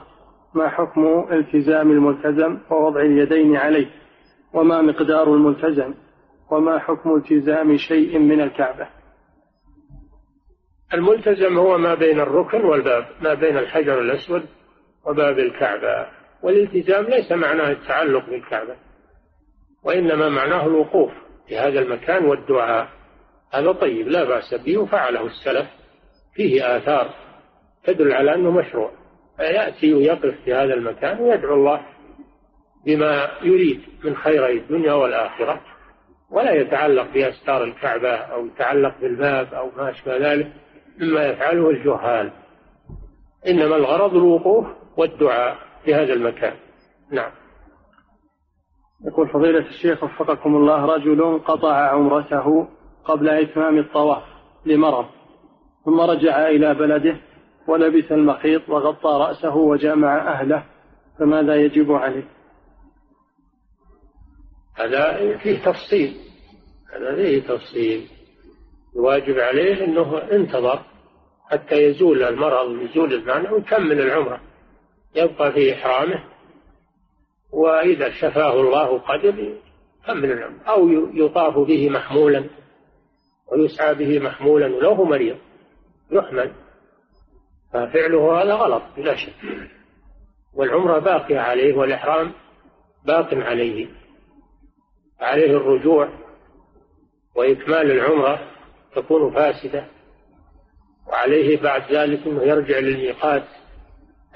ما 0.54 0.70
حكم 0.70 1.28
التزام 1.32 1.92
الملتزم 1.92 2.60
ووضع 2.72 3.02
اليدين 3.02 3.56
عليه؟ 3.56 3.88
وما 4.54 4.82
مقدار 4.82 5.34
الملتزم 5.34 5.94
وما 6.52 6.80
حكم 6.80 7.16
التزام 7.16 7.78
شيء 7.78 8.20
من 8.20 8.42
الكعبة. 8.42 8.88
الملتزم 10.94 11.58
هو 11.58 11.78
ما 11.78 11.96
بين 11.96 12.20
الركن 12.20 12.62
والباب 12.66 13.06
ما 13.22 13.34
بين 13.34 13.58
الحجر 13.58 14.00
الأسود 14.02 14.46
وباب 15.06 15.40
الكعبة. 15.40 16.08
والالتزام 16.44 17.06
ليس 17.06 17.32
معناه 17.32 17.72
التعلق 17.72 18.30
بالكعبة 18.30 18.76
وإنما 19.84 20.30
معناه 20.30 20.66
الوقوف 20.66 21.12
في 21.48 21.58
هذا 21.58 21.80
المكان 21.80 22.26
والدعاء. 22.26 22.90
هذا 23.54 23.72
طيب 23.72 24.08
لا 24.08 24.24
بأس 24.24 24.54
به 24.54 24.78
وفعله 24.78 25.26
السلف. 25.26 25.68
فيه 26.34 26.78
آثار 26.78 27.14
تدل 27.84 28.14
على 28.14 28.36
أنه 28.36 28.52
مشروع. 28.52 28.92
فيأتي 29.38 29.94
ويقف 29.94 30.36
في 30.46 30.54
هذا 30.54 30.74
المكان 30.74 31.20
ويدعو 31.22 31.56
الله 31.56 31.82
بما 32.88 33.28
يريد 33.42 33.82
من 34.04 34.16
خيري 34.16 34.58
الدنيا 34.58 34.94
والآخرة 34.94 35.62
ولا 36.32 36.52
يتعلق 36.52 37.14
بأستار 37.14 37.64
الكعبة 37.64 38.16
أو 38.16 38.46
يتعلق 38.46 38.96
بالباب 39.02 39.54
أو 39.54 39.70
ما 39.78 39.90
أشبه 39.90 40.18
ذلك 40.18 40.52
مما 41.00 41.26
يفعله 41.26 41.70
الجهال. 41.70 42.32
إنما 43.48 43.76
الغرض 43.76 44.16
الوقوف 44.16 44.68
والدعاء 44.98 45.58
في 45.86 45.96
هذا 45.96 46.14
المكان. 46.14 46.54
نعم. 47.12 47.32
يقول 49.06 49.28
فضيلة 49.28 49.68
الشيخ 49.70 50.04
وفقكم 50.04 50.56
الله 50.56 50.86
رجل 50.86 51.40
قطع 51.40 51.76
عمرته 51.76 52.68
قبل 53.06 53.30
إتمام 53.30 53.78
الطواف 53.78 54.24
لمرض 54.66 55.06
ثم 55.86 56.00
رجع 56.00 56.48
إلى 56.48 56.74
بلده 56.74 57.18
ولبس 57.68 58.12
المخيط 58.12 58.70
وغطى 58.70 59.10
رأسه 59.10 59.56
وجامع 59.56 60.18
أهله 60.18 60.64
فماذا 61.20 61.56
يجب 61.56 61.92
عليه؟ 61.92 62.37
هذا 64.78 65.38
فيه 65.38 65.58
تفصيل. 65.66 66.18
هذا 66.94 67.16
فيه 67.16 67.42
تفصيل. 67.42 68.08
الواجب 68.96 69.40
عليه 69.40 69.86
أنه 69.86 70.18
انتظر 70.32 70.82
حتى 71.50 71.76
يزول 71.76 72.24
المرض 72.24 72.82
يزول 72.82 73.14
المعنى 73.14 73.50
ويكمل 73.50 74.02
العمرة. 74.02 74.42
يبقى 75.16 75.52
في 75.52 75.74
إحرامه. 75.74 76.24
وإذا 77.54 78.10
شفاه 78.10 78.62
الله 78.62 79.00
قدر 79.00 79.56
يكمل 80.04 80.32
العمرة 80.32 80.64
أو 80.68 80.90
يطاف 81.14 81.58
به 81.58 81.90
محمولا. 81.90 82.46
ويسعى 83.52 83.96
به 83.96 84.20
محمولا 84.20 84.76
ولو 84.76 84.92
هو 84.92 85.06
مريض. 85.06 85.38
يحمل. 86.12 86.52
ففعله 87.74 88.42
هذا 88.42 88.54
غلط 88.54 88.84
بلا 88.98 89.16
شك. 89.16 89.34
والعمرة 90.56 91.00
باقية 91.00 91.40
عليه 91.40 91.74
والإحرام 91.74 92.32
باق 93.06 93.34
عليه. 93.34 93.88
عليه 95.20 95.58
الرجوع 95.58 96.10
وإكمال 97.36 97.92
العمرة 97.92 98.40
تكون 98.96 99.34
فاسدة 99.34 99.88
وعليه 101.08 101.62
بعد 101.62 101.94
ذلك 101.94 102.28
أنه 102.28 102.44
يرجع 102.44 102.80
للميقات 102.80 103.44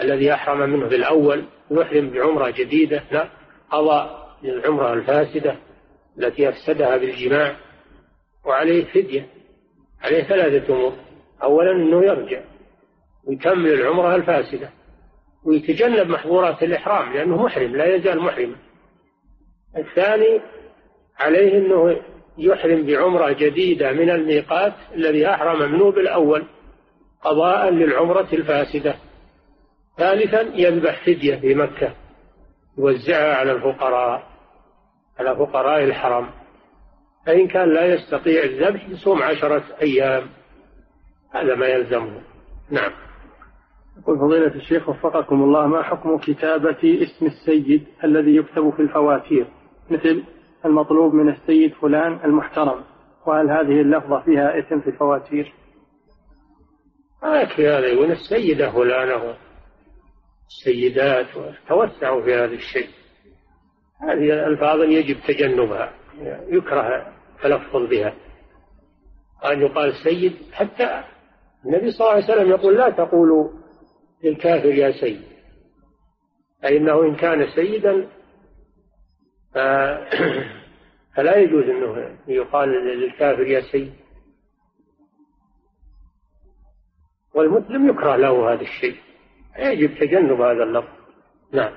الذي 0.02 0.34
أحرم 0.34 0.70
منه 0.70 0.88
بالأول 0.88 1.46
ويحرم 1.72 2.10
بعمرة 2.10 2.50
جديدة 2.50 3.04
لا 3.12 3.30
قضى 3.72 4.10
للعمرة 4.44 4.94
الفاسدة 4.94 5.56
التي 6.18 6.50
أفسدها 6.50 6.98
بالجماع 6.98 7.56
وعليه 8.46 8.86
فدية 8.86 9.28
عليه 10.02 10.24
ثلاثة 10.24 10.74
أمور. 10.74 10.94
أولا 11.44 11.72
أنه 11.72 12.04
يرجع 12.06 12.42
ويكمل 13.28 13.74
العمرة 13.74 14.16
الفاسدة 14.16 14.70
ويتجنب 15.46 16.08
محظورات 16.08 16.64
الإحرام 16.64 17.14
لأنه 17.14 17.44
محرم 17.44 17.76
لا 17.76 17.96
يزال 17.96 18.20
محرما 18.20 18.56
الثاني 19.78 20.42
عليه 21.22 21.58
أنه 21.58 22.02
يحرم 22.38 22.86
بعمرة 22.86 23.32
جديدة 23.32 23.92
من 23.92 24.10
الميقات 24.10 24.74
الذي 24.96 25.28
أحرم 25.30 25.72
منه 25.72 25.92
بالأول 25.92 26.44
قضاء 27.22 27.70
للعمرة 27.70 28.28
الفاسدة. 28.34 28.96
ثالثا 29.98 30.42
يذبح 30.42 31.06
فدية 31.06 31.36
في 31.36 31.56
مكة 31.56 31.94
يوزعها 32.78 33.36
على 33.36 33.52
الفقراء 33.52 34.24
على 35.20 35.36
فقراء 35.36 35.84
الحرم. 35.84 36.30
فإن 37.26 37.48
كان 37.48 37.74
لا 37.74 37.86
يستطيع 37.86 38.44
الذبح 38.44 38.90
يصوم 38.90 39.24
عشرة 39.24 39.64
أيام. 39.82 40.24
هذا 41.34 41.56
ما 41.56 41.66
يلزمه. 41.66 42.22
نعم. 42.70 42.92
يقول 43.98 44.20
فضيلة 44.20 44.56
الشيخ 44.56 44.90
وفقكم 44.90 45.44
الله 45.44 45.68
ما 45.68 45.82
حكم 45.82 46.18
كتابة 46.18 46.78
اسم 47.04 47.26
السيد 47.26 47.88
الذي 48.04 48.36
يكتب 48.36 48.70
في 48.70 48.82
الفواتير؟ 48.82 49.46
مثل 49.90 50.24
المطلوب 50.66 51.14
من 51.14 51.30
السيد 51.30 51.74
فلان 51.74 52.20
المحترم 52.26 52.84
وهل 53.28 53.50
هذه 53.50 53.82
اللفظة 53.82 54.20
فيها 54.20 54.60
إثم 54.60 54.80
في 54.80 54.88
الفواتير؟ 54.88 55.54
ما 57.24 57.42
يكفي 57.42 57.68
هذا 57.68 57.88
يقول 57.88 58.12
السيدة 58.12 58.72
فلانة. 58.72 59.36
السيدات 60.48 61.26
توسعوا 61.68 62.22
في 62.22 62.36
هذا 62.36 62.54
الشيء. 62.54 62.90
هذه 64.02 64.34
الألفاظ 64.34 64.82
يجب 64.82 65.18
تجنبها 65.28 65.94
يكره 66.48 67.14
التلفظ 67.36 67.90
بها. 67.90 68.14
أن 69.46 69.62
يقال 69.62 69.94
سيد 70.04 70.34
حتى 70.54 71.04
النبي 71.66 71.92
صلى 71.92 72.08
الله 72.08 72.12
عليه 72.12 72.24
وسلم 72.24 72.50
يقول 72.50 72.78
لا 72.78 72.90
تقولوا 72.90 73.50
للكافر 74.24 74.70
يا 74.70 74.92
سيد 74.92 75.22
فإنه 76.64 77.02
إن 77.02 77.16
كان 77.16 77.48
سيدا 77.56 78.08
فلا 81.16 81.38
يجوز 81.38 81.64
أنه 81.64 82.18
يقال 82.28 82.70
للكافر 82.70 83.48
يا 83.48 83.62
سيد 83.62 83.94
والمسلم 87.34 87.90
يكره 87.90 88.16
له 88.16 88.54
هذا 88.54 88.62
الشيء. 88.62 88.96
يجب 89.60 90.00
تجنب 90.00 90.42
هذا 90.42 90.64
اللفظ. 90.64 90.90
نعم. 91.54 91.74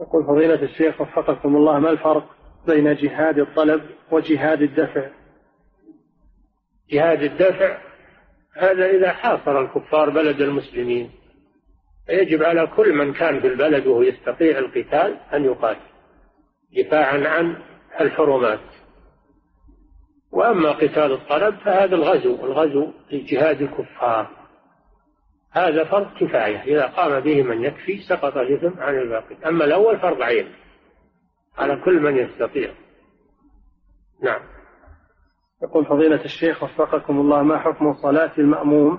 يقول 0.00 0.24
فضيلة 0.24 0.62
الشيخ 0.62 1.00
وفقكم 1.00 1.56
الله 1.56 1.78
ما 1.78 1.90
الفرق 1.90 2.24
بين 2.66 2.94
جهاد 2.94 3.38
الطلب 3.38 3.82
وجهاد 4.10 4.62
الدفع؟ 4.62 5.10
جهاد 6.90 7.22
الدفع 7.22 7.78
هذا 8.56 8.86
إذا 8.86 9.12
حاصر 9.12 9.60
الكفار 9.60 10.10
بلد 10.10 10.40
المسلمين 10.40 11.10
يجب 12.08 12.42
على 12.42 12.66
كل 12.66 12.94
من 12.94 13.12
كان 13.12 13.40
في 13.40 13.46
البلد 13.46 13.86
وهو 13.86 14.02
يستطيع 14.02 14.58
القتال 14.58 15.16
أن 15.34 15.44
يقاتل. 15.44 15.91
دفاعا 16.76 17.28
عن 17.28 17.56
الحرمات. 18.00 18.60
وأما 20.32 20.72
قتال 20.72 21.12
الطلب 21.12 21.54
فهذا 21.54 21.94
الغزو 21.94 22.44
الغزو 22.44 22.92
في 23.08 23.18
جهاد 23.18 23.62
الكفار. 23.62 24.30
هذا 25.50 25.84
فرض 25.84 26.06
كفاية. 26.20 26.62
إذا 26.62 26.86
قام 26.86 27.20
به 27.20 27.42
من 27.42 27.64
يكفي 27.64 27.98
سقط 28.08 28.36
الإثم 28.36 28.80
عن 28.80 28.98
الباقي. 28.98 29.48
أما 29.48 29.64
الأول 29.64 29.98
فرض 29.98 30.22
عين 30.22 30.48
على 31.58 31.76
كل 31.76 32.00
من 32.00 32.16
يستطيع. 32.16 32.70
نعم. 34.22 34.40
يقول 35.62 35.86
فضيلة 35.86 36.24
الشيخ 36.24 36.62
وفقكم 36.62 37.20
الله 37.20 37.42
ما 37.42 37.58
حكم 37.58 37.94
صلاة 37.94 38.32
المأموم 38.38 38.98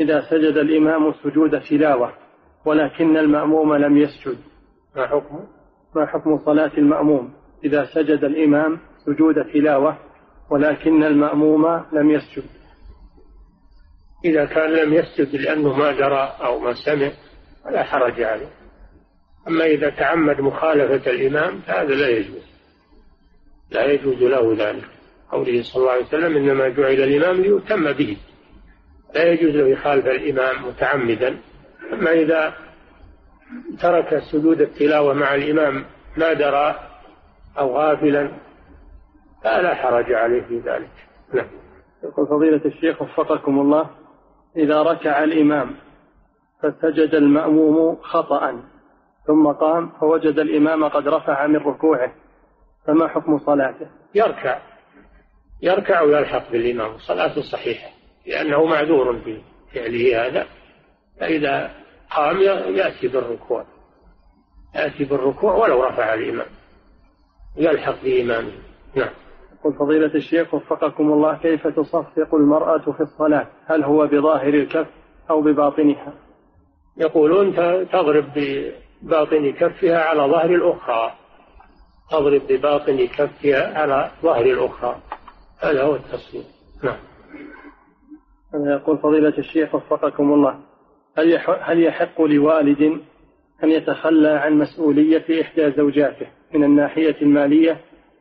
إذا 0.00 0.20
سجد 0.30 0.56
الإمام 0.56 1.12
سجود 1.12 1.60
تلاوة 1.60 2.12
ولكن 2.64 3.16
المأموم 3.16 3.74
لم 3.74 3.96
يسجد؟ 3.96 4.38
ما 4.96 5.06
حكم 5.06 5.46
ما 5.96 6.06
حكم 6.06 6.38
صلاة 6.44 6.72
المأموم؟ 6.78 7.32
إذا 7.64 7.84
سجد 7.84 8.24
الإمام 8.24 8.78
سجود 9.06 9.34
تلاوة 9.52 9.98
ولكن 10.50 11.04
المأموم 11.04 11.66
لم 11.92 12.10
يسجد. 12.10 12.44
إذا 14.24 14.44
كان 14.44 14.70
لم 14.70 14.94
يسجد 14.94 15.36
لأنه 15.36 15.76
ما 15.76 15.92
درى 15.92 16.36
أو 16.40 16.58
ما 16.58 16.74
سمع 16.74 17.10
فلا 17.64 17.82
حرج 17.82 18.22
عليه. 18.22 18.50
أما 19.48 19.64
إذا 19.64 19.90
تعمد 19.90 20.40
مخالفة 20.40 21.10
الإمام 21.10 21.60
فهذا 21.60 21.94
لا 21.94 22.08
يجوز. 22.08 22.46
لا 23.70 23.84
يجوز 23.84 24.22
له 24.22 24.54
ذلك. 24.58 24.84
قوله 25.32 25.62
صلى 25.62 25.80
الله 25.80 25.92
عليه 25.92 26.04
وسلم 26.04 26.36
إنما 26.36 26.68
جعل 26.68 26.92
الإمام 26.92 27.40
ليتم 27.40 27.92
به. 27.92 28.16
لا 29.14 29.32
يجوز 29.32 29.56
له 29.56 29.68
يخالف 29.68 30.06
الإمام 30.06 30.68
متعمدا. 30.68 31.38
أما 31.92 32.12
إذا 32.12 32.65
ترك 33.80 34.18
سجود 34.32 34.60
التلاوة 34.60 35.14
مع 35.14 35.34
الإمام 35.34 35.84
ما 36.16 36.32
درى 36.32 36.74
أو 37.58 37.76
غافلا 37.76 38.30
فلا 39.44 39.74
حرج 39.74 40.12
عليه 40.12 40.42
في 40.42 40.58
ذلك. 40.58 40.90
نعم. 41.34 41.46
يقول 42.04 42.26
فضيلة 42.26 42.60
الشيخ 42.64 43.02
وفقكم 43.02 43.60
الله 43.60 43.90
إذا 44.56 44.82
ركع 44.82 45.24
الإمام 45.24 45.74
فسجد 46.62 47.14
المأموم 47.14 47.96
خطأ 48.02 48.62
ثم 49.26 49.46
قام 49.46 49.92
فوجد 50.00 50.38
الإمام 50.38 50.88
قد 50.88 51.08
رفع 51.08 51.46
من 51.46 51.56
ركوعه 51.56 52.12
فما 52.86 53.08
حكم 53.08 53.38
صلاته؟ 53.38 53.86
يركع. 54.14 54.58
يركع 55.62 56.00
ويلحق 56.00 56.50
بالإمام 56.50 56.98
صلاته 56.98 57.42
صحيحة 57.42 57.88
لأنه 58.26 58.64
معذور 58.64 59.18
في 59.18 59.40
فعله 59.74 60.26
هذا 60.26 60.46
فإذا 61.20 61.70
قام 62.10 62.40
يأتي 62.76 63.08
بالركوع. 63.08 63.64
يأتي 64.74 65.04
بالركوع 65.04 65.54
ولو 65.54 65.84
رفع 65.84 66.14
الإمام 66.14 66.46
يلحق 67.56 68.02
بإمامه 68.04 68.52
نعم. 68.94 69.10
يقول 69.60 69.74
فضيلة 69.74 70.14
الشيخ 70.14 70.54
وفقكم 70.54 71.12
الله 71.12 71.36
كيف 71.36 71.66
تصفق 71.66 72.34
المرأة 72.34 72.92
في 72.92 73.00
الصلاة؟ 73.00 73.46
هل 73.66 73.84
هو 73.84 74.06
بظاهر 74.06 74.54
الكف 74.54 74.86
أو 75.30 75.42
بباطنها؟ 75.42 76.12
يقولون 76.96 77.54
تضرب 77.92 78.24
بباطن 79.02 79.52
كفها 79.52 79.98
على 79.98 80.22
ظهر 80.22 80.50
الأخرى. 80.54 81.12
تضرب 82.10 82.42
بباطن 82.48 83.06
كفها 83.06 83.78
على 83.78 84.10
ظهر 84.22 84.46
الأخرى. 84.46 84.96
هذا 85.58 85.82
هو 85.82 85.94
التصفيق. 85.94 86.44
نعم. 86.82 86.98
يقول 88.54 88.98
فضيلة 88.98 89.38
الشيخ 89.38 89.74
وفقكم 89.74 90.32
الله 90.32 90.58
هل 91.18 91.38
هل 91.60 91.82
يحق 91.82 92.22
لوالد 92.22 93.00
أن 93.64 93.70
يتخلى 93.70 94.28
عن 94.28 94.58
مسؤولية 94.58 95.42
إحدى 95.42 95.70
زوجاته 95.70 96.26
من 96.54 96.64
الناحية 96.64 97.16
المالية 97.22 97.80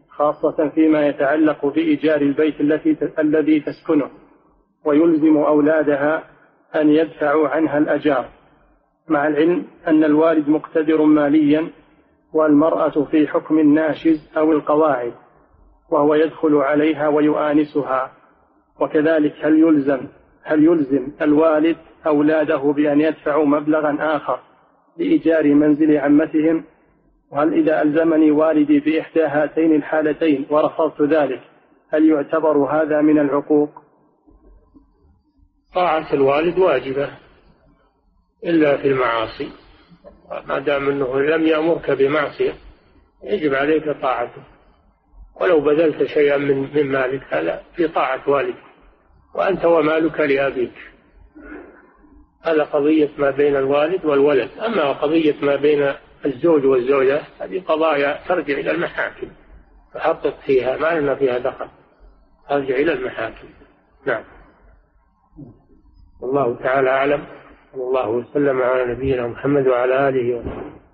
خاصة 0.09 0.69
فيما 0.75 1.07
يتعلق 1.07 1.65
بإيجار 1.65 2.21
البيت 2.21 2.61
التي 2.61 2.97
الذي 3.19 3.59
تسكنه 3.59 4.09
ويلزم 4.85 5.37
أولادها 5.37 6.23
أن 6.75 6.89
يدفعوا 6.89 7.47
عنها 7.47 7.77
الأجار؟ 7.77 8.25
مع 9.07 9.27
العلم 9.27 9.65
أن 9.87 10.03
الوالد 10.03 10.49
مقتدر 10.49 11.01
ماليا 11.01 11.67
والمرأة 12.33 13.03
في 13.11 13.27
حكم 13.27 13.59
الناشز 13.59 14.31
أو 14.37 14.51
القواعد 14.51 15.13
وهو 15.91 16.15
يدخل 16.15 16.55
عليها 16.55 17.07
ويؤانسها 17.07 18.11
وكذلك 18.79 19.33
هل 19.41 19.59
يلزم 19.59 20.07
هل 20.45 20.63
يلزم 20.63 21.07
الوالد 21.21 21.77
أولاده 22.07 22.57
بأن 22.57 23.01
يدفعوا 23.01 23.45
مبلغا 23.45 23.97
آخر 23.99 24.39
لإيجار 24.97 25.53
منزل 25.53 25.97
عمتهم؟ 25.97 26.63
وهل 27.31 27.53
إذا 27.53 27.81
ألزمني 27.81 28.31
والدي 28.31 28.79
بإحدى 28.79 29.23
هاتين 29.23 29.75
الحالتين 29.75 30.45
ورفضت 30.49 31.01
ذلك 31.01 31.41
هل 31.89 32.09
يعتبر 32.09 32.57
هذا 32.57 33.01
من 33.01 33.19
العقوق؟ 33.19 33.69
طاعة 35.75 36.13
الوالد 36.13 36.59
واجبة 36.59 37.09
إلا 38.45 38.77
في 38.77 38.87
المعاصي. 38.87 39.49
ما 40.47 40.59
دام 40.59 40.89
أنه 40.89 41.21
لم 41.21 41.47
يأمرك 41.47 41.91
بمعصية 41.91 42.53
يجب 43.23 43.53
عليك 43.53 43.89
طاعته. 44.01 44.41
ولو 45.41 45.59
بذلت 45.59 46.03
شيئا 46.03 46.37
من 46.37 46.91
مالك 46.91 47.21
هذا 47.33 47.61
في 47.75 47.87
طاعة 47.87 48.29
والدك. 48.29 48.74
وأنت 49.35 49.65
ومالك 49.65 50.19
لأبيك. 50.19 50.73
هذا 52.43 52.63
قضية 52.63 53.09
ما 53.17 53.31
بين 53.31 53.55
الوالد 53.55 54.05
والولد. 54.05 54.49
أما 54.65 54.91
قضية 54.91 55.35
ما 55.41 55.55
بين 55.55 55.93
الزوج 56.25 56.65
والزوجة 56.65 57.21
هذه 57.39 57.63
قضايا 57.67 58.19
ترجع 58.27 58.53
إلى 58.53 58.71
المحاكم. 58.71 59.27
فحقق 59.93 60.39
فيها 60.45 60.77
ما 60.77 60.99
لنا 60.99 61.15
فيها 61.15 61.37
دخل. 61.37 61.67
ترجع 62.49 62.75
إلى 62.75 62.93
المحاكم. 62.93 63.47
نعم. 64.05 64.23
والله 66.21 66.55
تعالى 66.55 66.89
أعلم. 66.89 67.25
صلى 67.73 67.83
الله 67.83 68.09
وسلم 68.09 68.61
على 68.61 68.85
نبينا 68.93 69.27
محمد 69.27 69.67
وعلى 69.67 70.09
آله 70.09 70.35
وصحبه. 70.35 70.84